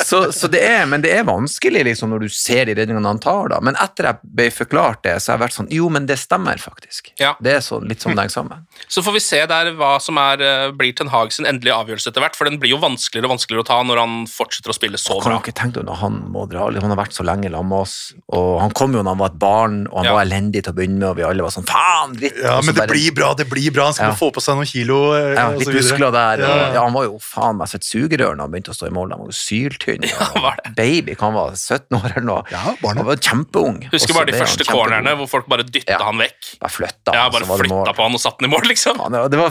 Så, 0.05 0.21
så 0.35 0.47
det 0.51 0.61
er, 0.65 0.85
men 0.89 1.03
det 1.03 1.11
er 1.17 1.25
vanskelig 1.27 1.83
liksom, 1.89 2.13
når 2.13 2.25
du 2.25 2.29
ser 2.33 2.69
de 2.69 2.75
redningene 2.77 3.09
han 3.09 3.21
tar. 3.21 3.49
da. 3.53 3.59
Men 3.65 3.77
etter 3.81 4.09
jeg 4.11 4.31
ble 4.39 4.49
forklart 4.53 5.03
det, 5.05 5.17
så 5.21 5.33
har 5.33 5.39
jeg 5.39 5.45
vært 5.47 5.57
sånn 5.59 5.71
Jo, 5.73 5.89
men 5.93 6.05
det 6.09 6.17
stemmer 6.21 6.54
faktisk. 6.61 7.11
Ja. 7.19 7.35
Det 7.41 7.53
er 7.55 7.59
så, 7.61 7.79
litt 7.83 8.01
som 8.01 8.11
det 8.15 8.19
henger 8.25 8.35
sammen. 8.35 8.65
Så 8.87 9.01
får 9.03 9.13
vi 9.13 9.19
se 9.19 9.45
der 9.45 9.71
hva 9.75 9.99
som 10.01 10.17
er, 10.17 10.41
eh, 10.41 10.71
blir 10.71 10.93
Ten 10.95 11.07
Hag 11.09 11.31
sin 11.31 11.45
endelige 11.45 11.73
avgjørelse 11.75 12.07
etter 12.11 12.21
hvert, 12.21 12.35
for 12.35 12.45
den 12.49 12.59
blir 12.59 12.69
jo 12.75 12.77
vanskeligere 12.81 13.25
og 13.29 13.35
vanskeligere 13.35 13.63
å 13.65 13.67
ta 13.67 13.79
når 13.83 13.97
han 14.01 14.15
fortsetter 14.29 14.71
å 14.71 14.75
spille 14.77 14.97
så 15.01 15.19
Kan 15.21 15.31
bra. 15.33 15.39
Ikke 15.41 15.53
tenke 15.55 15.79
dere 15.79 15.85
når 15.89 15.99
han 16.01 16.19
må 16.31 16.45
dra? 16.49 16.65
Han 16.71 16.91
har 16.93 16.99
vært 16.99 17.13
så 17.17 17.23
lenge 17.25 17.49
sammen 17.51 17.69
med 17.69 17.79
oss, 17.85 18.13
og 18.29 18.59
han 18.61 18.71
kom 18.71 18.93
jo 18.93 19.01
da 19.03 19.09
han 19.15 19.19
var 19.21 19.31
et 19.33 19.39
barn, 19.39 19.87
og 19.91 19.97
han 20.01 20.05
Ja. 20.05 20.13
var 20.13 20.25
elendig 20.25 20.63
til 20.63 20.73
å 20.73 20.75
begynne 20.77 20.99
med, 20.99 21.09
og 21.09 21.15
vi 21.17 21.23
alle 21.23 21.41
var 21.43 21.49
sånn 21.55 21.65
faen, 21.67 22.13
dritt! 22.15 22.37
Ja, 22.43 22.59
men 22.61 22.73
det 22.73 22.75
bare- 22.75 22.87
blir 22.93 23.11
bra, 23.15 23.33
det 23.33 23.47
blir 23.49 23.71
bra. 23.73 23.85
Han 23.85 23.93
skal 23.93 24.09
Ja. 24.11 24.15
få 24.15 24.31
på 24.31 24.41
seg 24.41 24.55
noen 24.55 24.65
kilo. 24.69 25.13
eh, 25.15 25.33
ja, 25.35 25.49
litt 25.51 25.67
muskler 25.67 26.11
der. 26.11 26.43
Og, 26.45 26.73
Ja. 26.75 26.83
han 26.83 26.93
var 26.93 27.03
jo 27.03 27.17
faen 27.19 27.57
meg 27.57 27.67
så 27.67 27.75
et 27.75 27.81
sugerør 27.83 28.35
da 28.37 28.43
han 28.43 28.51
begynte 28.51 28.69
å 28.71 28.77
stå 28.77 28.87
i 28.87 28.93
mål. 28.93 29.11
Han 29.11 29.19
var 29.19 29.27
jo 29.27 29.37
syltynn. 29.39 30.01
det. 30.65 30.75
Baby, 30.75 31.15
han 31.19 31.33
var 31.33 31.51
17 31.55 31.95
år 31.97 32.11
eller 32.17 32.21
noe. 32.25 32.43
Ja, 32.51 32.75
barnet. 32.81 32.97
Han 32.97 33.05
var 33.05 33.15
kjempeung. 33.17 33.83
Husker 33.91 34.13
bare 34.13 34.25
de 34.31 34.39
første 34.39 34.65
cornerne 34.65 35.15
hvor 35.17 35.27
folk 35.29 35.47
bare 35.47 35.63
dytta 35.63 35.97
Ja. 35.97 36.03
han 36.03 36.17
vekk. 36.17 36.44
Bare 36.61 36.71
flytta 36.71 37.13
Ja, 37.13 37.21
han, 37.25 37.31
bare 37.33 37.43
så 37.45 37.49
var 37.49 37.57
det 37.61 37.67
flytta 37.69 37.93
på 37.97 38.03
han 38.05 38.13
og 38.17 38.21
satt 38.21 38.39
han 38.39 38.47
i 38.49 38.51
mål, 38.53 38.67
liksom. 38.69 38.97
Ja, 39.01 39.27
det 39.27 39.37
var- 39.39 39.47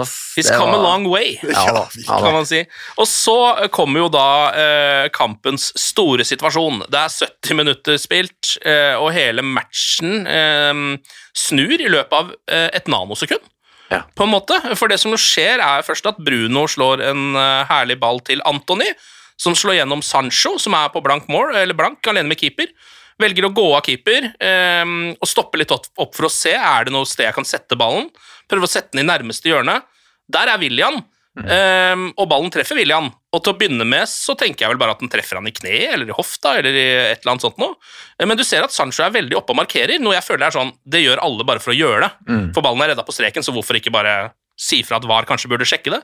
ass. 0.00 0.14
He's 0.36 0.48
Det 0.48 0.56
come 0.58 0.72
var- 0.72 0.78
a 0.78 0.82
long 0.82 1.08
way. 1.10 1.38
Ja, 1.42 1.64
da. 1.72 1.88
Ja, 1.94 2.02
Ja, 2.06 2.18
kan 2.24 2.32
man 2.32 2.46
si. 2.46 2.64
Og 2.96 3.06
så 3.06 3.36
eh, 3.62 3.68
kommer 3.68 4.00
jo 4.00 4.08
da 4.08 4.24
eh, 4.54 5.08
kampens 5.08 5.72
store 5.76 6.24
situasjon. 6.24 6.84
Det 6.90 6.98
er 6.98 7.08
70 7.08 7.54
minutter 7.56 7.98
spilt, 7.98 8.56
eh, 8.64 8.94
og 8.96 9.12
hele 9.12 9.42
matchen 9.42 10.26
eh, 10.26 10.98
snur 11.36 11.80
i 11.80 11.88
løpet 11.88 12.12
av 12.12 12.32
eh, 12.48 12.68
et 12.74 12.86
nanosekund. 12.86 13.40
Ja. 13.90 14.02
På 14.14 14.24
en 14.26 14.30
måte. 14.34 14.58
For 14.76 14.88
det 14.88 14.98
som 15.00 15.12
skjer, 15.16 15.62
er 15.64 15.82
først 15.86 16.06
at 16.10 16.18
Bruno 16.20 16.66
slår 16.68 17.00
en 17.08 17.34
eh, 17.36 17.64
herlig 17.70 17.98
ball 18.00 18.20
til 18.20 18.42
Antony, 18.44 18.90
som 19.38 19.54
slår 19.54 19.78
gjennom 19.78 20.02
Sancho, 20.02 20.56
som 20.58 20.74
er 20.74 20.88
på 20.90 21.00
blank 21.04 21.28
mål, 21.30 21.54
eller 21.56 21.76
blank, 21.78 22.02
alene 22.10 22.28
med 22.28 22.40
keeper. 22.40 22.66
Velger 23.18 23.48
å 23.48 23.52
gå 23.54 23.66
av 23.74 23.82
keeper 23.86 24.28
um, 24.84 24.96
og 25.18 25.26
stoppe 25.26 25.58
litt 25.58 25.72
opp 25.74 26.14
for 26.14 26.28
å 26.28 26.32
se 26.32 26.52
er 26.54 26.86
det 26.86 26.92
noe 26.94 27.06
sted 27.08 27.26
jeg 27.26 27.34
kan 27.34 27.46
sette 27.48 27.74
ballen. 27.78 28.08
Prøve 28.48 28.68
å 28.68 28.70
sette 28.70 28.94
den 28.94 29.02
i 29.02 29.08
nærmeste 29.08 29.50
hjørne. 29.50 29.80
Der 30.30 30.50
er 30.52 30.60
William, 30.62 31.00
eh, 31.38 32.04
og 32.16 32.28
ballen 32.30 32.50
treffer 32.54 32.78
William. 32.78 33.10
Og 33.34 33.42
til 33.44 33.52
å 33.52 33.58
begynne 33.58 33.84
med 33.86 34.06
så 34.08 34.34
tenker 34.38 34.64
jeg 34.64 34.72
vel 34.72 34.80
bare 34.80 34.94
at 34.96 35.02
den 35.02 35.10
treffer 35.12 35.36
han 35.40 35.46
i 35.50 35.52
kneet 35.54 35.92
eller 35.94 36.08
i 36.10 36.16
hofta 36.16 36.54
eller 36.58 36.72
i 36.72 36.84
et 37.12 37.20
eller 37.22 37.32
annet 37.34 37.44
sånt 37.44 37.58
noe. 37.60 37.74
Eh, 38.18 38.26
Men 38.26 38.36
du 38.38 38.44
ser 38.44 38.62
at 38.64 38.72
Sancho 38.74 39.02
er 39.04 39.10
veldig 39.14 39.36
oppe 39.36 39.52
og 39.54 39.60
markerer, 39.60 39.98
noe 40.00 40.14
jeg 40.16 40.24
føler 40.26 40.46
er 40.48 40.54
sånn 40.56 40.72
Det 40.86 41.02
gjør 41.04 41.20
alle 41.26 41.44
bare 41.44 41.60
for 41.60 41.74
å 41.74 41.78
gjøre 41.78 42.00
det. 42.06 42.10
For 42.54 42.62
ballen 42.64 42.82
er 42.86 42.94
redda 42.94 43.04
på 43.06 43.12
streken, 43.16 43.42
så 43.44 43.52
hvorfor 43.52 43.76
ikke 43.80 43.92
bare 43.94 44.30
si 44.58 44.80
fra 44.82 44.96
at 44.98 45.04
VAR 45.06 45.26
kanskje 45.28 45.50
burde 45.52 45.66
sjekke 45.68 45.90
det? 45.94 46.00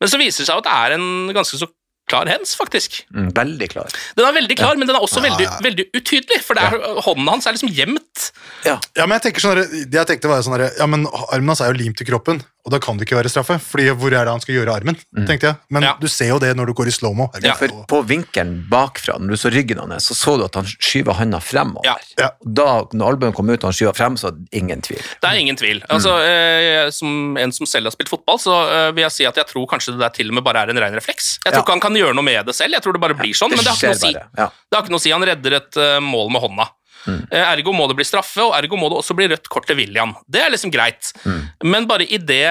Men 0.00 0.08
så 0.10 0.18
viser 0.18 0.42
det 0.42 0.48
seg 0.48 0.58
at 0.58 0.66
det 0.66 0.72
er 0.74 0.96
en 0.98 1.34
ganske 1.36 1.58
så 1.60 1.68
klar 2.10 2.28
hens, 2.30 2.54
faktisk. 2.58 3.00
Mm, 3.14 3.30
veldig 3.36 3.68
klar. 3.72 3.94
Den 4.18 4.26
er 4.28 4.34
veldig 4.36 4.56
klar, 4.58 4.78
men 4.78 4.88
den 4.88 4.96
er 4.96 5.02
også 5.02 5.20
Ja, 5.22 5.26
veldig, 5.28 5.46
ja. 5.48 5.56
veldig 5.64 5.86
utydelig, 5.98 6.40
for 6.46 6.58
det 6.58 6.66
er, 6.68 7.00
hånden 7.06 7.30
hans 7.32 7.46
er 7.46 7.56
liksom 7.56 7.72
gjemt. 7.74 8.28
Ja. 8.66 8.76
Ja, 8.96 9.06
men 9.06 9.16
jeg 9.18 9.26
tenker 9.28 9.44
sånn 9.46 9.62
det 9.90 9.98
jeg 10.00 10.10
tenkte 10.12 10.30
var 10.30 10.44
sånn 10.46 10.62
ja, 10.66 10.86
men 10.90 11.06
Armen 11.30 11.52
hans 11.54 11.62
er 11.64 11.72
jo 11.72 11.78
limt 11.80 11.98
til 11.98 12.08
kroppen, 12.10 12.42
og 12.66 12.72
da 12.74 12.80
kan 12.82 12.98
det 12.98 13.06
ikke 13.06 13.16
være 13.20 13.30
straffe. 13.30 13.56
Fordi 13.62 13.84
hvor 13.94 14.10
er 14.10 14.26
det 14.26 14.32
han 14.34 14.42
skal 14.42 14.56
gjøre 14.58 14.74
armen? 14.74 14.96
tenkte 15.28 15.46
jeg. 15.52 15.56
Men 15.70 15.82
Ja. 15.86 15.92
du 16.00 16.08
ser 16.10 16.28
jo 16.32 16.38
det 16.42 16.50
når 16.58 16.66
du 16.66 16.72
går 16.74 16.88
i 16.90 16.94
slow-mo. 16.96 17.28
Ja, 17.42 17.54
For 17.54 17.68
på 17.86 18.00
vinkelen 18.06 18.64
bakfra, 18.68 19.14
når 19.22 19.28
du 19.28 19.36
så 19.38 19.50
ryggen 19.54 19.78
hans, 19.78 20.08
så 20.10 20.14
så 20.18 20.36
du 20.36 20.44
at 20.44 20.54
han 20.58 20.64
skyver 20.66 21.14
handa 21.14 21.38
fremover. 21.38 21.86
Ja. 21.86 21.94
Ja. 22.18 22.30
Da 22.42 22.84
når 22.92 23.14
albuen 23.14 23.32
kom 23.32 23.48
ut 23.48 23.62
og 23.62 23.70
han 23.70 23.76
skyver 23.78 23.94
frem, 23.94 24.16
så 24.18 24.34
ingen 24.52 24.82
tvil. 24.82 24.98
Det 25.22 25.30
er 25.30 25.38
ingen 25.38 25.56
tvil. 25.56 25.80
Altså, 25.88 26.16
eh, 26.26 26.90
som 26.90 27.36
en 27.38 27.52
som 27.52 27.66
selv 27.66 27.86
har 27.86 27.92
spilt 27.94 28.08
fotball, 28.10 28.38
så 28.42 28.56
eh, 28.68 28.90
vil 28.92 29.02
jeg 29.06 29.12
si 29.12 29.24
at 29.30 29.36
jeg 29.36 29.46
tror 29.46 29.66
kanskje 29.70 29.94
det 29.94 30.00
der 30.02 30.10
til 30.10 30.28
og 30.28 30.34
med 30.34 30.44
bare 30.44 30.66
er 30.66 30.70
en 30.74 30.78
ren 30.82 30.94
refleks. 30.98 31.38
Jeg 31.44 31.52
tror 31.52 31.60
Ja. 31.60 31.62
ikke 31.62 31.76
han 31.78 31.80
kan 31.86 31.94
gjøre 31.94 32.14
noe 32.18 32.24
med 32.26 32.46
det 32.46 32.54
selv, 32.58 32.72
jeg 32.74 32.82
tror 32.82 32.92
det 32.92 33.00
bare 33.00 33.14
blir 33.14 33.32
sånn, 33.32 33.50
men 33.54 33.62
det 33.62 33.68
har 33.70 33.76
ikke 33.78 33.94
noe 33.94 34.02
å 34.02 34.06
si. 34.06 34.12
ja. 34.12 34.48
Det 34.50 34.74
har 34.74 34.82
ikke 34.82 34.90
noe 34.90 34.98
å 34.98 35.06
si. 35.06 35.10
Han 35.14 35.22
redder 35.22 35.52
et 35.60 35.76
uh, 35.76 36.00
mål 36.00 36.30
med 36.32 36.42
hånda. 36.42 36.66
Eh, 37.06 37.42
Ergo 37.52 37.72
må 37.76 37.86
det 37.90 37.96
bli 37.98 38.04
straffe, 38.06 38.42
og 38.42 38.54
ergo 38.58 38.78
må 38.80 38.88
det 38.90 38.98
også 39.00 39.14
bli 39.18 39.28
rødt 39.30 39.48
kort 39.52 39.66
til 39.68 39.78
William. 39.78 40.14
Det 40.28 40.40
er 40.42 40.50
liksom 40.52 40.72
greit. 40.74 41.12
Men 41.64 41.86
bare 41.88 42.06
idet 42.06 42.42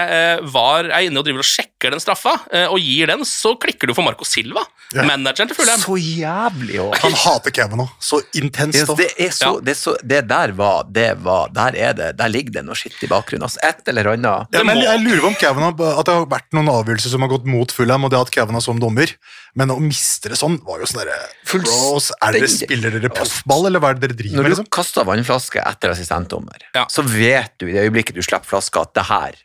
uh, 0.41 0.45
VAR 0.53 0.87
er 0.89 1.07
inne 1.09 1.19
og 1.19 1.25
driver 1.27 1.43
og 1.43 1.49
sjekker 1.49 1.91
den 1.95 2.01
straffa, 2.03 2.35
eh, 2.55 2.65
og 2.71 2.79
gir 2.81 3.11
den, 3.11 3.25
så 3.27 3.55
klikker 3.59 3.89
du 3.91 3.93
for 3.97 4.05
Marco 4.07 4.25
Silva, 4.27 4.63
Ja. 4.95 5.03
manageren 5.03 5.49
til 5.49 5.57
Fulham. 5.57 5.79
Så 5.81 5.95
jævlig 5.99 6.77
òg. 6.79 6.93
Han 7.01 7.15
hater 7.19 7.51
Kevin 7.51 7.81
nå. 7.81 7.87
Så 7.99 8.21
intenst. 8.37 8.85
Det, 8.85 8.95
det, 8.99 9.09
er 9.27 9.31
så, 9.33 9.49
Ja. 9.55 9.61
det, 9.65 9.73
er 9.73 9.79
så, 9.79 9.95
det 10.03 10.21
der 10.29 10.53
var 10.55 10.85
Det 10.87 11.07
var 11.25 11.49
Der 11.53 11.75
er 11.75 11.93
det 11.97 12.11
Der 12.17 12.29
ligger 12.29 12.53
det 12.59 12.63
noe 12.67 12.77
skitt 12.77 13.01
i 13.03 13.09
bakgrunnen. 13.09 13.43
Altså, 13.49 13.59
et 13.65 13.81
eller 13.91 14.11
annet. 14.13 14.53
Ja, 14.53 14.63
men 14.63 14.77
jeg, 14.77 14.85
jeg 14.85 15.01
lurer 15.03 15.21
på 15.25 15.31
om 15.33 15.35
Kevin 15.41 15.65
har, 15.65 15.73
at 15.99 16.05
det 16.05 16.13
har 16.15 16.29
vært 16.31 16.53
noen 16.55 16.69
avgjørelser 16.71 17.11
som 17.15 17.25
har 17.25 17.33
gått 17.33 17.49
mot 17.49 17.71
Fulham, 17.75 18.05
og 18.05 18.13
det 18.13 18.21
at 18.21 18.31
Kevin 18.37 18.55
har 18.55 18.63
som 18.63 18.79
dommer. 18.79 19.11
Men 19.55 19.71
å 19.71 19.77
miste 19.79 20.27
det 20.31 20.35
sånn 20.39 20.57
var 20.67 20.81
jo 20.83 20.87
sånn 20.89 20.99
derre 21.05 21.15
Bros, 21.47 22.09
er 22.21 22.35
dere 22.35 22.47
Spiller 22.51 22.91
dere 22.97 23.09
proffball, 23.15 23.67
eller 23.69 23.79
hva 23.79 23.93
er 23.93 23.99
det 23.99 24.09
dere 24.09 24.17
driver 24.19 24.35
med? 24.35 24.41
Når 24.41 24.43
med? 24.43 24.51
du 24.51 24.55
liksom? 24.57 24.69
kaster 24.75 25.07
vannflaske 25.07 25.63
etter 25.63 25.93
assistentdommer, 25.95 26.65
Ja. 26.75 26.85
så 26.91 27.05
vet 27.07 27.53
du 27.59 27.69
i 27.69 27.73
det 27.73 27.85
øyeblikket 27.87 28.15
du 28.17 28.21
slipper 28.25 28.45
flaska, 28.51 28.81
at 28.81 28.93
det 28.99 29.05
her 29.07 29.35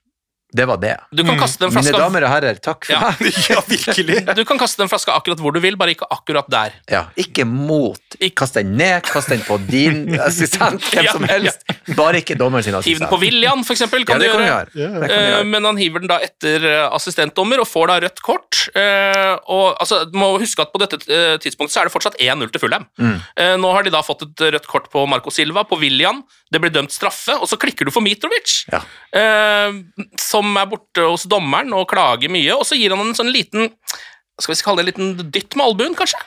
Det 0.53 0.65
var 0.67 0.77
det. 0.83 0.97
Du 1.15 1.23
kan 1.25 1.39
kaste 1.39 1.63
den 1.63 1.75
Mine 1.77 1.93
damer 1.95 2.25
og 2.27 2.31
herrer, 2.33 2.57
takk 2.59 2.85
for 2.89 2.93
Ja. 2.97 3.11
meg. 3.21 3.37
Ja, 3.51 3.61
virkelig. 3.69 4.17
Du 4.41 4.45
kan 4.49 4.59
kaste 4.59 4.83
den 4.83 4.91
flaska 4.91 5.15
akkurat 5.15 5.39
hvor 5.43 5.53
du 5.55 5.61
vil, 5.63 5.77
bare 5.79 5.95
ikke 5.95 6.09
akkurat 6.11 6.49
der. 6.51 6.73
Ja, 6.91 7.05
ikke 7.21 7.45
mot. 7.47 8.01
Kast 8.37 8.55
den 8.59 8.73
ned, 8.79 9.03
kast 9.07 9.31
den 9.31 9.43
på 9.47 9.59
din 9.69 10.15
assistent, 10.29 10.83
hvem 10.91 11.07
Ja, 11.07 11.13
som 11.15 11.27
helst. 11.31 11.63
Bare 11.97 12.19
ikke 12.23 12.35
dommeren 12.41 12.65
sin 12.67 12.75
Hiv 12.83 12.99
den 12.99 13.09
på 13.11 13.19
William, 13.23 13.63
for 13.67 13.77
eksempel. 13.77 14.03
Ja, 14.03 14.11
Kan 14.11 14.21
det 14.25 14.31
du 14.31 14.35
kan 14.35 14.43
vi 14.43 14.49
gjøre. 14.51 14.75
gjøre. 14.75 15.09
Kan 15.13 15.25
gjøre. 15.31 15.45
Men 15.55 15.65
han 15.71 15.77
hiver 15.81 16.03
den 16.05 16.11
da 16.11 16.19
etter 16.25 16.67
eh, 16.67 16.87
assistentdommer 16.99 17.63
og 17.63 17.69
får 17.71 17.93
da 17.93 17.99
rødt 18.07 18.23
kort. 18.27 18.61
Eh, 18.75 19.35
og 19.51 19.77
altså, 19.81 20.03
Du 20.11 20.19
må 20.19 20.33
huske 20.43 20.63
at 20.67 20.73
på 20.75 20.81
dette 20.83 20.99
eh, 21.07 21.37
tidspunktet 21.43 21.75
så 21.77 21.85
er 21.85 21.91
det 21.91 21.95
fortsatt 21.95 22.19
1-0 22.21 22.51
til 22.55 22.63
Fulham. 22.65 22.89
Mm. 22.99 23.17
Eh, 23.39 23.55
Nå 23.63 23.71
har 23.77 23.87
de 23.87 23.95
da 23.95 24.03
fått 24.07 24.27
et 24.27 24.45
rødt 24.57 24.67
kort 24.71 24.91
på 24.93 25.07
Marco 25.11 25.31
Silva, 25.35 25.63
på 25.69 25.79
William. 25.81 26.25
Det 26.51 26.59
blir 26.63 26.73
dømt 26.75 26.91
straffe, 26.91 27.37
og 27.39 27.47
så 27.47 27.55
klikker 27.61 27.87
du 27.87 27.93
for 27.95 28.03
Mitrovic, 28.03 28.65
Ja. 28.73 28.81
eh, 29.15 29.77
som 30.41 30.57
er 30.57 30.69
borte 30.71 31.07
hos 31.07 31.29
dommeren 31.31 31.73
og 31.77 31.89
klager 31.91 32.33
mye. 32.33 32.57
Og 32.57 32.65
så 32.69 32.79
gir 32.79 32.95
han 32.97 33.05
en 33.05 33.17
sånn 33.17 33.33
liten 33.33 33.71
skal 34.41 34.55
vi 34.55 34.63
kalle 34.65 34.81
det 34.81 34.95
en 34.97 35.11
liten 35.13 35.33
dytt 35.35 35.57
med 35.59 35.67
albuen, 35.67 35.97
kanskje? 35.99 36.21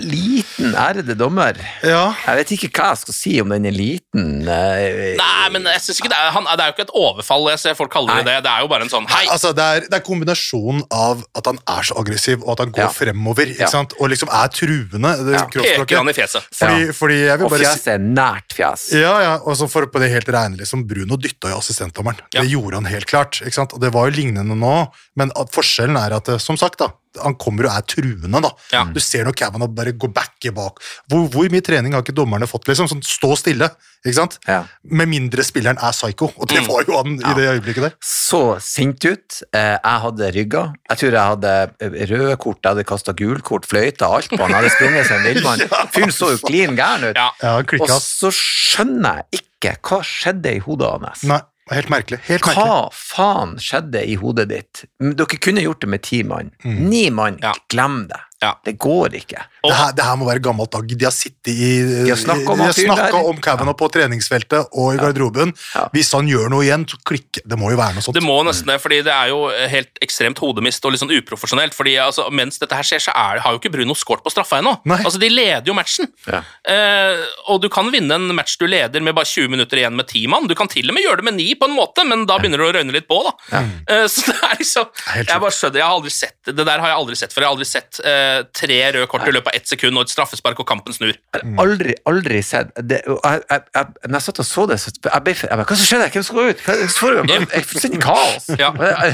Liten, 0.00 0.72
ærede 0.78 1.14
dommer. 1.18 1.56
Ja. 1.84 2.14
Jeg 2.26 2.36
vet 2.38 2.52
ikke 2.56 2.68
hva 2.78 2.90
jeg 2.92 3.00
skal 3.02 3.14
si 3.16 3.32
om 3.42 3.50
den 3.52 3.66
er 3.68 3.74
liten. 3.74 4.48
eh, 4.48 5.16
Nei, 5.18 5.48
men 5.52 5.66
jeg 5.68 5.82
synes 5.84 6.00
ikke 6.00 6.08
det 6.12 6.16
er, 6.18 6.30
han, 6.32 6.46
det 6.48 6.64
er 6.64 6.70
jo 6.70 6.74
ikke 6.76 6.86
et 6.86 6.94
overfall. 6.96 7.48
Jeg 7.52 7.60
ser 7.60 7.74
folk 7.76 7.92
kaller 7.92 8.20
det 8.20 8.24
Nei. 8.24 8.34
det. 8.36 8.44
Det 8.46 8.52
er 8.52 8.60
jo 8.64 8.70
bare 8.72 8.86
en 8.86 8.92
sånn 8.92 9.08
hei. 9.12 9.26
Altså, 9.32 9.52
det, 9.56 9.64
er, 9.64 9.86
det 9.92 9.98
er 9.98 10.04
kombinasjonen 10.06 10.84
av 10.96 11.24
at 11.36 11.50
han 11.50 11.60
er 11.76 11.82
så 11.88 11.96
aggressiv, 12.00 12.40
og 12.46 12.54
at 12.54 12.64
han 12.64 12.72
går 12.72 12.84
Ja. 12.86 12.88
fremover, 12.96 13.52
ikke 13.52 13.66
Ja. 13.66 13.72
sant? 13.74 13.92
og 14.00 14.08
liksom 14.12 14.28
er 14.32 14.48
truende. 14.48 15.12
Det, 15.26 15.32
Ja. 15.36 15.44
Peker 15.84 15.96
han 16.00 16.08
i 16.08 16.16
fjeset. 16.16 16.48
Fordi, 16.52 16.86
Ja. 16.86 16.92
fordi 16.92 17.18
jeg 17.26 17.38
vil 17.38 17.44
Og 17.46 17.50
bare 17.50 17.58
si 17.58 17.64
fjeset 17.66 17.92
er 17.94 17.98
nært 17.98 18.56
fjes. 18.56 18.92
ja, 18.92 19.14
ja, 19.20 19.34
og 19.44 19.56
så 19.56 19.68
for 19.68 19.86
på 19.86 20.00
det 20.00 20.10
helt 20.10 20.26
regnelige 20.28 20.62
liksom, 20.64 20.86
Bruno 20.88 21.16
dytta 21.16 21.50
jo 21.52 21.58
assistentdommeren. 21.58 22.20
Ja. 22.34 22.40
Det 22.42 22.50
gjorde 22.50 22.74
han 22.80 22.84
helt 22.86 23.06
klart. 23.06 23.42
ikke 23.42 23.54
sant? 23.54 23.72
Og 23.74 23.80
det 23.80 23.92
var 23.92 24.08
jo 24.10 24.16
lignende 24.22 24.56
nå, 24.56 24.90
men 25.16 25.30
at 25.36 25.50
forskjellen 25.52 25.96
er 25.96 26.16
at, 26.16 26.28
eh, 26.28 26.38
som 26.38 26.56
sagt, 26.56 26.78
da, 26.78 26.88
han 27.22 27.34
kommer 27.36 27.66
og 27.68 27.76
er 27.76 27.82
truende. 27.82 28.40
da. 28.42 28.50
Ja. 28.72 28.84
Du 28.84 29.00
ser 29.00 29.24
når 29.28 29.34
Cavanagh 29.36 29.74
bare 29.74 29.92
går 29.92 30.12
backer 30.14 30.52
bak. 30.56 30.80
Hvor, 31.10 31.28
hvor 31.28 31.50
mye 31.52 31.60
trening 31.60 31.92
har 31.92 32.02
ikke 32.02 32.14
dommerne 32.16 32.46
fått? 32.48 32.64
liksom? 32.70 32.88
Sånn, 32.88 33.02
Stå 33.04 33.36
stille. 33.36 33.68
ikke 34.04 34.14
sant? 34.16 34.38
Ja. 34.48 34.62
Med 34.82 35.08
mindre 35.08 35.44
spilleren 35.44 35.76
er 35.78 35.92
psycho, 35.92 36.30
og 36.36 36.48
det 36.48 36.62
Mm. 36.62 36.68
var 36.68 36.84
jo 36.88 36.96
han 36.96 37.12
i 37.20 37.34
det 37.38 37.48
øyeblikket 37.52 37.82
der. 37.82 37.92
Så 38.02 38.58
sint 38.60 39.04
ut. 39.04 39.42
Eh, 39.52 39.78
Jeg 39.82 40.00
hadde 40.06 40.32
rygga. 40.34 40.62
Jeg 40.90 40.98
tror 40.98 41.12
jeg 41.12 41.28
hadde 41.32 41.52
eh, 41.80 42.06
røde 42.10 42.36
kort, 42.38 42.58
jeg 42.62 42.70
hadde 42.74 42.84
kasta 42.84 43.12
gulkort, 43.12 43.66
fløyta, 43.66 44.06
alt 44.08 44.30
på 44.30 44.38
han. 44.40 44.50
Jeg 44.50 44.62
hadde 44.62 44.74
sprunget 44.76 45.06
som 45.06 45.16
en 45.16 45.34
villmann. 45.34 45.60
Fyren 45.94 46.10
så 46.12 46.30
jo 46.32 46.38
klin 46.46 46.76
gæren 46.76 47.10
ut. 47.10 47.16
Ja. 47.16 47.30
Ja, 47.42 47.56
Og 47.80 47.88
så 48.00 48.30
skjønner 48.32 49.22
jeg 49.30 49.42
ikke 49.42 49.76
hva 49.82 50.00
skjedde 50.02 50.56
i 50.56 50.58
hodet 50.64 50.88
hans. 51.02 51.22
Nei, 51.28 51.38
helt 51.76 51.90
merkelig. 51.92 52.20
Helt 52.26 52.46
merkelig. 52.46 52.66
Hva 52.66 52.88
faen 52.92 53.56
skjedde 53.62 54.02
i 54.08 54.16
hodet 54.20 54.48
ditt? 54.50 54.84
Dere 55.02 55.38
kunne 55.38 55.64
gjort 55.64 55.82
det 55.84 55.90
med 55.94 56.02
ti 56.06 56.22
mann. 56.26 56.52
Ni 56.64 57.06
mann, 57.14 57.38
glem 57.72 58.04
det. 58.10 58.20
Ja. 58.42 58.52
Det 58.64 58.74
går 58.82 59.14
ikke. 59.20 59.44
Det 59.62 59.74
her, 59.78 59.92
det 59.94 60.04
her 60.04 60.16
må 60.18 60.26
være 60.26 60.42
gammelt 60.42 60.72
dag. 60.74 60.88
De 60.98 61.06
har 61.06 61.14
sittet 61.14 61.52
i 61.52 61.70
De 62.02 62.10
har 62.10 62.18
snakket 62.18 62.48
om 62.50 62.62
Kevin 62.74 63.30
om 63.30 63.38
Kavanaugh 63.42 63.78
på 63.78 63.88
treningsfeltet 63.94 64.72
og 64.78 64.96
i 64.96 65.00
garderoben. 65.00 65.54
Ja. 65.76 65.86
Hvis 65.94 66.10
han 66.16 66.26
gjør 66.30 66.50
noe 66.52 66.66
igjen, 66.66 66.86
så 66.90 66.98
klikk 67.06 67.40
Det 67.46 67.58
må 67.58 67.70
jo 67.72 67.78
være 67.78 67.96
noe 67.96 68.04
sånt. 68.04 68.18
Det 68.18 68.24
må 68.24 68.40
nesten 68.46 68.72
det, 68.72 68.78
fordi 68.82 69.00
det 69.06 69.14
er 69.14 69.30
jo 69.30 69.46
helt 69.72 70.02
ekstremt 70.04 70.42
hodemist 70.42 70.84
og 70.84 70.94
litt 70.94 71.02
sånn 71.04 71.14
uprofesjonelt. 71.14 71.76
fordi 71.76 71.94
altså, 72.02 72.26
Mens 72.34 72.58
dette 72.62 72.76
her 72.76 72.86
skjer, 72.86 73.04
så 73.06 73.14
er, 73.14 73.42
har 73.44 73.54
jo 73.54 73.62
ikke 73.62 73.72
Bruno 73.76 73.96
skåret 73.98 74.24
på 74.26 74.32
straffa 74.34 74.58
ennå. 74.58 74.74
Altså, 74.98 75.20
de 75.22 75.30
leder 75.30 75.70
jo 75.70 75.76
matchen. 75.78 76.10
Ja. 76.26 76.42
Eh, 76.66 77.22
og 77.52 77.62
du 77.62 77.68
kan 77.72 77.90
vinne 77.94 78.18
en 78.18 78.34
match 78.34 78.58
du 78.58 78.66
leder 78.66 79.04
med 79.04 79.14
bare 79.16 79.28
20 79.28 79.52
minutter 79.54 79.80
igjen 79.80 79.96
med 79.98 80.10
ti 80.10 80.24
mann. 80.30 80.48
Du 80.50 80.56
kan 80.58 80.70
til 80.70 80.90
og 80.90 80.98
med 80.98 81.06
gjøre 81.06 81.22
det 81.22 81.28
med 81.30 81.38
ni, 81.38 81.52
på 81.58 81.70
en 81.70 81.76
måte, 81.76 82.04
men 82.08 82.26
da 82.28 82.40
begynner 82.42 82.62
det 82.62 82.68
å 82.70 82.74
røyne 82.78 82.96
litt 82.98 83.08
på. 83.10 83.22
da. 83.28 83.62
Eh, 83.86 84.06
så 84.12 84.26
det 84.32 84.38
er 84.50 84.58
liksom 84.58 84.90
Jeg 85.22 85.38
bare 85.46 85.54
skjønner, 85.54 85.82
jeg 85.82 85.86
har 85.86 85.96
aldri 86.00 86.14
sett 86.14 86.52
det 86.52 86.66
der 86.66 86.82
har 86.82 86.90
jeg 86.92 86.98
aldri 86.98 87.18
sett 87.18 87.34
før. 87.34 87.44
Jeg 87.44 87.48
har 87.48 87.56
aldri 87.56 87.68
sett 87.68 88.00
eh, 88.08 88.31
tre 88.56 88.78
røde 88.96 89.06
kort 89.10 89.26
i 89.28 89.34
løpet 89.34 89.52
av 89.52 89.58
ett 89.58 89.68
sekund 89.70 89.98
og 89.98 90.06
et 90.06 90.12
straffespark, 90.12 90.60
og 90.62 90.68
kampen 90.68 90.94
snur. 90.96 91.16
Aldri, 91.62 91.94
aldri 92.08 92.42
sett 92.46 92.72
det. 92.76 93.02
Jeg, 93.06 93.42
jeg, 93.50 93.64
jeg, 93.76 93.86
når 94.08 94.18
jeg 94.18 94.26
satt 94.28 94.42
og 94.42 94.48
så 94.48 94.66
det, 94.70 94.78
så 94.82 94.92
jeg 94.96 95.24
ble, 95.26 95.34
jeg 95.42 95.50
bare, 95.50 95.66
Hva 95.68 95.78
som 95.78 95.88
skjedde? 95.88 96.08
Hvem 96.16 96.26
skal 96.28 96.38
gå 96.40 96.46
ut? 96.50 96.62
Hva 96.66 96.76
jeg 96.78 97.48
er 97.60 97.66
fullstendig 97.72 98.02
kaos. 98.02 98.48
Ja. 98.62 98.70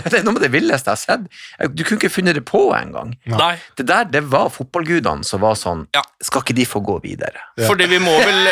Det 0.08 0.20
er 0.20 0.24
noe 0.26 0.38
av 0.38 0.42
det 0.44 0.50
villeste 0.52 0.92
jeg 0.92 0.96
har 0.96 1.02
sett. 1.02 1.74
Du 1.76 1.82
kunne 1.84 1.98
ikke 2.00 2.12
funnet 2.12 2.38
det 2.38 2.44
på 2.48 2.62
engang. 2.76 3.14
Ja. 3.28 3.52
Det 3.78 3.86
der, 3.88 4.08
det 4.12 4.24
var 4.32 4.50
fotballgudene 4.54 5.26
som 5.26 5.42
var 5.44 5.56
sånn 5.58 5.86
Ja. 5.96 6.02
Skal 6.24 6.42
ikke 6.42 6.56
de 6.58 6.64
få 6.66 6.80
gå 6.84 6.96
videre? 7.04 7.38
Fordi 7.62 7.86
vi 7.90 7.98
må 8.02 8.14
vel 8.18 8.48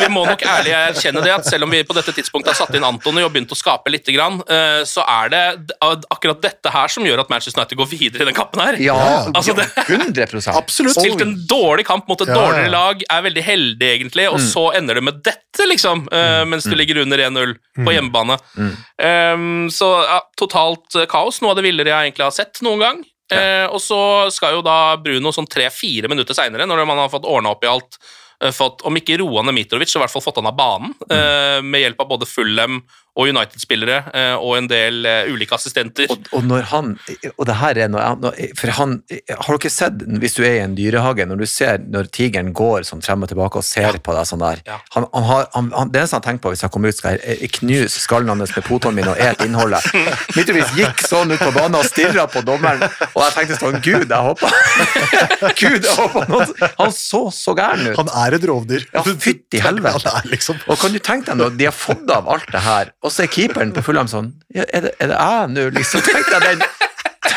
Vi 0.00 0.08
må 0.12 0.24
nok 0.28 0.42
ærlig 0.48 0.72
erkjenne 0.76 1.22
det 1.24 1.32
at 1.34 1.46
selv 1.48 1.66
om 1.66 1.72
vi 1.74 1.82
på 1.86 1.96
dette 1.96 2.14
tidspunktet 2.16 2.52
har 2.54 2.58
satt 2.60 2.74
inn 2.76 2.86
Antony 2.86 3.22
og 3.26 3.32
begynt 3.34 3.52
å 3.52 3.58
skape 3.58 3.90
litt, 3.92 4.06
grann, 4.08 4.38
eh, 4.48 4.82
så 4.88 5.02
er 5.04 5.28
det 5.32 5.42
akkurat 5.84 6.40
dette 6.40 6.70
her 6.72 6.88
som 6.92 7.04
gjør 7.04 7.20
at 7.24 7.28
Manchester 7.32 7.60
United 7.60 7.76
går 7.80 7.90
videre 7.90 8.24
i 8.24 8.28
den 8.30 8.36
kampen 8.36 8.62
her. 8.64 8.78
Ja, 8.80 8.96
Altså, 9.34 9.54
det- 9.58 9.68
100 9.86 10.26
Absolutt. 10.54 10.96
Spilt 10.98 11.22
en 11.22 11.34
dårlig 11.48 11.86
kamp 11.86 12.08
mot 12.08 12.20
et 12.20 12.28
Ja, 12.28 12.34
ja. 12.34 12.40
dårligere 12.40 12.72
lag, 12.72 13.02
er 13.10 13.22
veldig 13.22 13.44
heldig 13.44 13.90
egentlig, 13.92 14.28
og 14.30 14.40
så 14.40 14.72
ender 14.78 14.98
det 14.98 15.04
med 15.06 15.20
dette, 15.24 15.66
liksom, 15.68 16.06
uh, 16.12 16.44
mens 16.48 16.64
du 16.64 16.74
ligger 16.74 17.02
under 17.04 17.18
1-0 17.28 17.54
på 17.84 17.94
hjemmebane. 17.94 18.38
Um, 18.58 19.68
så 19.70 19.92
ja, 20.06 20.18
totalt 20.38 20.98
eh, 20.98 21.06
kaos, 21.10 21.40
noe 21.42 21.52
av 21.54 21.60
det 21.60 21.68
villere 21.68 21.92
jeg 21.92 22.10
egentlig 22.10 22.26
har 22.26 22.34
sett 22.34 22.62
noen 22.66 22.84
gang. 22.84 23.06
Eh, 23.32 23.66
og 23.68 23.80
så 23.82 24.00
skal 24.32 24.56
jo 24.56 24.64
da 24.64 24.96
Bruno 25.02 25.32
sånn 25.34 25.48
tre-fire 25.50 26.08
minutter 26.08 26.36
seinere, 26.36 26.66
når 26.68 26.86
man 26.88 27.02
har 27.02 27.12
fått 27.12 27.28
ordna 27.28 27.52
opp 27.52 27.64
i 27.64 27.68
alt, 27.68 27.98
eh, 28.40 28.54
fått, 28.54 28.82
om 28.88 28.96
ikke 28.96 29.18
roa 29.20 29.42
ned 29.44 29.56
Mitrovic, 29.58 29.90
så 29.92 30.00
i 30.00 30.04
hvert 30.04 30.14
fall 30.14 30.24
fått 30.24 30.40
han 30.40 30.48
av 30.48 30.56
banen, 30.56 30.94
eh, 31.10 31.60
med 31.60 31.84
hjelp 31.84 32.00
av 32.00 32.08
både 32.08 32.28
Fulham 32.28 32.80
og 33.18 33.26
United-spillere 33.32 33.96
eh, 34.14 34.34
og 34.38 34.52
en 34.60 34.68
del 34.70 35.00
eh, 35.10 35.26
ulike 35.34 35.56
assistenter. 35.56 36.06
Og, 36.14 36.28
og 36.38 36.44
når 36.46 36.68
han 36.70 36.92
Og 37.34 37.46
det 37.48 37.56
her 37.58 37.78
er 37.84 37.88
noe 37.90 38.04
når- 38.22 38.36
For 38.58 38.70
han 38.78 38.92
Har 39.10 39.58
dere 39.58 39.70
sett, 39.74 40.04
hvis 40.22 40.36
du 40.38 40.44
er 40.46 40.54
i 40.60 40.62
en 40.62 40.76
dyrehage, 40.78 41.26
når 41.26 41.40
du 41.42 41.46
ser 41.50 41.78
når 41.82 42.06
tigeren 42.14 42.52
går 42.54 42.86
sånn 42.86 43.02
frem 43.02 43.22
og 43.26 43.28
tilbake 43.32 43.58
og 43.58 43.66
ser 43.66 43.98
på 43.98 44.14
deg 44.14 44.28
sånn 44.30 44.44
der 44.44 44.62
Ja. 44.68 44.78
han, 44.94 45.06
han 45.12 45.26
har, 45.32 45.48
han, 45.56 45.70
han, 45.74 45.90
Det 45.90 46.00
eneste 46.04 46.14
han 46.20 46.26
tenker 46.28 46.42
på 46.46 46.52
hvis 46.54 46.62
han 46.62 46.70
kommer 46.70 46.88
ut, 46.94 46.98
skal 47.00 47.18
jeg 47.18 47.50
knuse 47.58 47.98
skallen 48.04 48.30
hans 48.30 48.54
med 48.54 48.64
poten 48.68 48.94
min 48.94 49.08
og 49.10 49.18
et 49.18 49.42
innholdet. 49.44 49.82
Mitrovic 50.38 50.70
gikk 50.78 51.02
sånn 51.08 51.32
ut 51.34 51.42
på 51.42 51.50
banen 51.58 51.74
og 51.80 51.86
stirra 51.90 52.28
på 52.30 52.44
dommeren, 52.46 52.86
og 52.86 53.20
jeg 53.24 53.34
tenkte 53.34 53.58
sånn 53.58 53.80
Gud, 53.82 54.06
jeg 54.08 54.28
håper 54.28 54.54
Gud, 55.62 55.84
jeg 55.84 55.96
håper 55.98 56.30
han, 56.32 56.54
han 56.78 56.92
så 56.94 57.22
så 57.34 57.54
gæren 57.58 57.90
ut. 57.90 57.96
Han 57.98 58.10
er 58.22 58.36
et 58.38 58.44
rovdyr. 58.48 58.86
Ja, 58.94 59.02
fytti 59.04 59.60
helvete. 59.66 60.12
Han 60.14 60.30
liksom 60.32 60.58
Og 60.68 60.78
kan 60.80 60.94
du 60.94 60.98
tenke 61.02 61.32
deg 61.32 61.40
når 61.42 61.56
de 61.58 61.68
har 61.68 61.74
fått 61.76 62.08
av 62.14 62.28
alt 62.30 62.48
det 62.52 62.62
her, 62.64 62.92
og 63.02 63.07
så 63.12 63.24
er 63.24 63.32
keeperen 63.32 63.72
på 63.76 63.84
Fulham 63.86 64.08
sånn 64.10 64.32
Er 64.54 64.66
det, 64.86 64.92
jeg 65.00 65.50
nå, 65.54 65.68
liksom? 65.76 66.02
Tenkte 66.06 66.38
jeg 66.38 66.44
den, 66.58 66.66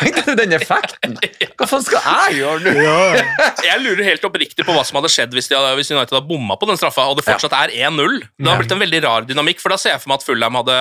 tenk 0.02 0.18
deg 0.26 0.38
den 0.42 0.54
effekten! 0.58 1.16
Hva 1.58 1.68
faen 1.70 1.84
skal 1.86 2.02
jeg 2.06 2.40
gjøre 2.42 2.74
nå? 2.76 2.96
Jeg 3.72 3.80
lurer 3.82 4.04
helt 4.06 4.24
oppriktig 4.26 4.64
på 4.66 4.74
hva 4.74 4.82
som 4.86 4.98
hadde 4.98 5.10
skjedd 5.12 5.34
hvis, 5.36 5.48
de 5.50 5.56
hadde, 5.56 5.72
hvis 5.78 5.90
United 5.92 6.16
hadde 6.16 6.26
bomma 6.28 6.56
på 6.60 6.66
den 6.68 6.78
straffa, 6.80 7.04
og 7.10 7.16
det 7.18 7.24
fortsatt 7.26 7.54
er 7.56 7.72
1-0. 7.88 8.18
Det 8.42 8.50
har 8.50 8.58
blitt 8.60 8.74
en 8.74 8.82
veldig 8.82 9.00
rar 9.04 9.26
dynamikk, 9.28 9.60
for 9.62 9.72
da 9.74 9.78
ser 9.80 9.94
jeg 9.94 10.02
for 10.02 10.12
meg 10.12 10.20
at 10.20 10.26
Fulham 10.26 10.58
hadde 10.60 10.76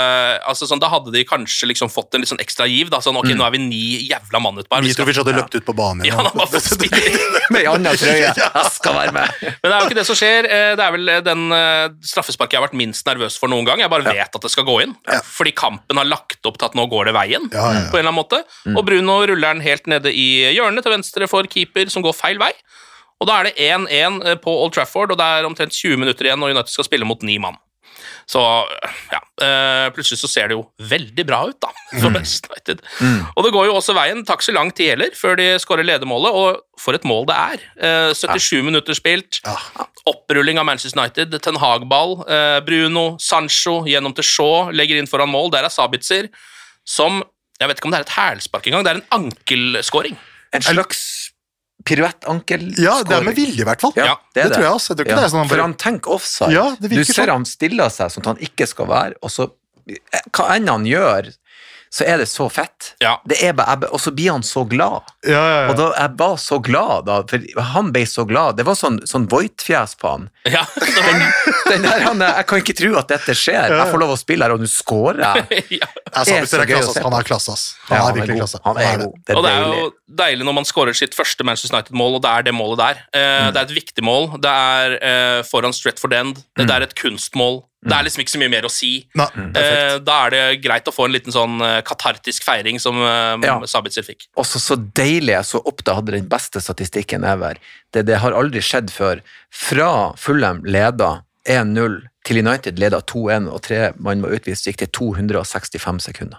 altså 0.52 0.68
sånn, 0.70 0.82
Da 0.82 0.90
hadde 0.92 1.14
de 1.14 1.24
kanskje 1.28 1.70
liksom 1.72 1.92
fått 1.94 2.16
en 2.18 2.24
litt 2.24 2.32
sånn 2.32 2.42
ekstra 2.42 2.66
giv. 2.70 2.90
Da, 2.94 3.00
sånn, 3.06 3.18
ok, 3.22 3.30
nå 3.38 3.46
er 3.46 3.54
vi 3.56 3.62
ni 3.64 3.82
jævla 4.10 4.42
mann 4.44 4.58
utpå 4.62 4.78
her. 4.78 4.86
vi 4.86 4.94
skal- 4.96 5.06
Mitrovic 5.06 5.22
hadde 5.22 5.38
løpt 5.38 5.56
ut 5.60 5.66
på 5.68 5.76
banen 5.78 6.06
Ja, 6.08 6.18
spille. 6.62 7.02
Med 7.54 7.68
anna 7.70 7.94
trøye. 7.98 8.32
Jeg 8.38 8.72
skal 8.74 8.96
være 8.98 9.14
med. 9.16 9.38
Men 9.44 9.68
det 9.68 9.74
er 9.76 9.80
jo 9.80 9.90
ikke 9.92 10.00
det 10.02 10.08
som 10.10 10.18
skjer. 10.20 10.48
Eh, 10.50 10.72
Det 10.80 10.86
er 10.88 10.96
vel 10.96 11.12
den 11.26 11.46
eh, 11.56 11.88
straffesparket 12.12 12.56
jeg 12.56 12.62
har 12.62 12.68
vært 12.70 12.78
minst 12.80 13.06
nervøs 13.08 13.38
for 13.40 13.52
noen 13.52 13.68
gang. 13.68 13.82
Jeg 13.84 13.92
bare 13.92 14.08
vet 14.08 14.36
at 14.40 14.46
det 14.48 14.52
skal 14.54 14.66
gå 14.68 14.78
inn. 14.86 14.96
Fordi 15.28 15.54
kampen 15.58 16.00
har 16.02 16.08
lagt 16.10 16.46
opp 16.50 16.58
til 16.62 16.70
at 16.72 16.78
nå 16.80 16.88
går 16.92 17.10
det 17.12 17.16
veien. 17.18 17.50
Ja, 17.52 17.68
ja, 17.72 17.82
ja. 17.86 17.90
på 17.92 18.00
en 18.00 18.06
eller 18.06 18.14
annen 18.14 18.20
måte. 18.22 18.42
Og 18.76 18.86
Bruno 18.88 19.11
ruller 19.30 19.56
den 19.56 19.66
helt 19.66 19.90
nede 19.92 20.14
i 20.14 20.54
hjørnet 20.56 20.86
til 20.86 20.96
venstre 20.96 21.28
for 21.32 21.50
keeper, 21.50 21.92
som 21.92 22.06
går 22.06 22.18
feil 22.18 22.42
vei. 22.42 22.54
Og 23.22 23.28
da 23.30 23.38
er 23.38 23.50
det 23.50 23.58
1-1 23.62 24.42
på 24.42 24.54
Old 24.64 24.74
Trafford, 24.74 25.14
og 25.14 25.20
det 25.20 25.28
er 25.28 25.48
omtrent 25.48 25.76
20 25.78 26.00
minutter 26.02 26.28
igjen 26.28 26.42
når 26.42 26.56
United 26.56 26.74
skal 26.74 26.88
spille 26.88 27.08
mot 27.08 27.22
ni 27.26 27.38
mann. 27.42 27.60
Så 28.30 28.42
ja, 29.12 29.20
eh, 29.46 29.88
plutselig 29.94 30.22
så 30.22 30.30
ser 30.30 30.50
det 30.50 30.56
jo 30.56 30.64
veldig 30.90 31.26
bra 31.28 31.42
ut, 31.50 31.58
da, 31.62 31.72
for 32.02 32.14
Manchester 32.14 32.54
United. 32.54 32.84
Og 33.36 33.46
det 33.46 33.52
går 33.56 33.68
jo 33.68 33.76
også 33.78 33.96
veien, 33.98 34.24
takk 34.28 34.46
så 34.46 34.56
lang 34.56 34.72
tid 34.76 34.94
heller, 34.94 35.12
før 35.18 35.38
de 35.40 35.50
skårer 35.62 35.88
ledermålet, 35.88 36.32
og 36.38 36.82
for 36.82 36.98
et 36.98 37.08
mål 37.08 37.28
det 37.30 37.38
er. 37.38 37.66
Eh, 37.82 38.14
77 38.18 38.64
minutter 38.68 38.98
spilt, 38.98 39.42
opprulling 40.10 40.62
av 40.62 40.68
Manchester 40.70 41.02
United, 41.02 41.38
Ten 41.44 41.60
Hag-ball, 41.62 42.22
eh, 42.26 42.60
Bruno, 42.66 43.06
Sancho 43.22 43.82
gjennom 43.90 44.16
til 44.18 44.28
Shaw, 44.28 44.72
legger 44.76 45.02
inn 45.02 45.12
foran 45.12 45.32
mål, 45.32 45.52
der 45.54 45.68
er 45.68 45.74
Sabitzer, 45.74 46.32
som, 46.88 47.22
jeg 47.62 47.70
vet 47.70 47.80
ikke 47.80 47.90
om 47.90 47.94
det 47.94 48.02
er 48.02 48.08
et 48.08 48.16
hælspark 48.18 48.68
engang, 48.68 48.86
det 48.88 48.92
er 48.92 49.00
en 49.02 49.10
ankelskåring. 49.20 50.18
En 50.52 50.66
slags 50.66 51.04
piruettankel. 51.88 52.68
Ja, 52.82 53.00
det 53.08 53.16
er 53.16 53.26
med 53.26 53.38
vilje, 53.38 53.64
i 53.64 53.68
hvert 53.68 53.82
fall. 53.82 53.94
Ja, 53.98 54.16
det, 54.34 54.36
det, 54.36 54.44
det, 54.44 54.56
tror 54.56 54.66
jeg 54.66 54.74
også. 54.78 54.92
Jeg 54.92 54.98
tror 55.00 55.08
ikke 55.08 55.16
Ja, 55.16 55.24
det 55.24 55.32
sånn 55.34 55.42
han 55.42 55.52
For 55.52 55.64
han 55.64 55.76
tenker 55.82 56.16
offside. 56.18 56.54
Ja, 56.56 56.66
det 56.78 56.92
du 56.92 57.02
ser 57.02 57.24
sånn. 57.24 57.34
han 57.40 57.48
stiller 57.50 57.94
seg 57.94 58.14
sånn 58.14 58.26
at 58.26 58.32
han 58.34 58.44
ikke 58.50 58.68
skal 58.70 58.90
være, 58.92 59.18
og 59.22 59.34
så 59.34 59.50
Hva 60.30 60.52
enn 60.56 60.70
han 60.70 60.86
gjør, 60.86 61.32
så 61.92 62.06
er 62.08 62.22
det 62.22 62.28
så 62.32 62.46
fett. 62.48 62.94
Ja. 63.04 63.18
Det 63.28 63.36
er 63.44 63.52
bare, 63.58 63.74
jeg, 63.82 63.90
og 63.92 64.00
så 64.00 64.14
blir 64.16 64.32
han 64.32 64.44
så 64.48 64.62
glad. 64.70 65.10
Ja, 65.28 65.42
ja, 65.44 65.64
Og 65.70 65.76
da, 65.76 65.90
jeg 65.98 66.14
var 66.22 66.38
så 66.40 66.60
glad 66.64 67.06
da, 67.10 67.18
for 67.28 67.66
han 67.74 67.90
ble 67.92 68.06
så 68.08 68.24
glad. 68.30 68.56
Det 68.56 68.64
var 68.66 68.78
sånn, 68.80 69.02
sånn 69.10 69.26
Voigt-fjes 69.32 69.98
på 70.00 70.08
han. 70.14 70.30
Ja, 70.48 70.64
det 70.80 71.04
Den 71.72 71.84
der, 71.84 72.06
han, 72.06 72.24
jeg 72.24 72.46
kan 72.48 72.62
ikke 72.64 72.76
tro 72.80 72.94
at 73.00 73.12
dette 73.12 73.36
skjer. 73.36 73.76
Jeg 73.76 73.92
får 73.92 74.00
lov 74.02 74.14
å 74.16 74.20
spille 74.20 74.48
her, 74.48 74.56
og 74.56 74.64
nå 74.64 74.70
scorer 74.72 75.20
jeg. 75.26 75.66
ja. 75.82 75.90
Jeg 76.12 76.28
sa, 76.28 76.38
er 76.40 76.48
så 76.48 76.62
er 76.62 76.72
gøy 76.72 76.80
å 76.80 76.94
se. 76.94 77.04
Han 77.04 77.16
er 77.20 77.28
klasse, 77.28 77.54
ass. 77.56 77.66
Han 77.90 77.98
Ja, 78.00 78.08
er 78.10 78.18
virkelig 78.22 78.40
klasse. 78.42 78.62
Han 78.66 78.80
er 78.80 78.98
god. 79.04 79.18
Det 79.28 79.36
er 79.36 79.40
og 79.42 79.46
det 79.48 79.52
er 79.52 79.66
jo 79.82 79.90
deilig 80.24 80.48
når 80.48 80.58
man 80.62 80.68
skårer 80.68 80.96
sitt 80.98 81.16
første 81.16 81.44
Manchester 81.48 81.76
United-mål, 81.78 82.18
og 82.20 82.24
det 82.26 82.32
er 82.38 82.48
det 82.50 82.56
målet 82.56 82.82
der. 82.86 83.04
Eh, 83.16 83.28
Mm. 83.42 83.54
Det 83.56 83.60
er 83.62 83.68
et 83.68 83.76
viktig 83.76 84.04
mål. 84.06 84.26
Det 84.44 84.52
er 84.52 84.94
eh, 85.02 85.42
foran 85.48 85.74
Stretford 85.76 86.14
End. 86.14 86.36
Det, 86.56 86.64
Mm. 86.64 86.68
det 86.68 86.76
er 86.76 86.84
et 86.88 86.96
kunstmål. 87.00 87.62
Det 87.82 87.96
er 87.98 88.04
liksom 88.06 88.22
ikke 88.22 88.34
så 88.36 88.40
mye 88.44 88.52
mer 88.54 88.66
å 88.68 88.70
si. 88.70 88.92
Nei, 89.18 89.26
Mm. 89.34 89.56
Eh, 89.58 89.96
da 90.06 90.18
er 90.28 90.30
det 90.36 90.42
greit 90.62 90.86
å 90.86 90.94
få 90.94 91.06
en 91.08 91.16
liten 91.16 91.34
sånn 91.34 91.56
eh, 91.66 91.80
katartisk 91.82 92.44
feiring 92.46 92.78
som 92.80 93.00
eh, 93.02 93.48
Ja. 93.48 93.56
Sabitzer 93.66 94.06
fikk. 94.06 94.28
Også 94.38 94.60
så 94.62 94.76
deilig 94.78 95.34
jeg 95.34 95.48
så 95.50 95.62
opp 95.66 95.82
da 95.84 95.96
hadde 95.98 96.12
den 96.14 96.28
beste 96.30 96.62
statistikken 96.62 97.24
ever. 97.26 97.58
Det, 97.92 98.06
det 98.06 98.20
har 98.22 98.38
aldri 98.38 98.62
skjedd 98.62 98.92
før. 98.94 99.24
Fra 99.50 100.14
Fulham 100.18 100.62
leda 100.64 101.24
1-0 101.50 102.02
til 102.24 102.38
United 102.46 102.78
leda 102.78 103.00
2-1, 103.02 103.50
og 103.50 103.64
tre 103.66 103.92
mann 103.98 104.22
var 104.22 104.36
utvist, 104.38 104.68
gikk 104.70 104.78
det 104.84 104.92
265 104.94 106.00
sekunder. 106.06 106.38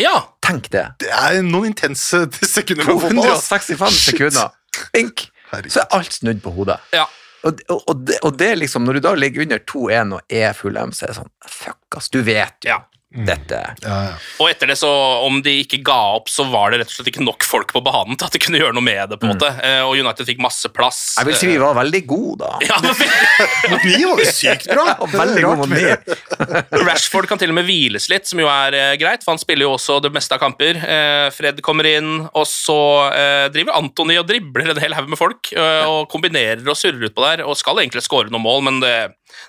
Ja, 0.00 0.14
Tenk 0.42 0.70
det! 0.72 0.86
Det 1.04 1.10
er 1.12 1.42
noen 1.44 1.70
intense 1.74 2.24
sekunder 2.40 2.88
med 2.88 3.02
fotball, 3.04 3.34
ass. 3.36 3.50
265 3.52 4.00
sekunder! 4.00 4.48
Bink! 4.96 5.26
Så 5.68 5.84
er 5.84 5.92
alt 5.94 6.16
snudd 6.16 6.40
på 6.42 6.50
hodet. 6.56 6.80
ja. 6.96 7.04
Og, 7.44 7.60
og, 7.68 7.96
det, 8.08 8.18
og 8.24 8.38
det 8.40 8.50
liksom, 8.56 8.86
når 8.88 8.98
du 8.98 9.04
da 9.04 9.14
ligger 9.18 9.44
under 9.44 9.62
2-1 9.68 10.14
og 10.16 10.36
er 10.42 10.56
full 10.56 10.78
det 10.80 11.16
sånn 11.18 11.32
Fuck, 11.44 11.98
ass. 11.98 12.10
Du 12.12 12.22
vet 12.24 12.64
jo. 12.64 12.74
Ja. 12.74 12.80
Dette 13.14 13.60
Ja, 13.84 13.96
ja. 14.08 14.14
Og 14.42 14.48
etter 14.50 14.66
det, 14.72 14.76
så 14.80 14.88
om 15.24 15.40
de 15.44 15.52
ikke 15.62 15.78
ga 15.86 15.98
opp, 16.16 16.26
så 16.32 16.44
var 16.50 16.72
det 16.74 16.80
rett 16.82 16.90
og 16.90 16.96
slett 16.96 17.10
ikke 17.12 17.22
nok 17.24 17.44
folk 17.46 17.70
på 17.74 17.82
banen 17.86 18.18
til 18.18 18.26
at 18.26 18.34
de 18.34 18.40
kunne 18.42 18.58
gjøre 18.58 18.74
noe 18.74 18.82
med 18.84 19.12
det. 19.12 19.18
på 19.20 19.28
en 19.28 19.34
måte. 19.36 19.50
Eh, 19.62 19.80
Og 19.86 19.94
United 20.00 20.26
fikk 20.26 20.40
masse 20.42 20.68
plass. 20.74 21.00
Jeg 21.20 21.28
vil 21.28 21.38
si 21.38 21.46
vi 21.52 21.58
var 21.62 21.76
veldig 21.78 22.02
gode, 22.10 22.42
da. 22.42 22.58
Ja, 22.68 22.80
men 22.82 23.80
vi 23.86 24.00
var 24.02 24.20
jo 24.24 24.26
sykt 24.34 24.66
bra. 24.72 24.96
Og 25.04 25.12
veldig 25.14 25.44
gode 25.46 25.56
mot 25.62 25.70
nye. 25.70 25.96
Rashford 26.84 27.28
kan 27.30 27.38
til 27.40 27.52
og 27.54 27.58
med 27.58 27.68
hviles 27.68 28.08
litt, 28.12 28.26
som 28.28 28.40
jo 28.42 28.48
er 28.50 28.76
eh, 28.78 28.92
greit, 29.00 29.22
for 29.24 29.34
han 29.34 29.42
spiller 29.42 29.68
jo 29.68 29.74
også 29.76 30.00
det 30.04 30.12
meste 30.14 30.34
av 30.36 30.42
kamper. 30.42 30.78
Eh, 30.82 31.28
Fred 31.34 31.62
kommer 31.64 31.88
inn, 31.88 32.12
og 32.34 32.46
så 32.50 32.78
eh, 33.14 33.46
driver 33.54 33.78
Antony 33.78 34.18
og 34.20 34.26
dribler 34.28 34.74
en 34.74 34.82
hel 34.82 34.96
haug 34.98 35.10
med 35.12 35.20
folk, 35.20 35.52
eh, 35.54 35.84
og 35.88 36.08
kombinerer 36.12 36.64
og 36.66 36.78
surrer 36.78 37.08
utpå 37.10 37.24
der, 37.28 37.44
og 37.46 37.56
skal 37.60 37.78
egentlig 37.82 38.04
skåre 38.06 38.32
noen 38.32 38.44
mål, 38.44 38.64
men 38.68 38.82
det 38.82 38.94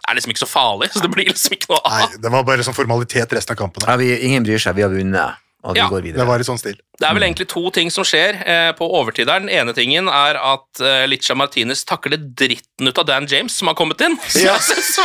er 0.07 0.17
liksom 0.17 0.33
ikke 0.33 0.43
så 0.43 0.49
farlig, 0.49 0.91
så 0.93 1.03
det 1.03 1.11
blir 1.13 1.29
liksom 1.29 1.55
ikke 1.57 1.71
noe 1.73 1.81
av. 1.83 1.97
Nei, 1.99 2.21
det 2.25 2.31
var 2.33 2.45
bare 2.47 2.65
sånn 2.67 2.77
formalitet 2.77 3.33
resten 3.37 3.55
av 3.55 3.59
kampen. 3.61 3.85
Ja, 3.87 3.97
vi, 4.01 4.11
ingen 4.27 4.45
bryr 4.47 4.61
seg, 4.61 4.77
vi 4.77 4.85
har 4.85 4.93
vunnet, 4.93 5.41
og 5.65 5.77
vi 5.77 5.83
Ja, 5.83 5.89
går 5.91 6.09
Det 6.15 6.27
var 6.27 6.39
i 6.43 6.47
sånn 6.47 6.61
stil. 6.61 6.77
Det 6.95 7.07
er 7.09 7.15
vel 7.17 7.25
egentlig 7.27 7.47
to 7.51 7.61
ting 7.75 7.89
som 7.91 8.05
skjer 8.07 8.37
eh, 8.47 8.69
på 8.77 8.87
overtid 8.87 9.27
der. 9.27 9.41
Den 9.43 9.49
ene 9.51 9.73
tingen 9.75 10.07
er 10.07 10.37
at 10.39 10.79
eh, 10.79 11.03
Licha 11.11 11.35
Martinez 11.35 11.81
takler 11.87 12.15
dritten 12.21 12.87
ut 12.87 13.01
av 13.01 13.05
Dan 13.09 13.25
James, 13.27 13.51
som 13.57 13.67
har 13.67 13.75
kommet 13.75 13.99
inn. 14.05 14.15
Ja, 14.45 14.55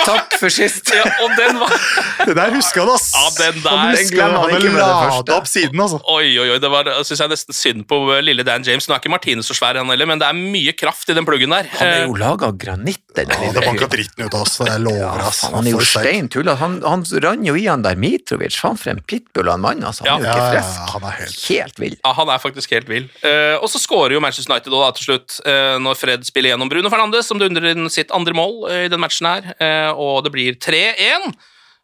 Takk 0.06 0.36
for 0.38 0.52
sist! 0.52 0.90
Ja, 0.94 1.02
og 1.24 1.32
den 1.38 1.58
var 1.58 1.72
Det 2.28 2.34
der 2.36 2.52
huska 2.54 2.84
han, 2.84 2.92
ass! 2.94 3.08
Ja, 3.16 3.24
den 3.40 3.58
der- 3.64 3.70
Han 3.74 3.90
Den 3.94 4.04
husker 4.04 4.22
han 4.22 4.36
han 4.54 4.76
lada 4.78 5.36
opp 5.40 5.48
siden, 5.50 5.80
altså. 5.82 5.98
Oi, 6.14 6.28
oi, 6.38 6.46
oi, 6.54 6.58
det 6.62 6.70
var, 6.72 6.90
synes 7.06 7.22
jeg 7.24 7.32
nesten 7.32 7.56
synd 7.56 7.84
på 7.90 7.98
uh, 8.10 8.18
lille 8.22 8.44
Dan 8.46 8.62
James. 8.66 8.86
Nå 8.88 8.94
er 8.94 9.02
ikke 9.02 9.12
Martinez 9.12 9.50
så 9.50 9.56
svær, 9.58 9.78
han 9.80 9.90
heller, 9.90 10.08
men 10.10 10.22
det 10.22 10.28
er 10.30 10.38
mye 10.38 10.74
kraft 10.78 11.10
i 11.10 11.16
den 11.18 11.26
pluggen 11.28 11.50
der. 11.54 11.68
Han 11.80 11.88
er 11.90 12.04
jo 12.04 12.14
Eh, 12.14 12.20
laga 12.22 12.50
av 12.52 12.56
granitt, 12.60 13.02
den 13.16 13.30
ja, 13.34 13.50
Det 13.56 13.64
banka 13.66 13.88
dritten 13.90 14.26
ut 14.28 14.34
av 14.38 14.44
oss, 14.46 14.56
jeg 14.62 14.82
lover. 14.84 15.24
Ass. 15.26 15.42
Ja, 15.46 15.52
han 15.56 15.66
er 15.66 15.74
jo 15.74 15.82
stein 15.86 16.28
tulla. 16.32 16.54
Han, 16.60 16.78
han 16.86 17.02
rann 17.24 17.44
jo 17.46 17.56
i 17.58 17.66
han 17.66 17.82
der 17.86 17.98
Mitrovic. 18.00 18.58
Faen 18.60 18.78
for 18.80 18.92
en 18.94 19.02
pitbull 19.10 19.48
av 19.50 19.58
en 19.58 19.64
mann, 19.66 19.82
altså. 19.90 20.06
Han 20.06 20.22
er 20.22 20.28
jo 20.28 20.34
ikke 20.36 20.50
frisk. 20.54 20.94
han 20.94 21.08
er 21.10 21.18
helt 21.22 21.46
Helt 21.50 21.79
vill. 21.80 21.96
Ja, 22.04 22.12
han 22.16 22.30
er 22.32 22.42
faktisk 22.42 22.72
helt 22.76 22.90
vill. 22.90 23.08
Uh, 23.24 23.56
og 23.60 23.68
så 23.72 23.80
skårer 23.82 24.16
jo 24.16 24.22
Manchester 24.22 24.52
United 24.52 24.74
da, 24.74 24.90
til 24.96 25.08
slutt, 25.08 25.38
uh, 25.46 25.76
når 25.82 25.98
Fred 25.98 26.26
spiller 26.28 26.54
gjennom 26.54 26.70
Bruno 26.72 26.92
Fernandes, 26.92 27.28
som 27.30 27.40
dundrer 27.40 27.72
inn 27.72 27.90
sitt 27.92 28.12
andre 28.14 28.36
mål 28.36 28.54
uh, 28.68 28.76
i 28.84 28.92
den 28.92 29.02
matchen 29.02 29.28
her, 29.28 29.50
eh, 29.60 29.90
og 29.90 30.22
det 30.26 30.34
blir 30.34 30.58
3-1. 30.60 31.32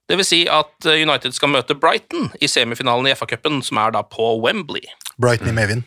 Det 0.06 0.20
vil 0.20 0.26
si 0.26 0.44
at 0.52 0.86
United 0.86 1.34
skal 1.34 1.50
møte 1.50 1.74
Brighton 1.74 2.28
i 2.38 2.46
semifinalen 2.50 3.08
i 3.10 3.14
FA-cupen, 3.18 3.58
som 3.66 3.80
er 3.82 3.96
da 3.96 4.04
på 4.06 4.36
Wembley. 4.44 4.84
Brighton 5.18 5.50
i 5.50 5.56
medvind. 5.56 5.82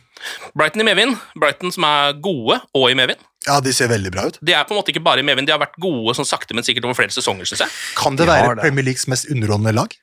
Brighton 0.58 0.84
i 0.84 0.88
medvind. 0.90 1.16
Brighton 1.40 1.72
som 1.72 1.86
er 1.88 2.18
gode, 2.20 2.60
og 2.76 2.90
i 2.92 2.98
medvind. 3.00 3.22
Ja, 3.48 3.62
de 3.64 3.72
ser 3.74 3.88
veldig 3.92 4.12
bra 4.12 4.28
ut. 4.28 4.42
De 4.44 4.54
er 4.54 4.68
på 4.68 4.76
en 4.76 4.82
måte 4.82 4.92
ikke 4.92 5.04
bare 5.06 5.24
i 5.24 5.26
medvind, 5.26 5.48
de 5.48 5.56
har 5.56 5.62
vært 5.62 5.80
gode 5.80 6.18
sånn 6.18 6.28
sakte, 6.28 6.56
men 6.58 6.68
sikkert 6.68 6.90
over 6.90 7.00
flere 7.00 7.16
sesonger, 7.16 7.48
Synes 7.48 7.64
jeg. 7.64 7.76
Kan 8.00 8.20
det 8.20 8.28
være 8.28 8.58
det. 8.58 8.66
Premier 8.66 8.90
Leagues 8.90 9.08
mest 9.12 9.30
underholdende 9.32 9.76
lag? 9.78 9.96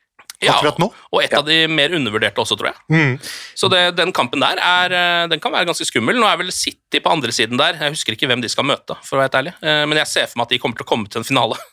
Ja, 0.44 0.56
Akkurat 0.58 0.80
nå? 0.82 0.90
Og 1.14 1.22
et 1.22 1.32
av 1.36 1.46
de 1.46 1.62
mer 1.72 1.94
undervurderte 1.96 2.42
også, 2.42 2.58
tror 2.60 2.72
jeg. 2.72 2.80
Mm. 2.92 3.14
Så 3.56 3.70
det, 3.72 3.82
den 3.96 4.12
kampen 4.16 4.42
der 4.42 4.60
er, 4.60 4.92
eh, 4.92 5.28
den 5.32 5.40
kan 5.40 5.54
være 5.54 5.68
ganske 5.70 5.86
skummel. 5.88 6.18
Nå 6.20 6.28
er 6.28 6.36
vel 6.42 6.52
City 6.52 7.00
på 7.00 7.12
andre 7.14 7.32
siden 7.32 7.56
der. 7.60 7.78
Jeg 7.80 7.94
husker 7.96 8.16
ikke 8.16 8.28
hvem 8.28 8.42
de 8.44 8.50
skal 8.52 8.68
møte, 8.68 8.98
for 9.06 9.16
å 9.16 9.22
være 9.22 9.30
helt 9.30 9.40
ærlig. 9.40 9.54
Eh, 9.62 9.84
Men 9.88 10.02
jeg 10.02 10.12
ser 10.12 10.26
for 10.28 10.40
meg 10.42 10.48
at 10.50 10.56
de 10.56 10.60
kommer 10.60 10.76
til 10.76 10.84
å 10.84 10.90
komme 10.92 11.08
til 11.08 11.22
en 11.24 11.28
finale. 11.28 11.56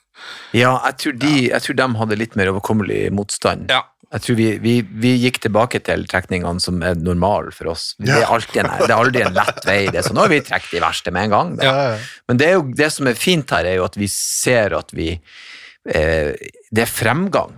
Ja, 0.54 0.78
jeg 0.86 0.96
tror, 1.02 1.14
de, 1.20 1.32
jeg 1.50 1.64
tror 1.66 1.76
de 1.76 1.86
hadde 2.00 2.16
litt 2.16 2.36
mer 2.40 2.52
overkommelig 2.54 3.10
motstand. 3.12 3.66
Ja. 3.74 3.82
Jeg 4.14 4.22
tror 4.22 4.38
vi, 4.38 4.46
vi, 4.62 4.74
vi 4.86 5.12
gikk 5.24 5.40
tilbake 5.42 5.80
til 5.84 6.04
trekningene 6.08 6.62
som 6.62 6.78
er 6.86 6.94
normale 7.02 7.50
for 7.52 7.72
oss. 7.72 7.88
Det, 7.98 8.14
er 8.14 8.30
alltid 8.30 8.62
en, 8.62 8.70
det 8.84 8.92
er 8.92 8.96
aldri 8.96 9.24
en 9.26 9.34
lett 9.34 9.64
vei. 9.66 9.80
Det 9.90 10.00
er 10.00 10.06
sånn, 10.06 10.20
nå 10.20 10.28
har 10.28 10.32
vi 10.32 10.38
trukket 10.46 10.76
de 10.78 10.84
verste 10.84 11.14
med 11.16 11.26
en 11.28 11.34
gang. 11.34 11.54
Ja, 11.66 11.74
ja. 11.74 11.98
Men 12.30 12.40
det, 12.40 12.48
er 12.52 12.60
jo, 12.60 12.68
det 12.78 12.92
som 12.94 13.10
er 13.10 13.18
fint 13.18 13.52
her, 13.58 13.66
er 13.66 13.80
jo 13.80 13.88
at 13.88 13.98
vi 13.98 14.08
ser 14.14 14.78
at 14.78 14.94
vi 14.94 15.10
eh, 15.18 16.30
Det 16.70 16.86
er 16.86 16.92
fremgang. 16.94 17.58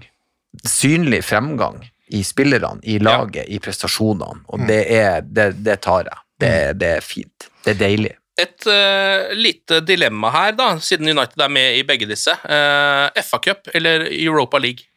Synlig 0.63 1.23
fremgang 1.25 1.81
i 2.07 2.21
spillerne, 2.23 2.79
i 2.83 2.99
laget, 3.01 3.47
i 3.49 3.59
prestasjonene. 3.59 4.45
Og 4.53 4.67
det, 4.69 4.81
er, 4.93 5.25
det, 5.25 5.51
det 5.65 5.79
tar 5.83 6.05
jeg. 6.09 6.21
Det, 6.39 6.53
det 6.79 6.91
er 6.99 7.05
fint. 7.05 7.47
Det 7.65 7.73
er 7.75 7.79
deilig. 7.79 8.13
Et 8.41 8.67
uh, 8.67 9.31
lite 9.37 9.79
dilemma 9.87 10.29
her, 10.33 10.51
da, 10.57 10.73
siden 10.83 11.07
United 11.13 11.39
er 11.39 11.53
med 11.55 11.79
i 11.79 11.85
begge 11.87 12.07
disse. 12.09 12.35
Uh, 12.43 13.07
FA-cup 13.23 13.71
eller 13.73 14.09
Europa 14.11 14.59
League? 14.59 14.89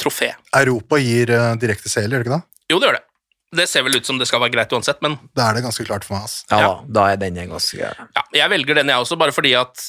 Trofé. 0.00 0.34
Europa 0.52 1.00
gir 1.00 1.32
uh, 1.32 1.54
direkte 1.60 1.88
seier, 1.88 2.12
gjør 2.12 2.20
det 2.20 2.28
ikke 2.28 2.36
det? 2.36 2.46
Jo, 2.70 2.78
det 2.78 2.90
gjør 2.90 2.98
det. 2.98 3.06
Det 3.54 3.68
ser 3.70 3.82
vel 3.86 3.96
ut 3.96 4.06
som 4.06 4.18
det 4.18 4.26
skal 4.28 4.40
være 4.42 4.52
greit 4.56 4.72
uansett, 4.74 5.00
men 5.02 5.18
Da 5.36 5.50
er 5.50 5.54
det 5.58 5.64
ganske 5.64 5.84
klart 5.86 6.04
for 6.04 6.14
meg. 6.18 6.24
ass. 6.24 6.44
Ja, 6.50 6.58
Ja. 6.60 6.72
da, 6.88 7.06
er 7.12 7.16
den 7.16 7.34
ganske 7.34 7.54
ganske 7.54 7.78
ja, 8.14 8.22
jeg 8.34 8.50
velger 8.50 8.74
den, 8.74 8.88
jeg 8.88 8.96
også, 8.98 9.16
bare 9.18 9.32
fordi 9.32 9.52
at 9.54 9.84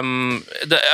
um, 0.00 0.42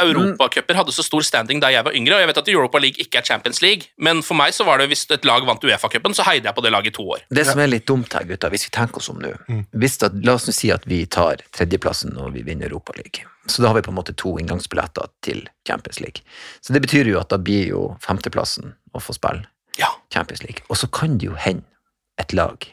Europacuper 0.02 0.74
hadde 0.78 0.92
så 0.94 1.04
stor 1.04 1.24
standing 1.26 1.60
da 1.62 1.70
jeg 1.72 1.84
var 1.86 1.94
yngre, 1.96 2.16
og 2.16 2.22
jeg 2.24 2.30
vet 2.30 2.40
at 2.42 2.48
Europa 2.52 2.80
League 2.82 3.02
ikke 3.02 3.20
er 3.20 3.26
Champions 3.26 3.60
League, 3.64 3.88
men 3.98 4.22
for 4.26 4.38
meg 4.38 4.54
så 4.56 4.64
var 4.66 4.78
det 4.80 4.88
hvis 4.90 5.04
et 5.14 5.24
lag 5.28 5.44
vant 5.46 5.62
Uefa-cupen, 5.66 6.14
så 6.16 6.24
heide 6.28 6.48
jeg 6.48 6.56
på 6.56 6.64
det 6.64 6.72
laget 6.74 6.92
i 6.92 6.96
to 6.98 7.06
år. 7.16 7.24
Det 7.30 7.46
som 7.48 7.60
er 7.62 7.70
litt 7.70 7.86
dumt 7.88 8.12
her, 8.16 8.24
gutta, 8.28 8.50
hvis 8.52 8.66
vi 8.68 8.72
tenker 8.76 9.02
oss 9.02 9.10
om 9.12 9.20
nå 9.22 9.32
hvis 9.76 9.98
at, 10.02 10.14
La 10.26 10.34
oss 10.38 10.46
nå 10.48 10.54
si 10.56 10.70
at 10.74 10.86
vi 10.88 11.02
tar 11.06 11.42
tredjeplassen 11.54 12.14
når 12.16 12.32
vi 12.34 12.42
vinner 12.46 12.70
Europaligaen. 12.72 13.28
Så 13.46 13.62
da 13.62 13.68
har 13.70 13.76
vi 13.78 13.84
på 13.86 13.92
en 13.92 13.98
måte 13.98 14.14
to 14.18 14.32
inngangsbilletter 14.40 15.06
til 15.22 15.44
Champions 15.68 16.00
League. 16.02 16.22
Så 16.64 16.72
det 16.74 16.82
betyr 16.82 17.06
jo 17.12 17.20
at 17.20 17.30
da 17.30 17.38
blir 17.38 17.68
jo 17.70 17.82
femteplassen 18.02 18.74
å 18.94 19.02
få 19.02 19.14
spille 19.14 19.46
Ja. 19.78 19.90
Champions 20.12 20.42
League. 20.42 20.64
Og 20.70 20.76
så 20.80 20.88
kan 20.90 21.18
det 21.18 21.26
jo 21.28 21.34
hende 21.38 21.62
et 22.18 22.32
lag 22.36 22.66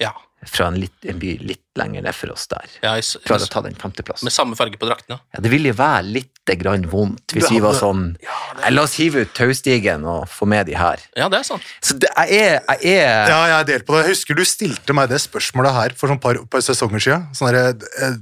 Ja. 0.00 0.12
fra 0.46 0.68
en, 0.70 0.78
litt, 0.78 0.94
en 1.08 1.18
by 1.18 1.32
litt 1.42 1.64
lenger 1.78 2.02
ned 2.06 2.14
for 2.14 2.30
oss 2.34 2.46
der 2.50 2.66
ja 2.82 2.94
jeg, 2.98 3.06
jeg, 3.06 3.24
klarer 3.26 3.46
å 3.46 3.50
ta 3.50 3.62
den 3.64 3.74
med 4.22 4.34
samme 4.34 4.58
farge 4.58 4.78
på 4.78 4.86
draktene. 4.86 5.18
Ja, 5.34 5.42
det 5.42 5.50
ville 5.50 5.72
jo 5.72 5.78
være 5.78 6.04
litt 6.06 6.52
grann 6.62 6.86
vondt 6.88 7.34
hvis 7.34 7.48
Det 7.48 7.56
vi 7.56 7.60
var 7.60 7.74
sånn 7.76 8.14
sånn 8.18 8.60
«Nei, 8.62 8.70
La 8.72 8.84
oss 8.86 8.94
hive 9.00 9.26
ut 9.26 9.34
taustigen 9.36 10.06
og 10.08 10.28
få 10.32 10.46
med 10.48 10.66
de 10.70 10.76
her. 10.78 11.02
Ja, 11.18 11.28
det 11.28 11.42
er 11.42 11.46
sant. 11.46 11.66
Så 11.84 11.98
det, 12.00 12.10
jeg 12.30 12.40
er, 12.46 12.62
jeg 12.82 13.02
er 13.02 13.32
Ja, 13.32 13.40
jeg 13.50 13.56
er 13.58 13.68
delt 13.72 13.86
på 13.88 13.96
det. 13.96 14.06
Jeg 14.06 14.16
husker 14.16 14.38
du 14.38 14.44
stilte 14.48 14.96
meg 14.96 15.10
det 15.12 15.20
spørsmålet 15.22 15.76
her 15.76 15.96
for 15.98 16.10
sånn 16.10 16.20
par, 16.22 16.40
par 16.50 16.64
sesonger 16.64 17.04
siden. 17.04 17.28
Sånn 17.36 17.52
der, 17.52 17.74
eh, 18.02 18.16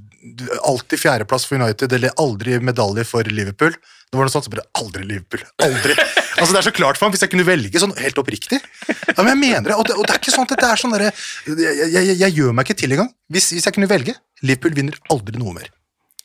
alltid 0.66 1.00
fjerdeplass 1.00 1.46
for 1.48 1.60
United, 1.60 1.92
eller 1.92 2.14
aldri 2.22 2.58
medalje 2.64 3.04
for 3.08 3.28
Liverpool. 3.30 3.76
Det 4.06 4.18
var 4.18 4.28
noe 4.28 4.32
sånt 4.32 4.46
som 4.46 4.54
bare 4.54 4.66
aldri 4.78 5.04
Liverpool. 5.06 5.42
Aldri. 5.66 5.96
altså 6.38 6.50
Det 6.52 6.60
er 6.60 6.68
så 6.68 6.74
klart 6.74 6.98
for 6.98 7.06
ham, 7.06 7.14
hvis 7.14 7.24
jeg 7.26 7.32
kunne 7.32 7.46
velge 7.46 7.82
sånn 7.82 7.94
helt 7.98 8.20
oppriktig. 8.22 8.60
Ja, 8.88 9.22
men 9.22 9.32
jeg 9.34 9.40
mener 9.40 9.72
det, 9.72 9.78
og 9.78 9.88
det, 9.88 9.96
og 9.98 10.06
det 10.06 10.14
er 10.14 10.22
ikke 10.22 10.34
sånn 10.34 10.46
at 10.46 10.54
det 10.54 10.68
er 10.68 10.82
sånn 10.82 10.94
derre 10.94 11.10
jeg, 11.10 11.88
jeg, 11.90 12.12
jeg, 12.12 12.36
gjør 12.38 12.54
meg 12.54 12.68
ikke 12.68 12.78
til 12.84 12.94
engang. 12.96 13.10
Hvis, 13.32 13.50
hvis 13.56 13.66
jeg 13.66 13.76
kunne 13.76 13.90
velge. 13.90 14.14
Liverpool 14.44 14.76
vinner 14.76 14.98
aldri 15.12 15.40
noe 15.40 15.56
mer. 15.56 15.72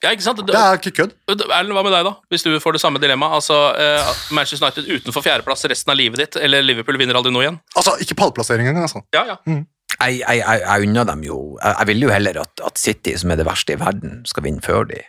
Ja, 0.02 0.10
ikke 0.16 0.26
sant? 0.26 0.40
Det 0.46 0.58
er 0.58 0.80
ikke 0.80 0.94
kødd. 0.98 1.12
Erlend, 1.30 1.76
hva 1.78 1.84
med 1.86 1.94
deg, 1.94 2.08
da? 2.08 2.16
Hvis 2.34 2.46
du 2.46 2.50
får 2.62 2.74
det 2.74 2.82
samme 2.82 3.02
dilemmaet? 3.02 3.36
Altså, 3.38 3.58
eh, 3.78 4.14
Manchester 4.34 4.66
United 4.66 4.88
utenfor 4.90 5.26
fjerdeplass 5.26 5.68
resten 5.70 5.94
av 5.94 6.00
livet 6.00 6.24
ditt, 6.24 6.40
eller 6.42 6.66
Liverpool 6.66 6.98
vinner 6.98 7.20
aldri 7.20 7.34
noe 7.34 7.46
igjen? 7.46 7.60
Altså, 7.78 7.94
ikke 8.02 8.18
pallplassering 8.18 8.72
engang. 8.72 8.88
Altså. 8.90 9.04
Ja, 9.14 9.28
ja. 9.30 9.38
Jeg, 10.02 10.20
jeg, 10.22 10.38
jeg, 10.42 10.62
jeg 10.66 10.88
unner 10.90 11.04
dem 11.12 11.24
jo 11.24 11.58
Jeg, 11.64 11.88
vil 11.88 12.02
jo 12.02 12.10
heller 12.10 12.40
at, 12.42 12.62
at 12.66 12.78
City, 12.82 13.14
som 13.18 13.32
er 13.32 13.36
det 13.42 13.46
verste 13.46 13.74
i 13.76 13.80
verden, 13.80 14.22
skal 14.26 14.44
vinne 14.44 14.62
før 14.66 14.88
de. 14.90 15.02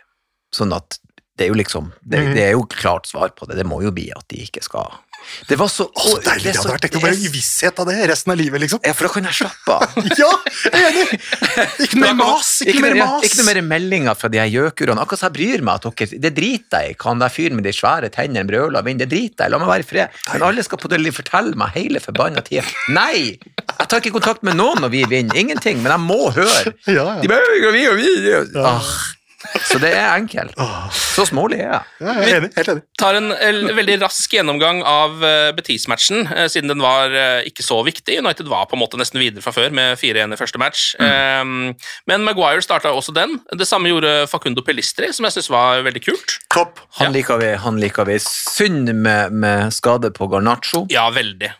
Sånn 0.53 0.73
at 0.75 0.99
det 1.37 1.47
er 1.47 1.49
jo 1.49 1.57
liksom 1.57 1.91
Det, 2.05 2.19
Mhm. 2.19 2.33
det 2.37 2.43
er 2.43 2.51
jo 2.53 2.63
klart 2.69 3.07
svar 3.09 3.29
på 3.33 3.47
det. 3.49 3.57
Det 3.57 3.65
må 3.65 3.81
jo 3.81 3.91
bli 3.91 4.11
at 4.15 4.27
de 4.29 4.43
ikke 4.45 4.61
skal 4.63 4.91
Det 5.49 5.57
var 5.59 5.69
så 5.71 5.87
Å, 5.89 6.05
så 6.07 6.19
deilig 6.25 6.49
det 6.49 6.55
hadde 6.57 6.73
vært. 6.73 6.85
Tenk 6.87 6.97
å 6.99 7.03
bare 7.03 7.17
i 7.17 7.31
visshet 7.33 7.79
av 7.81 7.89
det 7.89 7.97
resten 8.11 8.33
av 8.33 8.39
livet, 8.39 8.63
liksom. 8.63 8.81
Ja, 8.85 8.93
for 8.97 9.07
da 9.07 9.13
kan 9.15 9.29
jeg 9.29 9.39
slappe 9.41 9.77
av. 9.77 9.97
Ja, 10.23 10.29
enig! 10.69 11.19
Ikke 11.85 11.99
noe 11.99 12.09
mer 12.09 12.17
mas! 12.19 12.51
Ikke 12.63 12.75
Ikke, 12.75 12.83
mer 12.85 12.97
mas. 12.99 13.13
ja, 13.23 13.29
ikke 13.29 13.39
noe 13.39 13.47
mer 13.49 13.61
meldinger 13.67 14.17
fra 14.19 14.29
de 14.33 14.41
her 14.41 14.51
gjøkurene. 14.51 15.03
Akkurat 15.03 15.23
så 15.23 15.29
jeg 15.29 15.35
bryr 15.39 15.65
meg 15.65 15.79
at 15.79 15.87
dere 16.03 16.21
Det 16.27 16.33
driter 16.37 16.85
jeg 16.85 16.95
i. 16.95 16.99
Kan 17.03 17.23
den 17.23 17.33
fyren 17.33 17.59
med 17.59 17.67
de 17.67 17.73
svære 17.75 18.11
tennene 18.13 18.45
brøle 18.49 18.79
og 18.81 18.87
vinne? 18.87 19.03
Det 19.03 19.11
driter 19.13 19.47
jeg. 19.47 19.53
La 19.53 19.61
meg 19.61 19.71
være 19.71 19.87
i 19.87 19.89
fred. 19.89 20.21
Men 20.33 20.47
alle 20.49 20.65
skal 20.65 20.81
på 20.81 20.91
det 20.91 21.01
fortelle 21.15 21.57
meg 21.59 21.73
hele 21.77 22.01
forbanna 22.03 22.43
tida. 22.45 22.65
Nei! 22.93 23.39
Jeg 23.73 23.89
tar 23.89 23.99
ikke 23.99 24.15
kontakt 24.19 24.45
med 24.47 24.57
noen 24.59 24.81
når 24.83 24.93
vi 24.93 25.03
vinner. 25.09 25.37
Ingenting. 25.39 25.81
Men 25.83 25.95
jeg 25.95 26.05
må 26.05 26.21
høre. 26.35 26.75
Ja, 26.87 26.93
ja. 27.17 27.19
De 27.23 27.31
bare, 27.31 27.59
vi, 27.73 27.83
og 27.89 27.99
vi». 27.99 28.13
Ah. 28.63 28.93
Så 29.67 29.79
det 29.81 29.91
er 29.93 30.13
enkelt. 30.15 30.55
Så 30.95 31.25
smålig 31.29 31.59
er 31.61 31.67
jeg. 31.69 31.81
Ja, 32.03 32.13
jeg 32.23 32.31
er 32.33 32.39
enig. 32.41 32.49
Helt 32.57 32.69
enig. 32.73 32.83
Vi 32.83 32.99
tar 33.03 33.17
en 33.19 33.29
veldig 33.77 33.97
rask 34.01 34.33
gjennomgang 34.33 34.79
av 34.87 35.17
uh, 35.23 35.49
Betis-matchen, 35.57 36.23
eh, 36.31 36.47
siden 36.51 36.71
den 36.71 36.81
var 36.83 37.11
eh, 37.13 37.43
ikke 37.49 37.65
så 37.65 37.79
viktig. 37.85 38.17
United 38.23 38.47
var 38.51 38.65
på 38.71 38.77
en 38.77 38.81
måte 38.83 38.99
nesten 38.99 39.19
videre 39.21 39.43
fra 39.43 39.53
før 39.55 39.73
med 39.75 39.97
4-1 39.99 40.33
i 40.35 40.39
første 40.39 40.61
match. 40.61 40.83
Mm. 40.99 41.73
men 42.09 42.23
Maguire 42.25 42.61
starta 42.63 42.91
også 42.95 43.13
den. 43.15 43.35
Det 43.57 43.67
samme 43.67 43.89
gjorde 43.91 44.27
Facundo 44.31 44.63
Pelistri, 44.65 45.09
som 45.13 45.27
jeg 45.27 45.35
syns 45.37 45.49
var 45.51 45.83
veldig 45.85 46.03
kult. 46.05 46.37
Topp. 46.53 46.79
Han 46.99 47.13
liker 47.15 47.39
vi. 47.41 47.51
han 47.59 47.79
liker 47.81 48.07
vi. 48.07 48.17
Synd 48.23 48.89
med, 48.95 49.33
med 49.33 49.73
skade 49.75 50.11
på 50.15 50.27
Garnaccio, 50.31 50.85
Ja, 50.93 51.09
veldig. 51.13 51.53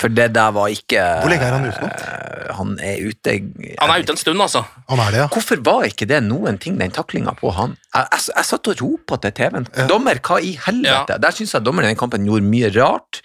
for 0.00 0.12
det 0.12 0.30
der 0.36 0.52
var 0.54 0.68
ikke 0.72 1.02
Hvor 1.22 1.32
lenge 1.32 1.46
er 1.48 1.56
han 1.56 1.66
ute 1.68 1.80
nå? 1.82 1.90
Eh, 1.90 2.54
Han 2.60 2.72
er 2.82 3.00
ute 3.06 3.36
Han 3.80 3.90
er 3.94 4.02
ute 4.02 4.12
en 4.14 4.20
stund, 4.20 4.42
altså. 4.42 4.64
Han 4.90 5.00
er 5.00 5.10
det, 5.14 5.20
ja. 5.24 5.28
Hvorfor 5.32 5.60
var 5.64 5.86
ikke 5.88 6.08
det 6.10 6.22
noen 6.26 6.58
ting, 6.60 6.78
den 6.80 6.90
taklinga 6.94 7.29
på 7.38 7.52
han? 7.56 7.76
Jeg, 7.94 8.06
jeg, 8.12 8.26
jeg 8.36 8.48
satt 8.50 8.70
og 8.72 8.82
ropa 8.82 9.18
til 9.22 9.32
TV-en. 9.38 9.68
Dommer, 9.90 10.20
hva 10.26 10.40
i 10.42 10.54
helvete? 10.66 11.18
Der 11.22 11.36
syns 11.36 11.54
jeg 11.56 11.66
dommeren 11.66 11.88
i 11.88 11.94
den 11.94 12.00
kampen 12.00 12.26
gjorde 12.28 12.46
mye 12.50 12.70
rart. 12.76 13.22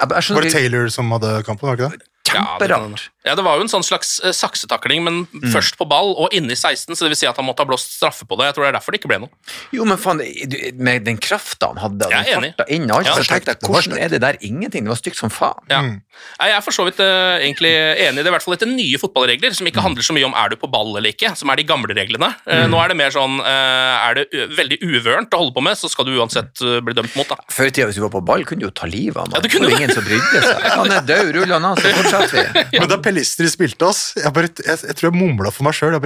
Jeg, 0.00 0.08
jeg 0.10 0.22
skjønner 0.26 0.40
Var 0.40 0.48
det 0.48 0.54
Taylor 0.56 0.88
som 0.94 1.10
hadde 1.16 1.34
kampen? 1.46 1.68
var 1.68 1.76
det 1.80 1.86
ikke 1.90 1.98
det? 2.00 2.09
Ja, 2.34 2.56
det, 2.60 2.68
Kjemperart. 2.70 3.04
ja, 3.26 3.34
det 3.34 3.44
var 3.44 3.56
jo 3.58 3.64
en 3.66 3.72
sånn 3.72 3.84
slags 3.86 4.20
uh, 4.24 4.30
saksetakling, 4.36 5.02
men 5.04 5.26
først 5.52 5.76
på 5.80 5.86
ball 5.88 6.14
og 6.16 6.32
inne 6.36 6.52
i 6.54 6.58
16, 6.58 6.94
så 6.96 7.04
det 7.06 7.12
vil 7.14 7.20
si 7.20 7.26
at 7.30 7.36
han 7.36 7.46
måtte 7.48 7.64
ha 7.64 7.68
blåst 7.68 7.96
straffe 7.96 8.26
på 8.28 8.38
det. 8.40 8.46
Jeg 8.50 8.54
tror 8.58 8.64
det 8.66 8.70
er 8.70 8.76
derfor 8.78 8.92
det 8.94 9.00
ikke 9.02 9.10
ble 9.12 9.18
noe. 9.24 9.30
Jo, 9.76 9.84
men 9.88 9.98
faen, 10.00 10.20
du- 10.22 10.58
med 10.80 11.04
den 11.04 11.18
krafta 11.18 11.68
han 11.72 11.80
hadde, 11.82 12.06
og 12.06 12.12
den 12.14 12.52
farta 12.54 12.66
inn 12.68 12.86
og 12.90 12.96
alt, 13.00 13.06
Ja, 13.10 13.14
så 13.18 13.26
tenkte 13.28 13.54
jeg, 13.54 13.62
hvordan 13.66 13.98
er 13.98 14.08
det 14.14 14.20
der 14.24 14.38
ingenting? 14.40 14.84
Det 14.86 14.92
var 14.94 15.00
stygt 15.02 15.16
som 15.20 15.30
faen. 15.30 15.60
Ja. 15.70 15.80
Mm. 15.82 16.00
Jeg 16.40 16.52
er 16.56 16.60
for 16.64 16.74
så 16.76 16.84
vidt 16.88 16.98
uh, 17.00 17.38
egentlig 17.40 17.70
enig. 18.06 18.20
i 18.20 18.22
Det 18.24 18.30
i 18.30 18.34
hvert 18.36 18.44
fall 18.44 18.54
etter 18.58 18.68
nye 18.70 18.98
fotballregler, 19.00 19.54
som 19.56 19.66
ikke 19.66 19.80
handler 19.84 20.02
så 20.06 20.12
mye 20.16 20.26
om 20.28 20.34
er 20.36 20.50
du 20.52 20.56
på 20.60 20.68
ball 20.70 20.92
eller 20.96 21.10
ikke, 21.14 21.34
som 21.36 21.50
er 21.50 21.56
de 21.60 21.64
gamle 21.68 21.94
reglene. 21.96 22.28
Eh, 22.46 22.66
Nå 22.70 22.76
er 22.82 22.88
det 22.92 22.96
mer 23.00 23.10
sånn 23.14 23.38
er 23.40 24.14
det 24.18 24.26
veldig 24.56 24.78
uvørent 24.84 25.32
å 25.34 25.40
holde 25.40 25.54
på 25.56 25.62
med, 25.64 25.78
så 25.78 25.88
skal 25.90 26.04
du 26.08 26.12
uansett 26.18 26.60
bli 26.84 26.94
dømt 26.96 27.14
mot. 27.16 27.28
da. 27.30 27.36
Før 27.52 27.70
i 27.70 27.72
tida, 27.74 27.86
hvis 27.88 27.96
du 27.98 28.02
var 28.04 28.12
på 28.12 28.20
ball, 28.24 28.44
kunne 28.48 28.60
du 28.62 28.66
jo 28.68 28.72
ta 28.74 28.86
livet 28.90 29.16
av 29.16 29.32
Ja, 29.34 29.40
det 29.40 29.50
kunne 29.52 29.70
det. 29.70 29.78
ingen 29.80 29.92
som 29.94 30.04
brydde 30.04 30.42
seg. 30.44 30.66
Han 30.76 30.92
er 30.92 31.06
død, 31.08 31.32
rullende, 31.38 31.72
så. 32.10 32.19
Men 32.80 32.88
da 32.90 32.98
Pellistri 33.02 33.48
spilte 33.52 33.88
oss, 33.88 34.10
jeg, 34.18 34.32
bare, 34.36 34.50
jeg, 34.60 34.82
jeg 34.90 34.96
tror 34.98 35.10
jeg 35.10 35.16
mumla 35.20 35.52
for 35.54 35.66
meg 35.68 35.76
sjøl. 35.78 35.96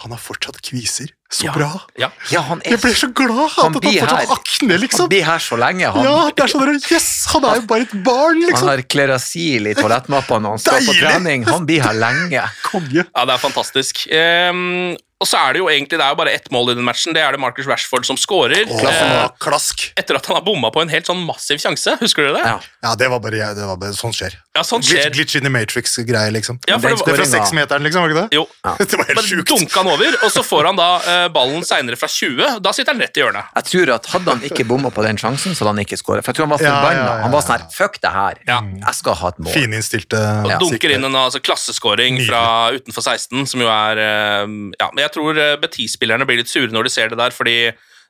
Han 0.00 0.14
har 0.14 0.20
fortsatt 0.22 0.62
kviser. 0.64 1.10
Så 1.30 1.44
Ja. 1.44 1.52
bra! 1.52 1.68
Ja. 2.00 2.08
Ja, 2.32 2.40
han 2.48 2.62
er 2.64 2.72
Jeg 2.72 2.80
ble 2.80 2.92
så 2.96 3.10
glad 3.12 3.36
Han 3.36 3.74
at 3.76 3.84
han 3.84 3.98
fortsatt 3.98 4.30
akne, 4.32 4.78
liksom. 4.80 5.02
Han 5.04 5.10
blir 5.12 5.26
her 5.28 5.42
så 5.44 5.58
lenge, 5.60 5.90
han. 5.92 6.04
Ja, 6.08 6.30
det 6.34 6.44
er 6.44 6.48
sånn 6.50 6.64
der, 6.64 6.78
Yes! 6.94 7.10
Han 7.34 7.44
er 7.44 7.60
jo 7.60 7.66
bare 7.68 7.84
et 7.84 7.92
barn, 8.06 8.40
Han 8.40 8.48
liksom. 8.48 8.70
har 8.72 8.82
klerasil 8.96 9.68
i 9.68 9.74
toalettmappa 9.80 10.40
når 10.40 10.56
han 10.56 10.62
står 10.64 10.80
på 10.88 10.96
trening. 11.02 11.44
Han 11.50 11.68
blir 11.68 11.84
her 11.84 11.92
lenge. 12.00 12.46
Konge. 12.64 13.04
Ja, 13.04 13.26
det 13.28 13.36
er 13.36 13.44
fantastisk. 13.44 14.06
Ehm, 14.08 14.96
og 15.20 15.28
så 15.28 15.36
er 15.36 15.52
det 15.52 15.60
jo 15.60 15.68
egentlig 15.68 15.98
det 16.00 16.04
er 16.06 16.14
jo 16.14 16.18
bare 16.20 16.32
ett 16.32 16.48
mål 16.50 16.70
i 16.72 16.74
den 16.78 16.84
matchen. 16.86 17.12
Det 17.12 17.20
er 17.22 17.32
det 17.36 17.40
Marcus 17.42 17.66
Rashford 17.68 18.06
som 18.08 18.16
scorer. 18.16 18.64
Oh, 18.70 18.84
eh, 18.88 19.28
klask. 19.38 19.92
etter 20.00 20.16
at 20.16 20.26
han 20.26 20.38
har 20.38 20.44
bomma 20.46 20.70
på 20.72 20.80
en 20.82 20.88
helt 20.88 21.06
sånn 21.06 21.20
massiv 21.26 21.60
sjanse. 21.60 21.96
Husker 22.00 22.24
dere 22.28 22.38
det? 22.38 22.44
Ja. 22.46 22.58
Ja, 22.88 22.94
det 22.96 23.10
var 23.12 23.20
bare, 23.20 23.50
det 23.54 23.66
var 23.68 23.76
bare 23.76 23.92
sånn 23.96 24.14
skjer. 24.16 24.38
Ja, 24.56 24.62
sånn 24.66 24.80
Glitch, 24.80 24.96
skjer. 25.04 25.12
glitch 25.14 25.36
in 25.36 25.44
the 25.44 25.52
Matrix-greie, 25.52 26.30
liksom. 26.34 26.58
Ja, 26.66 26.78
for 26.80 26.88
det 26.88 26.96
Det 26.98 27.04
var, 27.04 27.12
er 27.12 27.20
fra 27.20 27.28
seksmeteren, 27.36 27.84
liksom, 27.84 28.02
var 28.02 28.10
ikke 28.14 28.22
det? 28.24 28.38
jo, 28.38 28.46
Det 28.80 28.96
var 28.98 29.04
helt 29.12 29.28
sjukt. 29.28 29.48
dunka 29.52 29.76
han 29.82 29.90
over, 29.92 30.16
og 30.24 30.32
så 30.32 30.42
får 30.42 30.64
han 30.70 30.76
da 30.80 30.88
eh, 31.12 31.26
ballen 31.36 31.62
seinere 31.68 31.96
fra 32.00 32.08
20. 32.08 32.56
Da 32.64 32.72
sitter 32.72 32.92
han 32.96 33.02
rett 33.04 33.16
i 33.20 33.22
hjørnet. 33.22 33.52
Jeg 33.60 33.68
tror 33.70 33.94
at 33.94 34.06
Hadde 34.10 34.30
han 34.34 34.42
ikke 34.48 34.64
bomma 34.66 34.90
på 34.90 35.04
den 35.06 35.20
sjansen, 35.20 35.52
så 35.54 35.64
hadde 35.68 35.76
han 35.76 35.84
ikke 35.84 36.00
skåret. 36.00 36.24
For 36.24 36.32
jeg 36.32 36.40
tror 36.40 36.48
han 36.48 36.54
var 36.56 36.64
Ja, 36.64 36.72
forbanna. 36.74 37.04
ja, 37.04 37.14
ja, 37.16 37.22
Han 37.28 37.30
var 37.36 37.40
ja. 37.42 37.46
sånn 37.46 37.56
her 37.60 37.68
Fuck 37.76 38.00
det 38.02 38.10
her. 38.16 38.40
Ja. 38.48 38.58
Jeg 38.88 38.94
skal 38.98 39.14
ha 39.20 39.28
et 39.28 39.38
mål. 39.44 39.52
Fininnstilte 39.54 40.18
Og 40.44 40.50
Ja. 40.50 40.58
dunker 40.58 40.90
inn 40.96 41.04
en 41.04 41.14
altså, 41.20 41.40
klasseskåring 41.44 42.18
fra 42.26 42.42
utenfor 42.74 43.02
16, 43.06 43.46
som 43.46 43.60
jo 43.60 43.68
er 43.70 43.98
eh, 44.02 44.46
Ja, 44.80 44.90
men 44.90 45.04
jeg 45.04 45.09
tror 45.14 45.38
eh, 45.38 45.56
Betis-spillerne 45.60 46.26
blir 46.28 46.42
litt 46.42 46.52
sure 46.52 46.72
når 46.74 46.88
de 46.88 46.92
ser 46.94 47.12
det 47.12 47.20
der, 47.20 47.34
fordi 47.34 47.56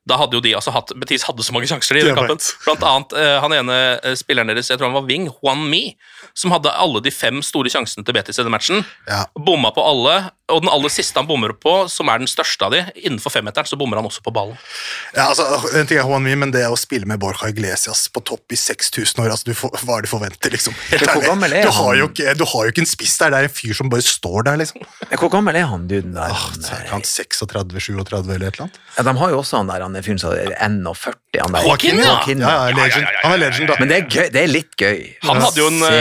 da 0.08 0.16
hadde 0.16 0.38
jo 0.38 0.40
de 0.44 0.54
altså 0.56 0.72
hatt 0.72 0.94
Betis 0.96 1.26
hadde 1.28 1.44
så 1.44 1.52
mange 1.52 1.68
sjanser 1.68 1.98
i 1.98 2.02
den 2.02 2.14
Jeg 2.14 2.16
kampen. 2.16 2.40
Blant 2.64 2.84
annet 2.88 3.16
eh, 3.20 3.34
han 3.42 3.54
ene 3.58 3.78
eh, 3.98 4.16
spilleren 4.18 4.48
deres, 4.52 4.70
jeg 4.72 4.80
tror 4.80 4.88
han 4.88 4.96
var 4.96 5.08
wing, 5.08 5.28
Juan 5.42 5.66
Mi, 5.68 5.82
som 6.34 6.52
hadde 6.54 6.72
alle 6.72 7.00
de 7.04 7.12
fem 7.14 7.40
store 7.44 7.70
sjansene 7.72 8.04
til 8.06 8.16
Betis 8.16 8.38
i 8.40 8.44
den 8.46 8.52
matchen. 8.54 8.84
Ja. 9.08 9.24
Bomma 9.38 9.70
på 9.74 9.84
alle, 9.86 10.16
og 10.50 10.64
den 10.64 10.70
aller 10.72 10.90
siste 10.90 11.14
han 11.20 11.28
bommer 11.28 11.52
på, 11.54 11.74
som 11.92 12.08
er 12.10 12.18
den 12.22 12.30
største 12.30 12.66
av 12.66 12.72
de, 12.74 12.80
innenfor 12.98 13.30
femmeteren, 13.30 13.68
så 13.70 13.78
bommer 13.78 14.00
han 14.00 14.08
også 14.08 14.22
på 14.26 14.32
ballen. 14.34 14.56
Ja, 15.14 15.28
altså, 15.30 15.46
en 15.78 15.86
ting 15.86 16.00
er 16.00 16.08
Juan 16.08 16.24
Mi, 16.26 16.34
men 16.38 16.50
det 16.54 16.64
å 16.66 16.78
spille 16.80 17.06
med 17.06 17.20
Borja 17.22 17.50
Iglesias 17.52 18.06
på 18.10 18.22
topp 18.26 18.50
i 18.54 18.58
6000 18.58 19.22
år, 19.22 19.30
altså, 19.34 19.50
du 19.50 19.54
får, 19.54 19.76
hva 19.84 19.98
er 19.98 20.02
det 20.04 20.10
du 20.10 20.14
forventer, 20.14 20.54
liksom? 20.56 20.74
Helt 20.90 21.06
ærlig. 21.06 21.62
du, 21.64 21.70
har 21.76 22.00
jo 22.00 22.08
ikke, 22.10 22.34
du 22.40 22.44
har 22.50 22.66
jo 22.66 22.74
ikke 22.74 22.82
en 22.84 22.90
spiss 22.90 23.14
der, 23.22 23.30
det 23.34 23.44
er 23.44 23.50
en 23.50 23.54
fyr 23.60 23.76
som 23.78 23.92
bare 23.92 24.06
står 24.06 24.48
der, 24.50 24.58
liksom. 24.64 24.82
Hvor 25.20 25.30
gammel 25.32 25.56
er 25.60 25.68
han 25.70 25.86
duden 25.90 26.16
der? 26.18 26.34
Åh, 26.34 26.46
er 26.80 26.90
han 26.90 27.06
36-37 27.06 27.94
eller 28.34 28.48
et 28.50 28.58
eller 28.58 28.66
annet. 28.66 28.80
Ja, 28.96 29.04
de 29.06 29.14
har 29.22 29.32
jo 29.34 29.38
også 29.42 29.60
han 29.60 29.70
der 29.70 29.84
han 29.86 29.96
er 29.98 30.04
fyren 30.06 30.18
som 30.20 30.34
er 30.34 30.50
41. 30.58 31.14
Han 31.40 31.54
der. 31.54 31.66
Joaquin, 31.68 32.00
ja. 32.02 32.08
Joaquin, 32.10 32.40
Ja, 32.42 32.50
ja, 32.70 32.74
legend. 32.74 33.04
ja, 33.06 33.10
ja, 33.10 33.14
ja, 33.14 33.20
Han 33.22 33.32
er 33.36 33.40
legend, 33.44 33.68
da. 33.70 33.76
Men 33.78 33.90
det 33.92 33.96
er, 34.00 34.06
gøy, 34.10 34.28
det 34.34 34.40
er 34.42 34.50
litt 34.50 34.74
gøy. 34.80 35.04
Han 35.28 35.42
hadde 35.44 35.62
jo 35.62 35.68
en, 35.70 35.78
Se. 35.84 36.00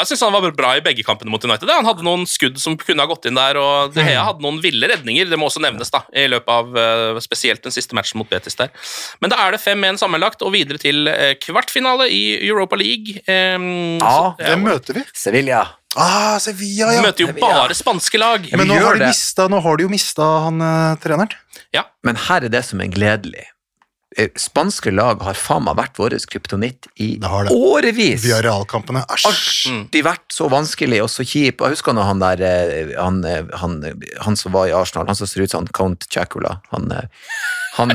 Jeg 0.00 0.10
synes 0.10 0.22
han 0.26 0.34
var 0.34 0.46
bra 0.56 0.72
i 0.78 0.82
begge 0.84 1.04
kampene 1.06 1.32
mot 1.32 1.44
United. 1.44 1.70
Han 1.70 1.88
hadde 1.88 2.04
noen 2.06 2.26
skudd 2.28 2.58
som 2.62 2.76
kunne 2.80 3.04
ha 3.04 3.10
gått 3.10 3.28
inn 3.30 3.38
der, 3.38 3.58
og 3.60 3.94
De 3.94 4.04
Hea 4.04 4.22
hadde 4.26 4.44
noen 4.44 4.60
ville 4.62 4.88
redninger, 4.90 5.28
det 5.30 5.38
må 5.40 5.48
også 5.50 5.62
nevnes, 5.64 5.92
da, 5.92 6.02
i 6.16 6.26
løpet 6.30 6.52
av 6.54 6.78
eh, 6.82 7.20
spesielt 7.24 7.64
den 7.66 7.74
siste 7.74 7.96
matchen 7.98 8.20
mot 8.20 8.30
Betis 8.30 8.58
der. 8.58 8.72
Men 9.20 9.32
da 9.32 9.40
er 9.44 9.56
det 9.56 9.62
5-1 9.64 10.00
sammenlagt, 10.02 10.44
og 10.46 10.54
videre 10.56 10.80
til 10.82 11.10
eh, 11.10 11.34
kvartfinale 11.42 12.08
i 12.10 12.22
Europa 12.48 12.78
League. 12.80 13.20
Um, 13.28 13.98
Ja, 14.00 14.32
Hvem 14.38 14.66
møter 14.68 15.00
vi? 15.00 15.04
Sevilla. 15.16 15.64
Ah, 15.98 16.36
Sevilla, 16.38 16.92
ja. 16.94 17.02
Møter 17.02 17.26
jo 17.26 17.32
bare 17.40 17.74
spanske 17.74 18.18
lag. 18.20 18.44
Men 18.54 18.68
nå 18.70 18.76
har, 18.78 18.98
de 19.00 19.08
mista, 19.10 19.48
nå 19.50 19.58
har 19.64 19.78
de 19.78 19.88
jo 19.88 19.90
mista 19.90 20.26
han 20.46 20.62
eh, 20.62 20.98
treneren. 21.02 21.34
Ja, 21.74 21.88
Men 22.06 22.18
her 22.28 22.46
er 22.46 22.52
det 22.52 22.62
som 22.68 22.82
er 22.82 22.92
gledelig. 22.92 23.48
Eh, 24.18 24.28
Spanske 24.34 24.90
lag 24.90 25.20
har 25.22 25.38
faen 25.38 25.62
meg 25.62 25.76
vært 25.78 25.98
vår 26.00 26.16
kryptonitt 26.26 26.88
i 26.98 27.12
Det 27.22 27.28
har 27.30 27.44
det. 27.46 27.54
årevis. 27.54 28.24
Via 28.24 28.40
realkampene. 28.42 29.04
Æsj. 29.06 29.26
alltid 29.70 30.04
vært 30.04 30.34
så 30.34 30.48
vanskelig 30.50 31.02
og 31.04 31.10
så 31.12 31.22
kjip. 31.22 31.60
Jeg 31.62 31.76
husker 31.76 31.94
når 31.94 32.08
han 32.08 32.18
der 32.24 32.42
eh, 32.42 32.94
han, 32.98 33.20
eh, 33.24 33.44
han, 33.62 33.78
han 34.26 34.36
som 34.36 34.52
var 34.52 34.66
i 34.66 34.74
Arsenal, 34.74 35.06
han 35.06 35.14
som 35.18 35.30
ser 35.30 35.42
ut 35.46 35.50
som 35.54 35.62
han 35.62 35.70
Count 35.72 36.08
Chacula 36.10 36.60
Han, 36.72 36.90
han, 37.76 37.90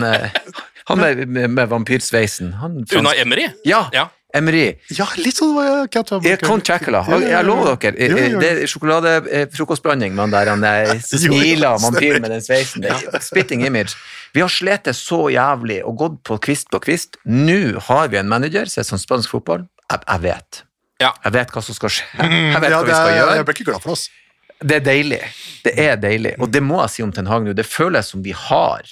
han 0.86 0.97
med, 1.03 1.28
med, 1.28 1.49
med 1.49 1.70
vampyrsveisen. 1.70 2.53
Unna 2.63 2.86
Unai 2.95 3.18
Emery. 3.20 3.49
Ja, 3.66 3.89
Ja. 3.91 4.09
Emery. 4.36 4.66
Ja, 4.98 5.06
litt 5.22 5.38
sånn 5.40 5.54
var 5.56 5.68
jeg 5.70 5.92
Count. 5.96 6.12
Ja, 6.12 6.80
ja, 6.84 7.02
ja. 7.08 7.20
Jeg 7.38 7.46
lover 7.48 7.78
dere. 7.82 8.10
Jo, 8.12 8.18
ja. 8.20 8.40
Det 8.42 8.50
er 8.52 8.62
sjokoladefrokostblanding 8.72 10.16
med 10.18 10.36
han 10.36 10.36
der 10.36 10.52
han 10.54 11.02
smiler 11.02 11.76
og 11.78 11.82
man 11.86 11.96
jo, 11.96 12.02
stemmer. 12.02 12.20
med 12.26 12.34
den 12.36 12.44
sveisen. 12.46 12.84
Det 12.86 12.92
er 12.92 13.24
spitting 13.24 13.66
image. 13.68 13.96
Vi 14.36 14.44
har 14.44 14.52
slitt 14.52 14.90
så 14.98 15.22
jævlig 15.32 15.80
og 15.88 15.96
gått 16.02 16.18
på 16.28 16.38
kvist 16.44 16.70
på 16.74 16.82
kvist. 16.84 17.18
Nå 17.26 17.80
har 17.88 18.12
vi 18.12 18.20
en 18.20 18.30
manager 18.32 18.68
som 18.72 18.84
er 18.84 18.90
som 18.92 19.02
spansk 19.02 19.32
fotball. 19.38 19.64
Jeg, 19.92 20.02
jeg 20.10 20.24
vet. 20.26 20.62
Ja. 21.04 21.14
Jeg 21.26 21.36
vet 21.36 21.52
hva 21.56 21.62
som 21.64 21.76
skal 21.78 21.92
skje. 21.92 22.06
Jeg 22.56 22.62
vet 22.64 22.72
Ja, 22.72 22.78
hva 22.80 22.86
vi 22.88 22.94
skal 22.96 23.10
er, 23.12 23.18
gjøre. 23.20 23.34
jeg 23.40 23.46
ble 23.48 23.54
ikke 23.58 23.66
glad 23.72 23.82
for 23.84 23.92
det. 23.92 23.98
Altså. 24.00 24.22
Det 24.66 24.76
er 24.80 24.84
deilig. 24.86 25.18
Det 25.66 25.74
er 25.84 25.98
deilig. 26.00 26.32
Og 26.40 26.52
det 26.56 26.62
må 26.64 26.78
jeg 26.86 26.92
si 26.94 27.04
om 27.04 27.12
Ten 27.12 27.28
Hag 27.28 27.44
nå. 27.44 27.54
Det 27.58 27.66
føles 27.68 28.08
som 28.14 28.22
vi 28.24 28.32
har 28.32 28.88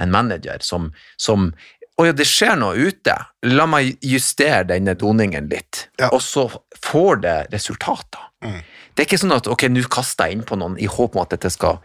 en 0.00 0.12
manager 0.14 0.62
som, 0.62 0.86
som 1.18 1.48
Å 2.00 2.06
ja, 2.08 2.14
det 2.16 2.24
skjer 2.28 2.56
noe 2.60 2.74
ute. 2.80 3.14
La 3.52 3.66
meg 3.68 3.98
justere 4.06 4.64
denne 4.72 4.94
doningen 4.96 5.50
litt. 5.52 5.86
Ja. 6.00 6.08
Og 6.16 6.22
så 6.24 6.46
får 6.80 7.20
det 7.26 7.38
resultater. 7.52 8.22
Mm. 8.44 8.60
Det 8.96 9.04
er 9.04 9.08
ikke 9.10 9.20
sånn 9.20 9.36
at 9.36 9.48
ok, 9.52 9.66
nå 9.72 9.82
kaster 9.92 10.30
jeg 10.30 10.40
inn 10.40 10.46
på 10.48 10.56
noen 10.60 10.78
i 10.80 10.88
håp 10.88 11.16
om 11.18 11.22
at 11.26 11.34
dette 11.36 11.50
skal 11.52 11.82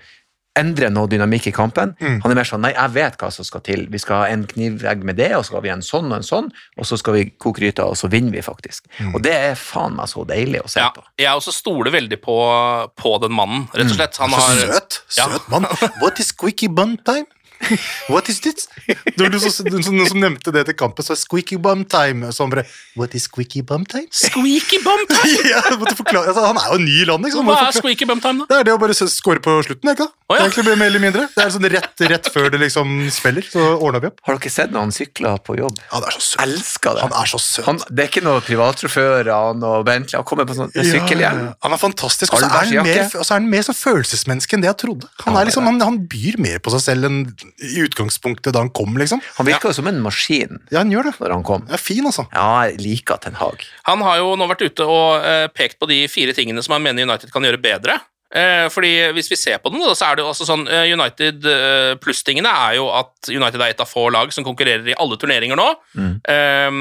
endre 0.55 0.87
noe 0.87 1.09
dynamikk 1.11 1.49
i 1.49 1.51
kampen. 1.51 1.89
Mm. 1.99 2.21
Han 2.23 2.31
er 2.31 2.37
mer 2.39 2.47
sånn 2.47 2.61
nei, 2.63 2.69
jeg 2.71 2.93
vet 2.95 3.17
hva 3.19 3.27
som 3.35 3.43
skal 3.43 3.59
til. 3.65 3.81
Vi 3.91 3.99
skal 3.99 4.21
ha 4.21 4.29
en 4.31 4.45
knivegg 4.47 5.01
med 5.03 5.17
det, 5.19 5.33
og 5.35 5.43
så 5.43 5.49
skal 5.51 5.65
vi 5.65 5.71
ha 5.73 5.75
en 5.75 5.83
sånn 5.83 6.07
og 6.07 6.15
en 6.21 6.23
sånn, 6.23 6.47
og 6.79 6.87
så 6.87 6.95
skal 7.01 7.17
vi 7.17 7.25
koke 7.35 7.59
gryta, 7.59 7.83
og 7.91 7.97
så 7.99 8.07
vinner 8.07 8.31
vi 8.37 8.43
faktisk. 8.45 8.87
Og 9.11 9.19
det 9.25 9.33
er 9.35 9.59
faen 9.59 9.97
meg 9.99 10.07
så 10.07 10.23
deilig 10.29 10.61
å 10.63 10.71
se 10.71 10.79
Ja, 10.79 10.93
på. 10.95 11.03
jeg 11.19 11.27
også 11.41 11.51
stoler 11.57 11.91
veldig 11.97 12.21
på, 12.23 12.37
på 12.95 13.11
den 13.25 13.35
mannen, 13.35 13.67
rett 13.75 13.91
og 13.91 13.97
slett. 13.99 14.21
Han 14.23 14.31
Så 14.31 14.39
har 14.45 14.61
søt. 14.79 15.01
Ja. 15.19 15.27
Søt 15.35 15.51
mann. 15.51 15.67
What 15.99 16.23
is 16.23 16.31
squeaky 16.31 16.71
bun 16.71 16.95
time? 17.03 17.27
What 18.09 18.29
is 18.29 18.39
this? 18.43 18.67
Det 18.87 18.97
var 19.19 19.31
noen 19.33 19.51
som, 19.51 19.65
noen 19.71 20.07
som- 20.09 20.19
nevnte 20.21 20.51
det 20.53 20.65
til 20.69 20.75
kampen, 20.77 21.05
så 21.05 21.15
squeaky 21.17 21.57
bum 21.61 21.83
time. 21.89 22.31
Så 22.35 22.43
han 22.45 22.51
bare 22.53 22.65
What 22.95 23.15
is 23.17 23.25
squeaky 23.29 23.61
bum 23.65 23.85
time? 23.89 24.07
Squeaky 24.11 24.79
bum 24.83 25.05
time! 25.11 25.49
ja, 25.49 25.61
forklare. 25.95 26.27
Altså, 26.31 26.45
han 26.45 26.59
er 26.61 26.69
jo 26.73 26.79
ny 26.83 26.97
i 27.01 27.07
landet. 27.09 27.35
Hva 27.35 27.57
er 27.67 27.75
squeaky 27.75 28.07
bum 28.09 28.21
time, 28.23 28.43
da? 28.43 28.47
Det 28.53 28.59
er 28.61 28.69
det 28.69 28.75
å 28.75 28.81
bare 28.81 28.95
score 28.95 29.41
på 29.43 29.57
slutten. 29.67 29.91
Ikke? 29.91 30.05
da? 30.05 30.11
Å, 30.25 30.37
ja. 30.37 30.37
Det 30.37 30.45
er 30.45 30.47
egentlig 30.49 30.77
mer 30.81 30.89
eller 30.91 31.03
mindre. 31.03 31.25
Det 31.35 31.43
er 31.45 31.51
sånn 31.53 31.67
rett, 31.69 32.05
rett 32.11 32.29
før 32.33 32.49
det 32.53 32.61
liksom 32.63 32.93
spiller, 33.13 33.45
så 33.49 33.65
ordner 33.77 34.01
vi 34.05 34.09
opp. 34.11 34.21
Har 34.25 34.39
dere 34.39 34.53
sett 34.53 34.71
når 34.73 34.87
han 34.87 34.93
sykler 34.95 35.41
på 35.45 35.57
jobb? 35.59 35.81
Han 35.91 36.05
er 36.07 36.15
så 36.15 36.23
søt. 36.25 36.39
Elsker 36.45 36.97
det. 36.97 37.03
Han 37.05 37.17
er 37.21 37.29
så 37.33 37.41
søt. 37.41 37.65
Han, 37.67 37.81
det 37.89 38.05
er 38.05 38.09
ikke 38.11 38.23
noe 38.25 38.41
privatsjåfører 38.45 39.29
og 39.35 39.85
Bentley. 39.87 40.17
Han 40.17 40.25
kommer 40.27 40.47
på 40.49 40.57
sånn 40.57 40.71
med 40.73 40.89
sykkelhjelm. 40.89 41.43
Ja. 41.45 41.53
Han 41.67 41.75
er 41.77 41.81
fantastisk, 41.81 42.33
og 42.33 42.41
så 42.41 42.49
er 42.49 42.55
han 42.71 42.87
mer, 42.89 43.03
og 43.05 43.21
så 43.25 43.35
er 43.35 43.39
han 43.39 43.49
mer 43.51 43.65
sånn 43.67 43.77
følelsesmenneske 43.77 44.57
enn 44.57 44.65
det 44.65 44.71
jeg 44.71 44.79
trodde. 44.85 45.09
Han, 45.25 45.37
er 45.39 45.49
liksom, 45.49 45.67
han, 45.69 45.81
han 45.85 45.99
byr 46.09 46.39
mer 46.41 46.61
på 46.65 46.73
seg 46.73 46.83
selv 46.87 47.09
enn 47.09 47.19
i 47.61 47.81
utgangspunktet 47.85 48.53
da 48.55 48.61
han 48.63 48.71
kom, 48.75 48.97
liksom. 48.99 49.21
Han 49.37 49.47
virker 49.47 49.69
jo 49.71 49.77
som 49.77 49.87
en 49.91 50.01
maskin 50.03 50.59
Ja, 50.71 50.79
han 50.81 50.91
gjør 50.93 51.09
det. 51.11 51.15
når 51.19 51.35
han 51.37 51.45
kom. 51.47 51.67
Er 51.71 51.81
fin, 51.81 52.05
altså. 52.05 52.25
Ja, 52.33 52.65
jeg 52.69 52.81
liker 52.81 53.17
Ten 53.21 53.37
Hag. 53.39 53.63
Han 53.89 54.01
har 54.05 54.17
jo 54.23 54.35
nå 54.39 54.47
vært 54.51 54.65
ute 54.65 54.87
og 54.89 55.23
eh, 55.23 55.47
pekt 55.53 55.79
på 55.79 55.87
de 55.89 56.03
fire 56.11 56.33
tingene 56.37 56.61
som 56.65 56.75
han 56.77 56.83
mener 56.85 57.07
United 57.07 57.31
kan 57.33 57.43
gjøre 57.43 57.61
bedre. 57.61 57.99
Eh, 58.35 58.65
fordi 58.73 59.11
Hvis 59.15 59.29
vi 59.31 59.37
ser 59.39 59.59
på 59.63 59.69
den, 59.71 59.79
da, 59.85 59.93
så 59.95 60.09
er 60.09 60.17
det 60.17 60.23
jo 60.25 60.31
altså 60.31 60.47
sånn 60.49 60.65
eh, 60.67 60.89
United 60.91 61.45
eh, 61.47 61.91
pluss-tingene 62.01 62.49
er 62.49 62.75
jo 62.79 62.89
at 62.91 63.29
United 63.31 63.61
er 63.61 63.71
et 63.75 63.83
av 63.83 63.87
få 63.87 64.09
lag 64.11 64.33
som 64.35 64.43
konkurrerer 64.43 64.89
i 64.91 64.97
alle 64.99 65.15
turneringer 65.21 65.55
nå. 65.55 65.67
Eh, 66.27 66.79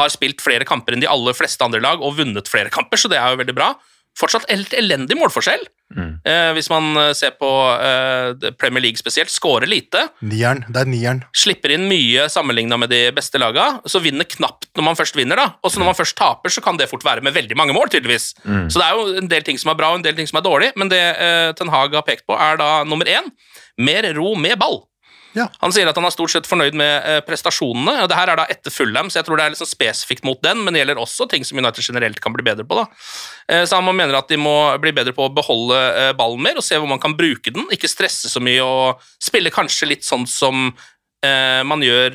har 0.00 0.10
spilt 0.10 0.40
flere 0.42 0.66
kamper 0.66 0.96
enn 0.96 1.04
de 1.04 1.10
aller 1.10 1.36
fleste 1.36 1.62
andre 1.64 1.82
lag 1.84 2.00
og 2.02 2.16
vunnet 2.18 2.48
flere 2.50 2.72
kamper, 2.74 2.98
så 2.98 3.12
det 3.12 3.20
er 3.20 3.34
jo 3.36 3.42
veldig 3.42 3.54
bra. 3.60 3.74
Fortsatt 4.18 4.48
helt 4.50 4.72
elendig 4.74 5.14
målforskjell. 5.20 5.62
Eh, 5.90 6.50
hvis 6.54 6.70
man 6.70 6.92
eh, 6.96 7.10
ser 7.18 7.34
på 7.40 7.48
eh, 7.74 8.50
Premier 8.60 8.84
League 8.84 9.00
spesielt, 9.00 9.32
skårer 9.32 9.66
lite. 9.70 10.04
Nieren. 10.22 10.64
Det 10.68 10.84
er 10.84 10.90
nieren. 10.90 11.22
slipper 11.34 11.74
inn 11.74 11.88
mye 11.90 12.28
sammenligna 12.30 12.78
med 12.78 12.92
de 12.92 13.02
beste 13.16 13.40
laga, 13.42 13.80
så 13.90 14.02
vinner 14.02 14.28
knapt 14.28 14.70
når 14.78 14.86
man 14.86 14.98
først 14.98 15.18
vinner. 15.18 15.40
da. 15.40 15.48
Og 15.64 15.72
så 15.72 15.82
når 15.82 15.90
man 15.90 15.98
først 15.98 16.16
taper, 16.18 16.52
så 16.52 16.62
kan 16.64 16.78
det 16.78 16.90
fort 16.90 17.04
være 17.06 17.24
med 17.26 17.34
veldig 17.34 17.58
mange 17.58 17.74
mål, 17.76 17.90
tydeligvis. 17.90 18.32
Så 18.44 18.78
det 18.78 18.86
er 18.86 18.98
jo 18.98 19.16
en 19.22 19.30
del 19.30 19.46
ting 19.46 19.58
som 19.58 19.72
er 19.72 19.80
bra, 19.80 19.90
og 19.92 20.00
en 20.00 20.06
del 20.06 20.18
ting 20.18 20.28
som 20.30 20.38
er 20.40 20.46
dårlig, 20.46 20.70
men 20.78 20.92
det 20.92 21.00
eh, 21.00 21.50
Ten 21.58 21.72
Hag 21.72 21.94
har 21.96 22.06
pekt 22.06 22.26
på, 22.28 22.38
er 22.38 22.60
da 22.60 22.70
nummer 22.84 23.08
én 23.10 23.32
mer 23.80 24.06
ro 24.14 24.34
med 24.36 24.58
ball. 24.60 24.82
Ja. 25.36 25.46
Han 25.62 25.72
sier 25.74 25.86
at 25.86 25.98
han 25.98 26.06
er 26.06 26.14
stort 26.14 26.32
sett 26.32 26.48
fornøyd 26.48 26.76
med 26.78 27.06
eh, 27.06 27.20
prestasjonene. 27.26 28.00
og 28.02 28.08
det 28.10 28.18
her 28.18 28.32
er 28.32 28.40
da 28.40 28.46
etter 28.50 28.74
Fulham, 28.74 29.10
så 29.10 29.20
jeg 29.20 29.28
tror 29.28 29.38
det 29.38 29.46
er 29.46 29.54
liksom 29.54 29.70
spesifikt 29.70 30.26
mot 30.26 30.40
den, 30.42 30.62
men 30.64 30.74
det 30.74 30.82
gjelder 30.82 31.02
også 31.02 31.28
ting 31.30 31.46
som 31.46 31.60
United 31.60 31.86
generelt 31.86 32.20
kan 32.22 32.34
bli 32.34 32.46
bedre 32.46 32.66
på. 32.66 32.80
da. 32.80 32.86
Eh, 33.52 33.64
så 33.68 33.78
han 33.78 33.90
mener 33.90 34.18
at 34.18 34.30
de 34.30 34.40
må 34.40 34.54
bli 34.82 34.94
bedre 34.96 35.14
på 35.16 35.28
å 35.28 35.34
beholde 35.34 35.78
eh, 35.78 36.12
ballen 36.18 36.42
mer 36.42 36.58
og 36.58 36.66
se 36.66 36.78
hvor 36.78 36.90
man 36.90 37.02
kan 37.02 37.16
bruke 37.18 37.54
den. 37.54 37.68
Ikke 37.74 37.90
stresse 37.90 38.32
så 38.32 38.42
mye 38.42 38.64
og 38.64 39.04
spille 39.22 39.54
kanskje 39.54 39.92
litt 39.94 40.06
sånn 40.06 40.26
som 40.30 40.72
man 41.20 41.82
gjør 41.84 42.14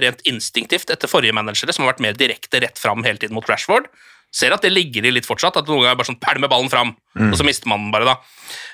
rent 0.00 0.22
instinktivt 0.24 0.88
etter 0.88 1.10
forrige 1.12 1.34
managere, 1.36 1.74
som 1.76 1.84
har 1.84 1.90
vært 1.90 2.00
mer 2.00 2.14
direkte 2.16 2.56
rett 2.64 2.78
fram 2.80 3.02
hele 3.04 3.20
tiden 3.20 3.36
mot 3.36 3.44
Rashford. 3.44 3.90
Ser 4.34 4.52
at 4.52 4.60
det 4.60 4.72
ligger 4.74 5.06
i 5.06 5.10
litt 5.14 5.24
fortsatt, 5.24 5.56
at 5.56 5.68
noen 5.70 5.80
ganger 5.80 5.94
er 5.94 5.98
bare 6.00 6.08
sånn 6.10 6.18
pælmer 6.20 6.50
ballen 6.50 6.68
fram, 6.68 6.90
og 7.16 7.36
så 7.38 7.44
mister 7.46 7.68
man 7.70 7.86
den 7.86 7.92
bare, 7.94 8.04
da. 8.04 8.16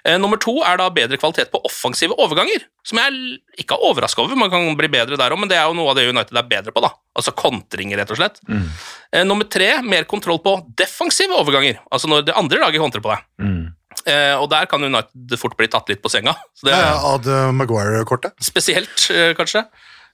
Eh, 0.04 0.16
nummer 0.18 0.36
to 0.42 0.56
er 0.66 0.76
da 0.80 0.88
bedre 0.90 1.18
kvalitet 1.20 1.52
på 1.52 1.60
offensive 1.68 2.16
overganger, 2.18 2.64
som 2.82 2.98
jeg 2.98 3.38
ikke 3.62 3.76
er 3.76 3.84
overraska 3.86 4.24
over. 4.24 4.34
Man 4.34 4.50
kan 4.50 4.74
bli 4.80 4.88
bedre 4.90 5.16
der 5.20 5.30
òg, 5.30 5.38
men 5.38 5.48
det 5.52 5.58
er 5.60 5.68
jo 5.68 5.76
noe 5.78 5.92
av 5.92 6.00
det 6.00 6.08
United 6.08 6.34
er 6.36 6.48
bedre 6.50 6.72
på, 6.74 6.82
da. 6.82 6.90
Altså 7.14 7.30
kontringer, 7.38 8.00
rett 8.00 8.10
og 8.10 8.18
slett. 8.18 8.40
Eh, 9.12 9.22
nummer 9.28 9.44
tre, 9.46 9.82
mer 9.86 10.04
kontroll 10.10 10.40
på 10.42 10.56
defensive 10.74 11.36
overganger, 11.38 11.78
altså 11.92 12.10
når 12.10 12.26
det 12.26 12.34
andre 12.34 12.58
laget 12.58 12.82
kontrer 12.82 13.04
på 13.04 13.14
deg. 13.14 13.22
Eh, 14.08 14.34
og 14.40 14.48
der 14.50 14.66
kan 14.66 14.82
United 14.82 15.36
fort 15.38 15.54
bli 15.56 15.68
tatt 15.70 15.86
litt 15.92 16.02
på 16.02 16.10
senga. 16.10 16.34
Så 16.58 16.66
det 16.66 16.72
Ja, 16.74 16.96
ja, 16.96 17.14
Ad 17.14 17.54
Maguire-kortet. 17.54 18.32
spesielt, 18.42 19.10
eh, 19.14 19.34
kanskje. 19.38 19.66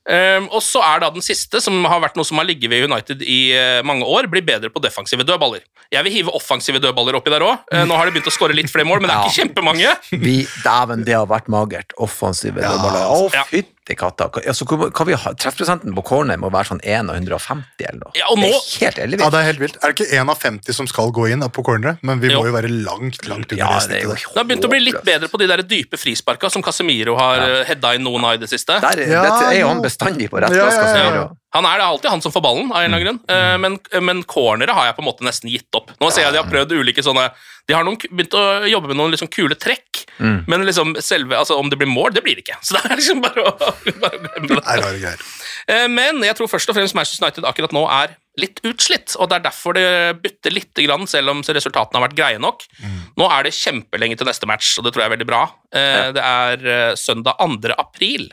Um, 0.08 0.46
og 0.56 0.62
så 0.64 0.80
er 0.84 1.02
da 1.02 1.10
den 1.12 1.24
siste, 1.24 1.60
som 1.60 1.80
har 1.84 2.00
vært 2.00 2.14
noe 2.16 2.24
som 2.24 2.38
har 2.40 2.46
ligget 2.48 2.70
ved 2.72 2.86
United 2.86 3.20
i 3.26 3.52
eh, 3.52 3.80
mange 3.84 4.06
år, 4.08 4.28
blir 4.32 4.44
bedre 4.46 4.70
på 4.72 4.80
defensive 4.80 5.24
dødballer. 5.26 5.60
Jeg 5.92 6.04
vil 6.06 6.12
hive 6.14 6.32
offensive 6.36 6.80
dødballer 6.80 7.16
oppi 7.18 7.32
der 7.32 7.44
òg. 7.44 7.64
nå 7.88 7.96
har 7.96 8.08
de 8.08 8.14
begynt 8.16 8.28
å 8.30 8.32
skåre 8.32 8.56
litt 8.56 8.70
flere 8.72 8.88
mål, 8.88 9.00
men 9.04 9.08
det 9.10 9.16
er 9.16 9.26
ikke 9.28 9.38
kjempemange. 9.42 9.92
Vi, 10.24 10.36
dæven, 10.64 11.04
det 11.04 11.16
har 11.16 11.28
vært 11.28 11.48
magert. 11.52 11.92
Offensive 12.00 12.60
dødballer. 12.60 13.04
Å, 13.08 13.28
Ja. 13.36 13.44
fytti 13.48 13.77
katta. 13.96 14.28
Altså, 14.46 14.64
hvor- 14.66 14.90
kan 14.92 15.06
vi 15.06 15.14
ha, 15.14 15.32
treffprosenten 15.32 15.94
på 15.94 16.04
corner 16.04 16.36
må 16.36 16.50
være 16.50 16.66
sånn 16.74 16.80
1 16.84 17.08
av 17.10 17.16
150 17.16 17.64
eller 17.88 18.00
noe. 18.04 18.12
Ja, 18.14 18.26
og 18.30 18.38
nå- 18.38 18.50
Det 18.50 18.82
er 18.82 19.06
helt 19.08 19.20
Ja, 19.20 19.30
det 19.30 19.38
er 19.40 19.46
helt 19.52 19.60
vilt. 19.60 19.76
Er 19.82 19.92
det 19.92 19.96
ikke 19.96 20.12
1 20.20 20.28
av 20.30 20.38
50 20.38 20.72
som 20.74 20.86
skal 20.86 21.10
gå 21.10 21.30
inn 21.30 21.40
på 21.40 21.62
corneret? 21.64 21.98
Men 22.02 22.20
vi 22.20 22.28
Jo. 22.28 22.42
må 22.42 22.46
jo 22.46 22.52
være 22.52 22.68
langt, 22.84 23.26
langt 23.28 23.52
under 23.52 23.56
Ja, 23.56 23.78
det 23.86 24.02
jo 24.02 24.10
snittet. 24.10 24.34
Det 24.34 24.36
har 24.36 24.44
begynt 24.44 24.64
å 24.64 24.70
bli 24.70 24.80
litt 24.80 25.02
bedre 25.04 25.28
på 25.28 25.38
de 25.38 25.46
der 25.46 25.62
dype 25.62 25.96
frisparka 25.96 26.50
som 26.50 26.62
Casemiro 26.62 27.16
har 27.16 27.36
ja. 27.36 27.64
hedda 27.64 27.94
inn 27.94 28.02
noen 28.04 28.24
av 28.24 28.34
i 28.34 28.36
det 28.38 28.48
siste. 28.50 28.80
Der, 28.80 29.06
Ja, 29.08 29.50
er 29.50 29.60
jo 29.60 29.68
han 29.68 29.80
bestandig 29.82 30.28
på 30.30 30.40
rett 30.40 30.50
plass. 30.50 30.74
ja, 30.74 30.80
ja, 30.82 30.86
ja. 30.88 30.94
Casemiro. 30.94 31.36
Han 31.54 31.64
er 31.64 31.78
det 31.78 31.84
alltid 31.86 32.10
han 32.10 32.20
som 32.20 32.30
får 32.30 32.42
ballen, 32.42 32.70
av 32.70 32.76
en 32.84 32.92
eller 32.92 33.00
annen 33.00 33.04
grunn. 33.06 33.20
Eh, 33.28 33.56
Men, 33.58 33.78
men 34.04 34.22
corneret 34.24 34.68
har 34.74 34.84
jeg 34.84 34.96
på 34.96 34.98
en 35.00 35.06
måte 35.06 35.20
nesten 35.24 35.48
gitt 35.50 35.72
opp. 35.74 35.90
Nå 35.98 36.12
ser 36.12 36.24
jeg 36.24 36.32
de 36.34 36.42
har 36.42 36.50
prøvd 36.50 36.72
ulike 36.76 37.02
sånne 37.02 37.30
De 37.68 37.74
har 37.76 37.84
noen, 37.84 37.98
begynt 38.00 38.32
å 38.38 38.42
jobbe 38.64 38.88
med 38.88 38.96
noen 38.96 39.12
liksom 39.12 39.28
kule 39.28 39.54
trekk, 39.60 40.06
men 40.48 40.64
liksom 40.64 40.94
selve, 41.04 41.36
altså 41.36 41.58
om 41.60 41.68
det 41.70 41.76
blir 41.78 41.90
mål, 41.90 42.14
det 42.16 42.22
blir 42.24 42.38
det 42.38 42.46
ikke. 42.46 42.56
Så 42.64 42.74
det 42.78 42.80
er 42.88 42.96
liksom 42.96 43.20
bare 43.22 43.44
å, 43.44 43.50
bare 44.02 44.20
glemme 44.22 44.48
det. 44.48 44.54
Det 44.56 44.62
er 44.64 44.80
rare 44.82 45.02
greier. 45.02 45.26
Eh, 45.68 45.84
Men 45.92 46.22
jeg 46.24 46.34
tror 46.38 46.48
først 46.48 46.72
og 46.72 46.78
fremst 46.78 46.96
Manchester 46.96 47.26
United 47.28 47.44
akkurat 47.44 47.74
nå 47.76 47.82
er 47.92 48.14
litt 48.40 48.62
utslitt, 48.64 49.12
og 49.20 49.28
det 49.28 49.36
er 49.36 49.44
derfor 49.50 49.76
det 49.76 49.84
butter 50.24 50.54
litt, 50.54 50.72
grann, 50.80 51.04
selv 51.10 51.34
om 51.34 51.42
resultatene 51.44 51.98
har 52.00 52.06
vært 52.08 52.16
greie 52.18 52.40
nok. 52.40 52.64
Nå 53.20 53.28
er 53.36 53.48
det 53.48 53.52
kjempelenge 53.58 54.16
til 54.20 54.30
neste 54.30 54.46
match, 54.48 54.76
og 54.78 54.86
det 54.86 54.94
tror 54.94 55.04
jeg 55.04 55.10
er 55.10 55.16
veldig 55.18 55.28
bra. 55.28 55.40
Ja. 55.74 56.10
Det 56.16 56.24
er 56.24 56.68
eh, 56.76 56.92
søndag 56.96 57.36
2. 57.42 57.74
april, 57.76 58.30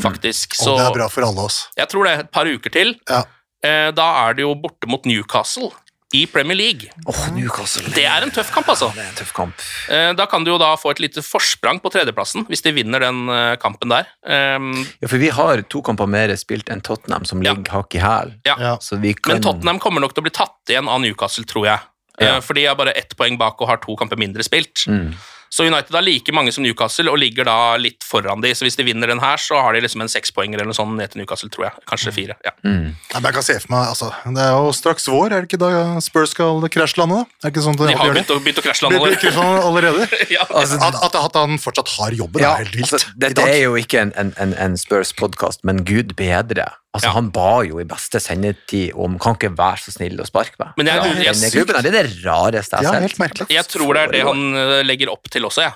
faktisk. 0.00 0.54
Og 0.60 0.64
Så 0.64 0.76
det 0.78 0.86
er 0.86 0.96
bra 0.96 1.08
for 1.12 1.26
alle 1.26 1.44
oss. 1.50 1.66
jeg 1.76 1.90
tror 1.92 2.06
det 2.08 2.14
et 2.22 2.30
par 2.32 2.46
uker 2.48 2.70
til. 2.72 2.94
Ja. 3.10 3.24
Eh, 3.66 3.90
Da 3.92 4.08
er 4.28 4.38
det 4.38 4.46
jo 4.46 4.54
borte 4.54 4.88
mot 4.88 5.04
Newcastle 5.04 5.72
i 6.16 6.22
Premier 6.26 6.56
League. 6.56 6.88
Åh, 7.06 7.18
Newcastle. 7.36 7.84
Det 7.92 8.04
er 8.08 8.24
en 8.24 8.30
tøff 8.32 8.48
kamp, 8.54 8.68
altså. 8.72 8.88
Det 8.96 9.02
er 9.02 9.08
en 9.10 9.18
tøff 9.18 9.32
kamp. 9.36 9.64
Eh, 9.92 10.12
Da 10.16 10.24
kan 10.26 10.44
du 10.44 10.50
jo 10.54 10.58
da 10.58 10.70
få 10.80 10.90
et 10.94 11.00
lite 11.04 11.20
forsprang 11.20 11.80
på 11.84 11.90
tredjeplassen, 11.92 12.46
hvis 12.48 12.62
de 12.64 12.72
vinner 12.72 13.00
den 13.04 13.28
eh, 13.28 13.56
kampen 13.60 13.92
der. 13.92 14.08
Um, 14.24 14.70
Ja, 15.02 15.08
for 15.08 15.18
vi 15.20 15.28
har 15.28 15.60
to 15.68 15.82
kamper 15.84 16.08
mer 16.08 16.32
spilt 16.40 16.70
enn 16.72 16.80
Tottenham, 16.80 17.24
som 17.28 17.42
Ja. 17.42 17.52
ligger 17.52 17.72
hakk 17.76 17.94
i 17.94 17.98
hæl. 18.00 18.32
Ja. 18.46 18.56
Ja. 18.58 18.76
Så 18.80 18.96
vi 19.00 19.12
kan 19.14 19.34
Men 19.34 19.42
Tottenham 19.42 19.78
kommer 19.78 20.00
nok 20.00 20.14
til 20.14 20.22
å 20.22 20.28
bli 20.30 20.32
tatt 20.32 20.56
igjen 20.72 20.88
av 20.88 21.00
Newcastle, 21.04 21.44
tror 21.44 21.66
jeg. 21.66 21.80
Ja. 22.20 22.36
Eh, 22.36 22.40
For 22.40 22.54
de 22.54 22.64
har 22.64 22.74
bare 22.74 22.96
ett 22.96 23.14
poeng 23.16 23.36
bak 23.38 23.60
og 23.60 23.68
har 23.68 23.76
to 23.76 23.94
kamper 23.94 24.16
mindre 24.16 24.42
spilt. 24.42 24.86
Mm. 24.88 25.12
Så 25.50 25.64
United 25.64 25.94
har 25.94 26.02
like 26.04 26.32
mange 26.36 26.52
som 26.52 26.62
Newcastle 26.64 27.10
og 27.10 27.18
ligger 27.18 27.44
da 27.48 27.76
litt 27.80 28.04
foran 28.04 28.42
de. 28.44 28.50
Så 28.54 28.66
hvis 28.66 28.76
de 28.76 28.84
vinner 28.84 29.08
den 29.08 29.20
her, 29.22 29.36
så 29.40 29.60
har 29.64 29.72
de 29.76 29.80
liksom 29.84 30.02
en 30.04 30.10
sekspoenger 30.12 30.58
eller 30.60 30.68
noe 30.70 30.76
sånt 30.76 30.96
ned 30.98 31.12
til 31.14 31.22
Newcastle, 31.22 31.48
tror 31.54 31.68
jeg. 31.70 31.84
Kanskje 31.88 32.12
fire. 32.12 32.36
ja. 32.44 32.52
Nei, 32.64 32.92
men 33.14 33.28
jeg 33.30 33.34
kan 33.38 33.46
se 33.46 33.56
for 33.62 33.72
meg, 33.72 33.88
altså, 33.94 34.10
Det 34.28 34.44
er 34.44 34.50
jo 34.52 34.72
straks 34.76 35.08
vår, 35.08 35.32
er 35.32 35.40
det 35.44 35.48
ikke 35.50 35.60
da 35.62 36.00
Spurs 36.04 36.34
skal 36.36 36.60
krasjlande? 36.68 37.22
da? 37.22 37.38
Er 37.42 37.48
det 37.48 37.54
ikke 37.56 37.64
sånn 37.64 37.78
at 37.78 37.84
De 37.84 37.86
de 37.92 37.98
har 37.98 38.12
begynt 38.12 38.28
det? 38.28 38.36
å, 38.36 38.42
begynt 38.44 38.60
å 38.60 38.66
krasjlande 38.68 39.62
allerede? 39.64 40.08
ja. 40.36 40.44
Altså, 40.50 40.80
At, 40.84 41.00
at, 41.08 41.16
at 41.24 41.40
han 41.40 41.56
fortsatt 41.62 41.88
har 41.98 42.12
jobben, 42.18 42.42
Ja, 42.44 42.52
er 42.58 42.64
helt 42.66 42.76
vilt. 42.76 42.92
altså, 42.92 43.14
dette 43.16 43.48
er 43.48 43.62
jo 43.64 43.74
ikke 43.80 44.02
en, 44.04 44.12
en, 44.20 44.34
en, 44.38 44.52
en 44.54 44.76
Spurs-podkast, 44.76 45.64
men 45.64 45.84
gud 45.88 46.14
bedre. 46.18 46.68
Altså, 46.96 47.08
Ja. 47.10 47.12
Han 47.12 47.28
ba 47.30 47.62
jo 47.68 47.78
i 47.78 47.84
beste 47.84 48.18
sendetid 48.18 48.94
om 48.96 49.18
kan 49.20 49.34
ikke 49.36 49.50
være 49.54 49.76
så 49.76 49.92
snill 49.92 50.16
å 50.18 50.24
sparke 50.26 50.56
meg. 50.58 50.70
Men 50.78 50.86
jeg- 50.86 50.96
Ja, 50.96 51.02
jeg- 51.32 51.52
her, 51.52 51.82
det 51.82 51.94
er 51.94 52.02
det 52.02 52.24
rareste 52.24 52.70
jeg 52.78 52.82
Ja, 52.82 52.92
har 52.92 53.00
helt 53.00 53.10
sett. 53.16 53.18
merkelig. 53.20 53.46
Jeg 53.50 53.64
tror 53.68 53.92
det 53.94 54.02
er 54.08 54.12
det 54.12 54.22
han 54.24 54.54
eh, 54.56 54.82
legger 54.84 55.10
opp 55.12 55.28
til 55.30 55.42
også, 55.42 55.62
jeg. 55.68 55.72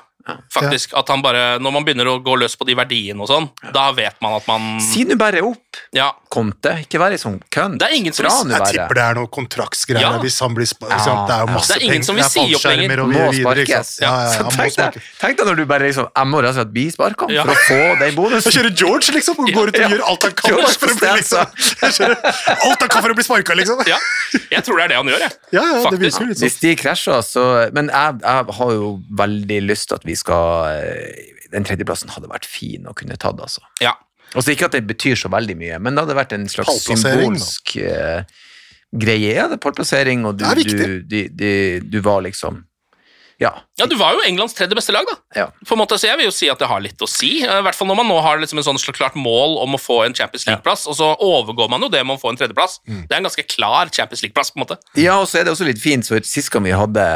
Faktisk, 0.55 0.93
at 0.97 1.09
han 1.09 1.23
bare, 1.23 1.59
Når 1.59 1.73
man 1.73 1.85
begynner 1.85 2.07
å 2.07 2.19
gå 2.23 2.37
løs 2.39 2.55
på 2.57 2.67
de 2.69 2.75
verdiene 2.79 3.21
og 3.21 3.29
sånn, 3.29 3.49
da 3.75 3.91
vet 3.93 4.15
man 4.23 4.35
at 4.39 4.47
man 4.47 4.81
Si 4.81 5.05
nå 5.05 5.17
bare 5.19 5.43
opp, 5.43 5.59
Ja, 5.93 6.13
Conte. 6.33 6.73
Ikke 6.85 6.99
være 7.01 7.19
sånn 7.21 7.41
kønn. 7.53 7.79
Det 7.79 7.89
er 7.91 7.95
ingen 7.97 8.13
som 8.13 8.25
vil- 8.25 8.53
Jeg 8.53 8.63
tipper 8.73 8.95
det 8.95 9.03
er 9.03 9.15
noe 9.15 9.27
kontraktsgreier 9.27 10.01
Ja. 10.01 10.19
hvis 10.19 10.39
han 10.41 10.55
blir 10.55 10.67
sparket, 10.67 11.07
Ja. 11.07 11.27
Det 11.27 11.35
er 11.35 11.41
jo 11.41 11.47
masse 11.53 11.69
Det 11.69 11.77
er 11.77 11.85
ingen 11.85 11.93
penger, 11.93 12.05
som 12.05 12.17
vil 12.17 12.25
si 12.25 12.55
opp 12.55 12.65
lenger. 12.65 12.97
Må 13.03 13.33
sparkes. 13.35 14.01
Ja, 14.01 14.13
ja, 14.33 14.43
tenk, 14.49 14.77
deg, 14.77 15.03
tenk 15.21 15.37
deg 15.39 15.47
når 15.47 15.57
du 15.57 15.65
bare 15.67 15.81
liksom 15.89 16.09
Jeg 16.17 16.27
må 16.27 16.41
rett 16.43 16.49
og 16.51 16.55
slett 16.57 16.73
bli 16.73 16.87
sparka 16.91 17.27
Ja. 17.31 17.43
for 17.45 17.53
å 17.53 17.57
få 17.67 17.99
den 17.99 18.15
Da 18.15 18.23
bonusen. 18.23 18.53
kjører 18.57 18.75
George, 18.77 19.11
liksom, 19.13 19.39
og 19.39 19.49
går 19.53 19.69
ut 19.69 19.75
og 19.75 19.81
Ja. 19.81 19.89
gjør 19.89 20.03
alt 20.09 20.23
han 20.23 20.33
kan 20.33 20.51
George 20.51 20.79
for 20.79 20.87
å 20.87 20.99
bli 20.99 21.09
liksom. 21.19 21.47
Kjører 21.99 22.17
alt 22.23 22.81
han 22.81 22.89
kan 22.89 23.03
for 23.03 23.11
å 23.11 23.15
bli 23.15 23.25
sparka, 23.25 23.55
liksom. 23.57 23.87
ja. 23.87 23.99
Jeg 24.51 24.65
tror 24.65 24.77
det 24.77 24.85
er 24.85 24.89
det 24.89 24.97
han 24.97 25.07
gjør, 25.07 25.19
jeg. 25.21 25.33
Ja, 25.53 25.63
ja, 25.63 25.83
Faktisk. 25.91 26.19
sånn. 26.19 26.35
Hvis 26.37 26.61
de 26.61 26.77
krasjer, 26.77 27.21
så 27.23 27.73
Men 27.73 27.89
jeg, 27.89 28.21
jeg 28.23 28.47
har 28.57 28.71
jo 28.73 29.01
veldig 29.13 29.61
lyst 29.67 29.89
til 29.89 29.95
at 29.97 30.05
vi 30.05 30.12
skal 30.19 30.71
eh, 30.73 31.35
Den 31.53 31.67
tredjeplassen 31.69 32.13
hadde 32.15 32.31
vært 32.31 32.49
fin 32.49 32.87
å 32.89 32.95
kunne 32.97 33.19
tatt, 33.21 33.41
altså. 33.41 33.61
Ja. 33.85 33.93
Også 34.33 34.55
Ikke 34.55 34.71
at 34.71 34.77
det 34.77 34.87
betyr 34.89 35.19
så 35.21 35.29
veldig 35.33 35.59
mye, 35.61 35.79
men 35.83 35.93
det 35.93 36.07
hadde 36.07 36.17
vært 36.17 36.33
en 36.33 36.47
slags 36.49 36.87
symbolsk 36.87 37.75
uh, 37.85 38.23
greie. 38.89 39.35
Ja, 39.35 39.45
det 39.51 39.59
er 39.59 39.61
pallplassering, 39.61 40.25
og 40.25 40.39
du, 40.39 40.47
Det 40.47 40.51
er 40.51 40.61
viktig. 40.63 40.87
du, 41.05 41.19
de, 41.37 41.51
du 41.85 41.99
var 42.01 42.25
liksom 42.25 42.63
Ja. 43.43 43.51
Ja, 43.81 43.87
Du 43.91 43.97
var 43.99 44.13
jo 44.15 44.21
Englands 44.27 44.55
tredje 44.55 44.77
beste 44.79 44.93
lag, 44.95 45.05
da. 45.09 45.17
ja. 45.35 45.47
På 45.67 45.75
en 45.75 45.81
måte, 45.83 45.97
så 45.99 46.07
Jeg 46.07 46.19
vil 46.21 46.29
jo 46.29 46.35
si 46.35 46.49
at 46.53 46.61
det 46.61 46.69
har 46.71 46.81
litt 46.85 47.01
å 47.03 47.09
si. 47.11 47.43
eh, 47.43 47.59
I 47.59 47.63
hvert 47.67 47.75
fall 47.75 47.89
når 47.91 47.97
man 48.03 48.07
nå 48.13 48.19
har 48.23 48.39
liksom 48.39 48.61
en 48.61 48.67
sånn 48.69 48.79
klart 48.95 49.17
mål 49.19 49.57
om 49.65 49.75
å 49.75 49.81
få 49.81 50.03
en 50.07 50.15
Champions 50.15 50.47
League-plass, 50.47 50.87
og 50.87 50.95
så 50.99 51.09
overgår 51.19 51.71
man 51.73 51.81
jo 51.83 51.89
det 51.93 52.05
med 52.07 52.17
å 52.17 52.21
få 52.23 52.31
en 52.31 52.39
tredjeplass. 52.39 52.79
Mm. 52.87 53.01
Det 53.09 53.17
er 53.17 53.21
en 53.23 53.27
ganske 53.29 53.47
klar 53.49 53.91
Champions 53.91 54.23
League-plass. 54.23 54.51
på 54.53 54.61
en 54.61 54.65
måte. 54.67 54.77
Ja, 55.01 55.17
og 55.21 55.27
så 55.29 55.41
er 55.41 55.45
det 55.49 55.53
også 55.57 55.67
litt 55.67 55.81
fint, 55.83 56.05
så 56.07 56.21
sist 56.25 56.51
gang 56.53 56.63
vi 56.69 56.75
hadde, 56.77 57.07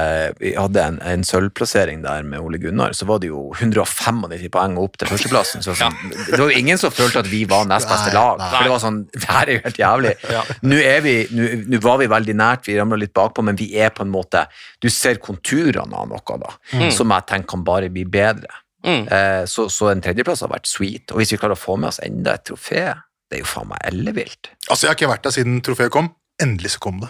vi 0.40 0.54
hadde 0.56 0.82
en, 0.82 0.98
en 1.04 1.22
sølvplassering 1.28 2.02
der 2.02 2.22
med 2.26 2.40
Ole 2.40 2.58
Gunnar, 2.58 2.92
så 2.96 3.06
var 3.06 3.20
det 3.22 3.28
jo 3.30 3.52
195 3.60 4.50
poeng 4.50 4.76
opp 4.80 4.96
til 4.98 5.08
førsteplassen. 5.12 5.62
Så 5.62 5.74
sånn, 5.78 5.94
Det 6.30 6.38
var 6.40 6.50
jo 6.50 6.58
ingen 6.58 6.78
som 6.80 6.90
følte 6.90 7.20
at 7.22 7.30
vi 7.30 7.44
var 7.44 7.64
nest 7.68 7.88
beste 7.88 8.12
lag. 8.16 8.38
nei. 8.40 8.50
For 8.56 8.64
det 8.64 8.72
var 8.74 8.82
sånn, 8.82 9.00
det 9.12 9.28
her 9.28 9.46
er 9.46 9.52
jo 9.58 9.62
helt 9.68 9.80
jævlig. 9.82 10.14
Nå, 10.66 10.80
er 10.80 11.00
vi, 11.04 11.14
nå, 11.36 11.50
nå 11.70 11.80
var 11.84 12.00
vi 12.02 12.06
veldig 12.10 12.36
nært, 12.40 12.66
vi 12.66 12.78
ramla 12.80 12.98
litt 13.00 13.14
bakpå, 13.16 13.44
men 13.46 13.56
vi 13.60 13.70
er 13.78 13.90
på 13.94 14.02
en 14.06 14.10
måte 14.12 14.46
Du 14.82 14.88
ser 14.92 15.16
konturene 15.22 15.94
av 15.96 16.08
noe 16.08 16.15
da, 16.42 16.52
som 16.90 17.10
jeg 17.10 17.26
tenker 17.26 17.48
kan 17.54 17.64
bare 17.64 17.90
bli 17.92 18.04
bedre. 18.04 18.48
Mm. 18.86 19.08
Eh, 19.08 19.44
så, 19.50 19.66
så 19.72 19.90
en 19.90 20.00
tredjeplass 20.04 20.44
har 20.44 20.48
vært 20.52 20.68
sweet. 20.70 21.10
Og 21.12 21.18
hvis 21.18 21.32
vi 21.34 21.38
klarer 21.40 21.56
å 21.56 21.60
få 21.60 21.76
med 21.80 21.88
oss 21.88 21.98
enda 22.04 22.34
et 22.38 22.44
trofé, 22.46 22.84
det 23.30 23.38
er 23.38 23.42
jo 23.42 23.48
faen 23.50 23.68
meg 23.72 23.78
ellevilt. 23.88 24.52
Altså, 24.70 24.86
Jeg 24.86 24.92
har 24.92 24.98
ikke 25.00 25.08
vært 25.10 25.24
der 25.26 25.34
siden 25.34 25.56
trofeet 25.66 25.90
kom. 25.94 26.12
Endelig 26.42 26.76
så 26.76 26.82
kom 26.84 27.00
det. 27.02 27.08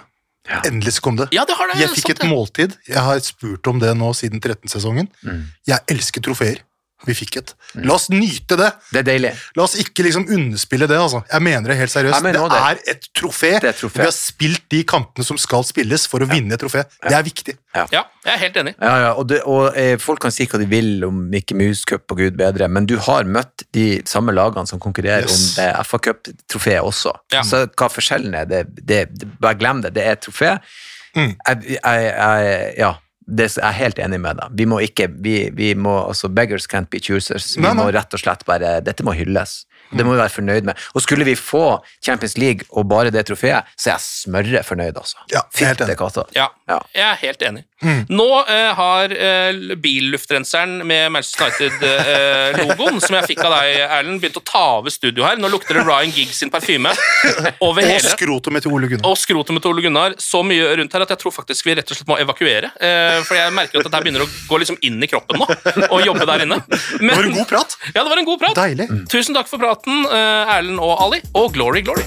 Ja. 0.48 0.60
Endelig 0.68 0.94
så 0.96 1.02
kom 1.02 1.16
det. 1.18 1.26
Ja, 1.34 1.44
det 1.44 1.56
har 1.58 1.68
det 1.72 1.80
Jeg 1.82 1.90
fikk 1.90 2.06
sant 2.06 2.14
et 2.14 2.22
det. 2.22 2.30
måltid. 2.30 2.76
Jeg 2.88 3.02
har 3.02 3.18
spurt 3.26 3.66
om 3.66 3.80
det 3.82 3.92
nå 3.98 4.12
siden 4.14 4.40
13-sesongen. 4.40 5.08
Mm. 5.26 5.42
Jeg 5.66 5.82
elsker 5.92 6.22
trofeer. 6.22 6.62
Vi 7.04 7.12
fikk 7.12 7.36
et. 7.36 7.50
La 7.84 7.92
oss 7.98 8.06
nyte 8.08 8.56
det! 8.56 8.70
Det 8.88 9.02
er 9.02 9.04
deilig. 9.04 9.30
La 9.58 9.66
oss 9.66 9.74
ikke 9.78 10.06
liksom 10.06 10.24
underspille 10.32 10.86
det. 10.88 10.96
altså. 10.96 11.20
Jeg 11.28 11.44
mener 11.44 11.68
det 11.68 11.76
helt 11.76 11.92
seriøst. 11.92 12.24
Det 12.24 12.40
er 12.56 12.80
et 12.94 13.08
trofé. 13.12 13.50
Det 13.60 13.68
er 13.68 13.74
et 13.74 13.80
trofé. 13.82 14.00
Vi 14.00 14.06
har 14.08 14.14
spilt 14.16 14.64
de 14.72 14.80
kampene 14.88 15.26
som 15.28 15.36
skal 15.38 15.66
spilles 15.68 16.06
for 16.08 16.24
å 16.24 16.28
vinne 16.30 16.56
et 16.56 16.62
trofé. 16.62 16.86
Det 17.04 17.12
er 17.12 17.26
viktig. 17.26 17.56
Ja, 17.76 17.84
jeg 17.92 18.32
er 18.32 18.40
helt 18.40 18.56
enig. 18.62 18.74
Ja, 18.80 18.94
ja, 19.04 19.12
og, 19.12 19.28
det, 19.28 19.42
og 19.44 19.76
eh, 19.76 19.98
Folk 20.00 20.22
kan 20.24 20.32
si 20.32 20.46
hva 20.48 20.58
de 20.62 20.66
vil 20.70 21.04
om 21.04 21.20
Mickey 21.30 21.54
Mouse 21.58 21.84
Cup 21.86 22.08
og 22.14 22.22
gud 22.24 22.38
bedre, 22.40 22.70
men 22.72 22.88
du 22.88 22.96
har 23.04 23.28
møtt 23.28 23.66
de 23.76 24.00
samme 24.08 24.32
lagene 24.32 24.64
som 24.66 24.80
konkurrerer 24.80 25.28
Yes. 25.28 25.36
om 25.36 25.60
det 25.60 25.86
FA 25.86 25.98
Cup-trofeet 26.08 26.80
også. 26.84 27.12
Ja. 27.36 27.44
Så 27.44 27.66
hva 27.68 27.90
forskjellen 27.92 28.34
er, 28.40 28.48
det, 28.48 28.64
det, 28.80 29.02
det, 29.12 29.28
bare 29.40 29.58
glem 29.60 29.84
det. 29.84 29.92
Det 29.96 30.04
er 30.08 30.16
et 30.16 30.24
trofé. 30.24 30.56
Mm. 31.16 31.34
Jeg, 31.36 31.76
jeg, 31.76 32.08
jeg, 32.08 32.72
ja, 32.80 32.94
det, 33.26 33.48
jeg 33.56 33.64
er 33.66 33.74
helt 33.74 33.98
enig 33.98 34.20
med 34.22 34.36
deg. 34.38 34.52
Vi 34.58 34.66
må 34.70 34.78
ikke, 34.84 35.08
vi, 35.22 35.50
vi 35.54 35.72
må, 35.74 35.96
altså 36.08 36.28
Beggars 36.30 36.66
can't 36.70 36.86
be 36.90 37.00
choosers. 37.02 37.56
Vi 37.56 37.62
Nei, 37.64 37.72
nei. 37.74 37.84
må 37.84 37.90
rett 37.94 38.14
og 38.14 38.20
slett 38.22 38.44
bare, 38.46 38.76
Dette 38.86 39.02
må 39.06 39.14
hylles. 39.18 39.64
Det 39.92 40.02
må 40.06 40.16
vi 40.16 40.18
være 40.18 40.32
fornøyd 40.34 40.64
med. 40.66 40.78
Og 40.98 41.02
skulle 41.04 41.24
vi 41.26 41.36
få 41.38 41.78
Champions 42.02 42.36
League 42.38 42.64
og 42.74 42.88
bare 42.90 43.10
det 43.14 43.22
trofeet, 43.28 43.68
så 43.78 43.90
er 43.90 43.94
jeg 43.94 44.02
smørre 44.02 44.62
fornøyd, 44.66 44.96
altså. 44.98 45.18
Ja, 45.30 45.42
helt 45.60 45.80
enig. 45.84 45.96
Ja, 46.34 46.48
Ja. 46.66 46.78
jeg 46.94 47.06
er 47.06 47.20
helt 47.22 47.42
enig. 47.46 47.64
Nå 48.08 48.28
eh, 48.48 48.70
har 48.74 49.12
eh, 49.12 49.74
billuftrenseren 49.76 50.78
med 50.86 51.12
Manchester 51.12 51.50
United-logoen, 51.50 53.00
som 53.04 53.18
jeg 53.18 53.30
fikk 53.32 53.42
av 53.44 53.52
deg, 53.58 53.82
Erlend, 53.84 54.20
begynt 54.22 54.38
å 54.40 54.44
ta 54.46 54.64
over 54.78 54.94
studio 54.94 55.26
her. 55.26 55.36
Nå 55.40 55.50
lukter 55.52 55.76
det 55.78 55.84
Ryan 55.84 56.14
Giggs 56.14 56.40
sin 56.40 56.52
parfyme 56.52 56.92
over 57.66 57.82
Og 57.82 57.90
hele. 57.90 58.52
med 58.56 58.64
til 58.64 58.72
Ole 58.72 58.90
Gunnar. 58.90 59.06
Og 59.10 59.20
skrotet 59.20 59.56
med 59.56 59.68
Ole 59.68 59.84
Gunnar 59.84 60.16
så 60.22 60.42
mye 60.46 60.72
rundt 60.80 60.96
her 60.96 61.06
at 61.06 61.14
jeg 61.14 61.22
tror 61.24 61.36
faktisk 61.36 61.68
vi 61.68 61.76
rett 61.76 61.92
og 61.92 61.98
slett 62.00 62.10
må 62.10 62.18
evakuere. 62.22 62.72
Eh, 62.80 63.20
for 63.28 63.38
jeg 63.38 63.54
merker 63.56 63.82
at 63.82 63.90
dette 63.90 64.04
begynner 64.06 64.26
å 64.26 64.30
gå 64.48 64.62
liksom 64.64 64.80
inn 64.86 65.02
i 65.02 65.10
kroppen 65.10 65.42
nå, 65.42 65.48
og 65.90 65.98
jobbe 66.06 66.28
der 66.28 66.46
inne. 66.46 66.62
Men, 67.00 67.12
Det 67.12 67.16
var 67.16 67.30
en 67.30 67.40
god 67.40 67.50
prat. 67.52 67.80
Ja, 67.92 68.02
det 68.02 68.08
var 68.08 68.22
en 68.22 68.30
god 68.30 68.44
prat. 68.44 68.62
Deilig. 68.62 68.88
Tusen 69.12 69.36
takk 69.36 69.50
for 69.52 69.62
praten, 69.62 70.06
eh, 70.08 70.56
Erlend 70.56 70.80
og 70.80 70.96
Ali, 71.08 71.20
og 71.36 71.52
glory, 71.56 71.84
glory. 71.86 72.06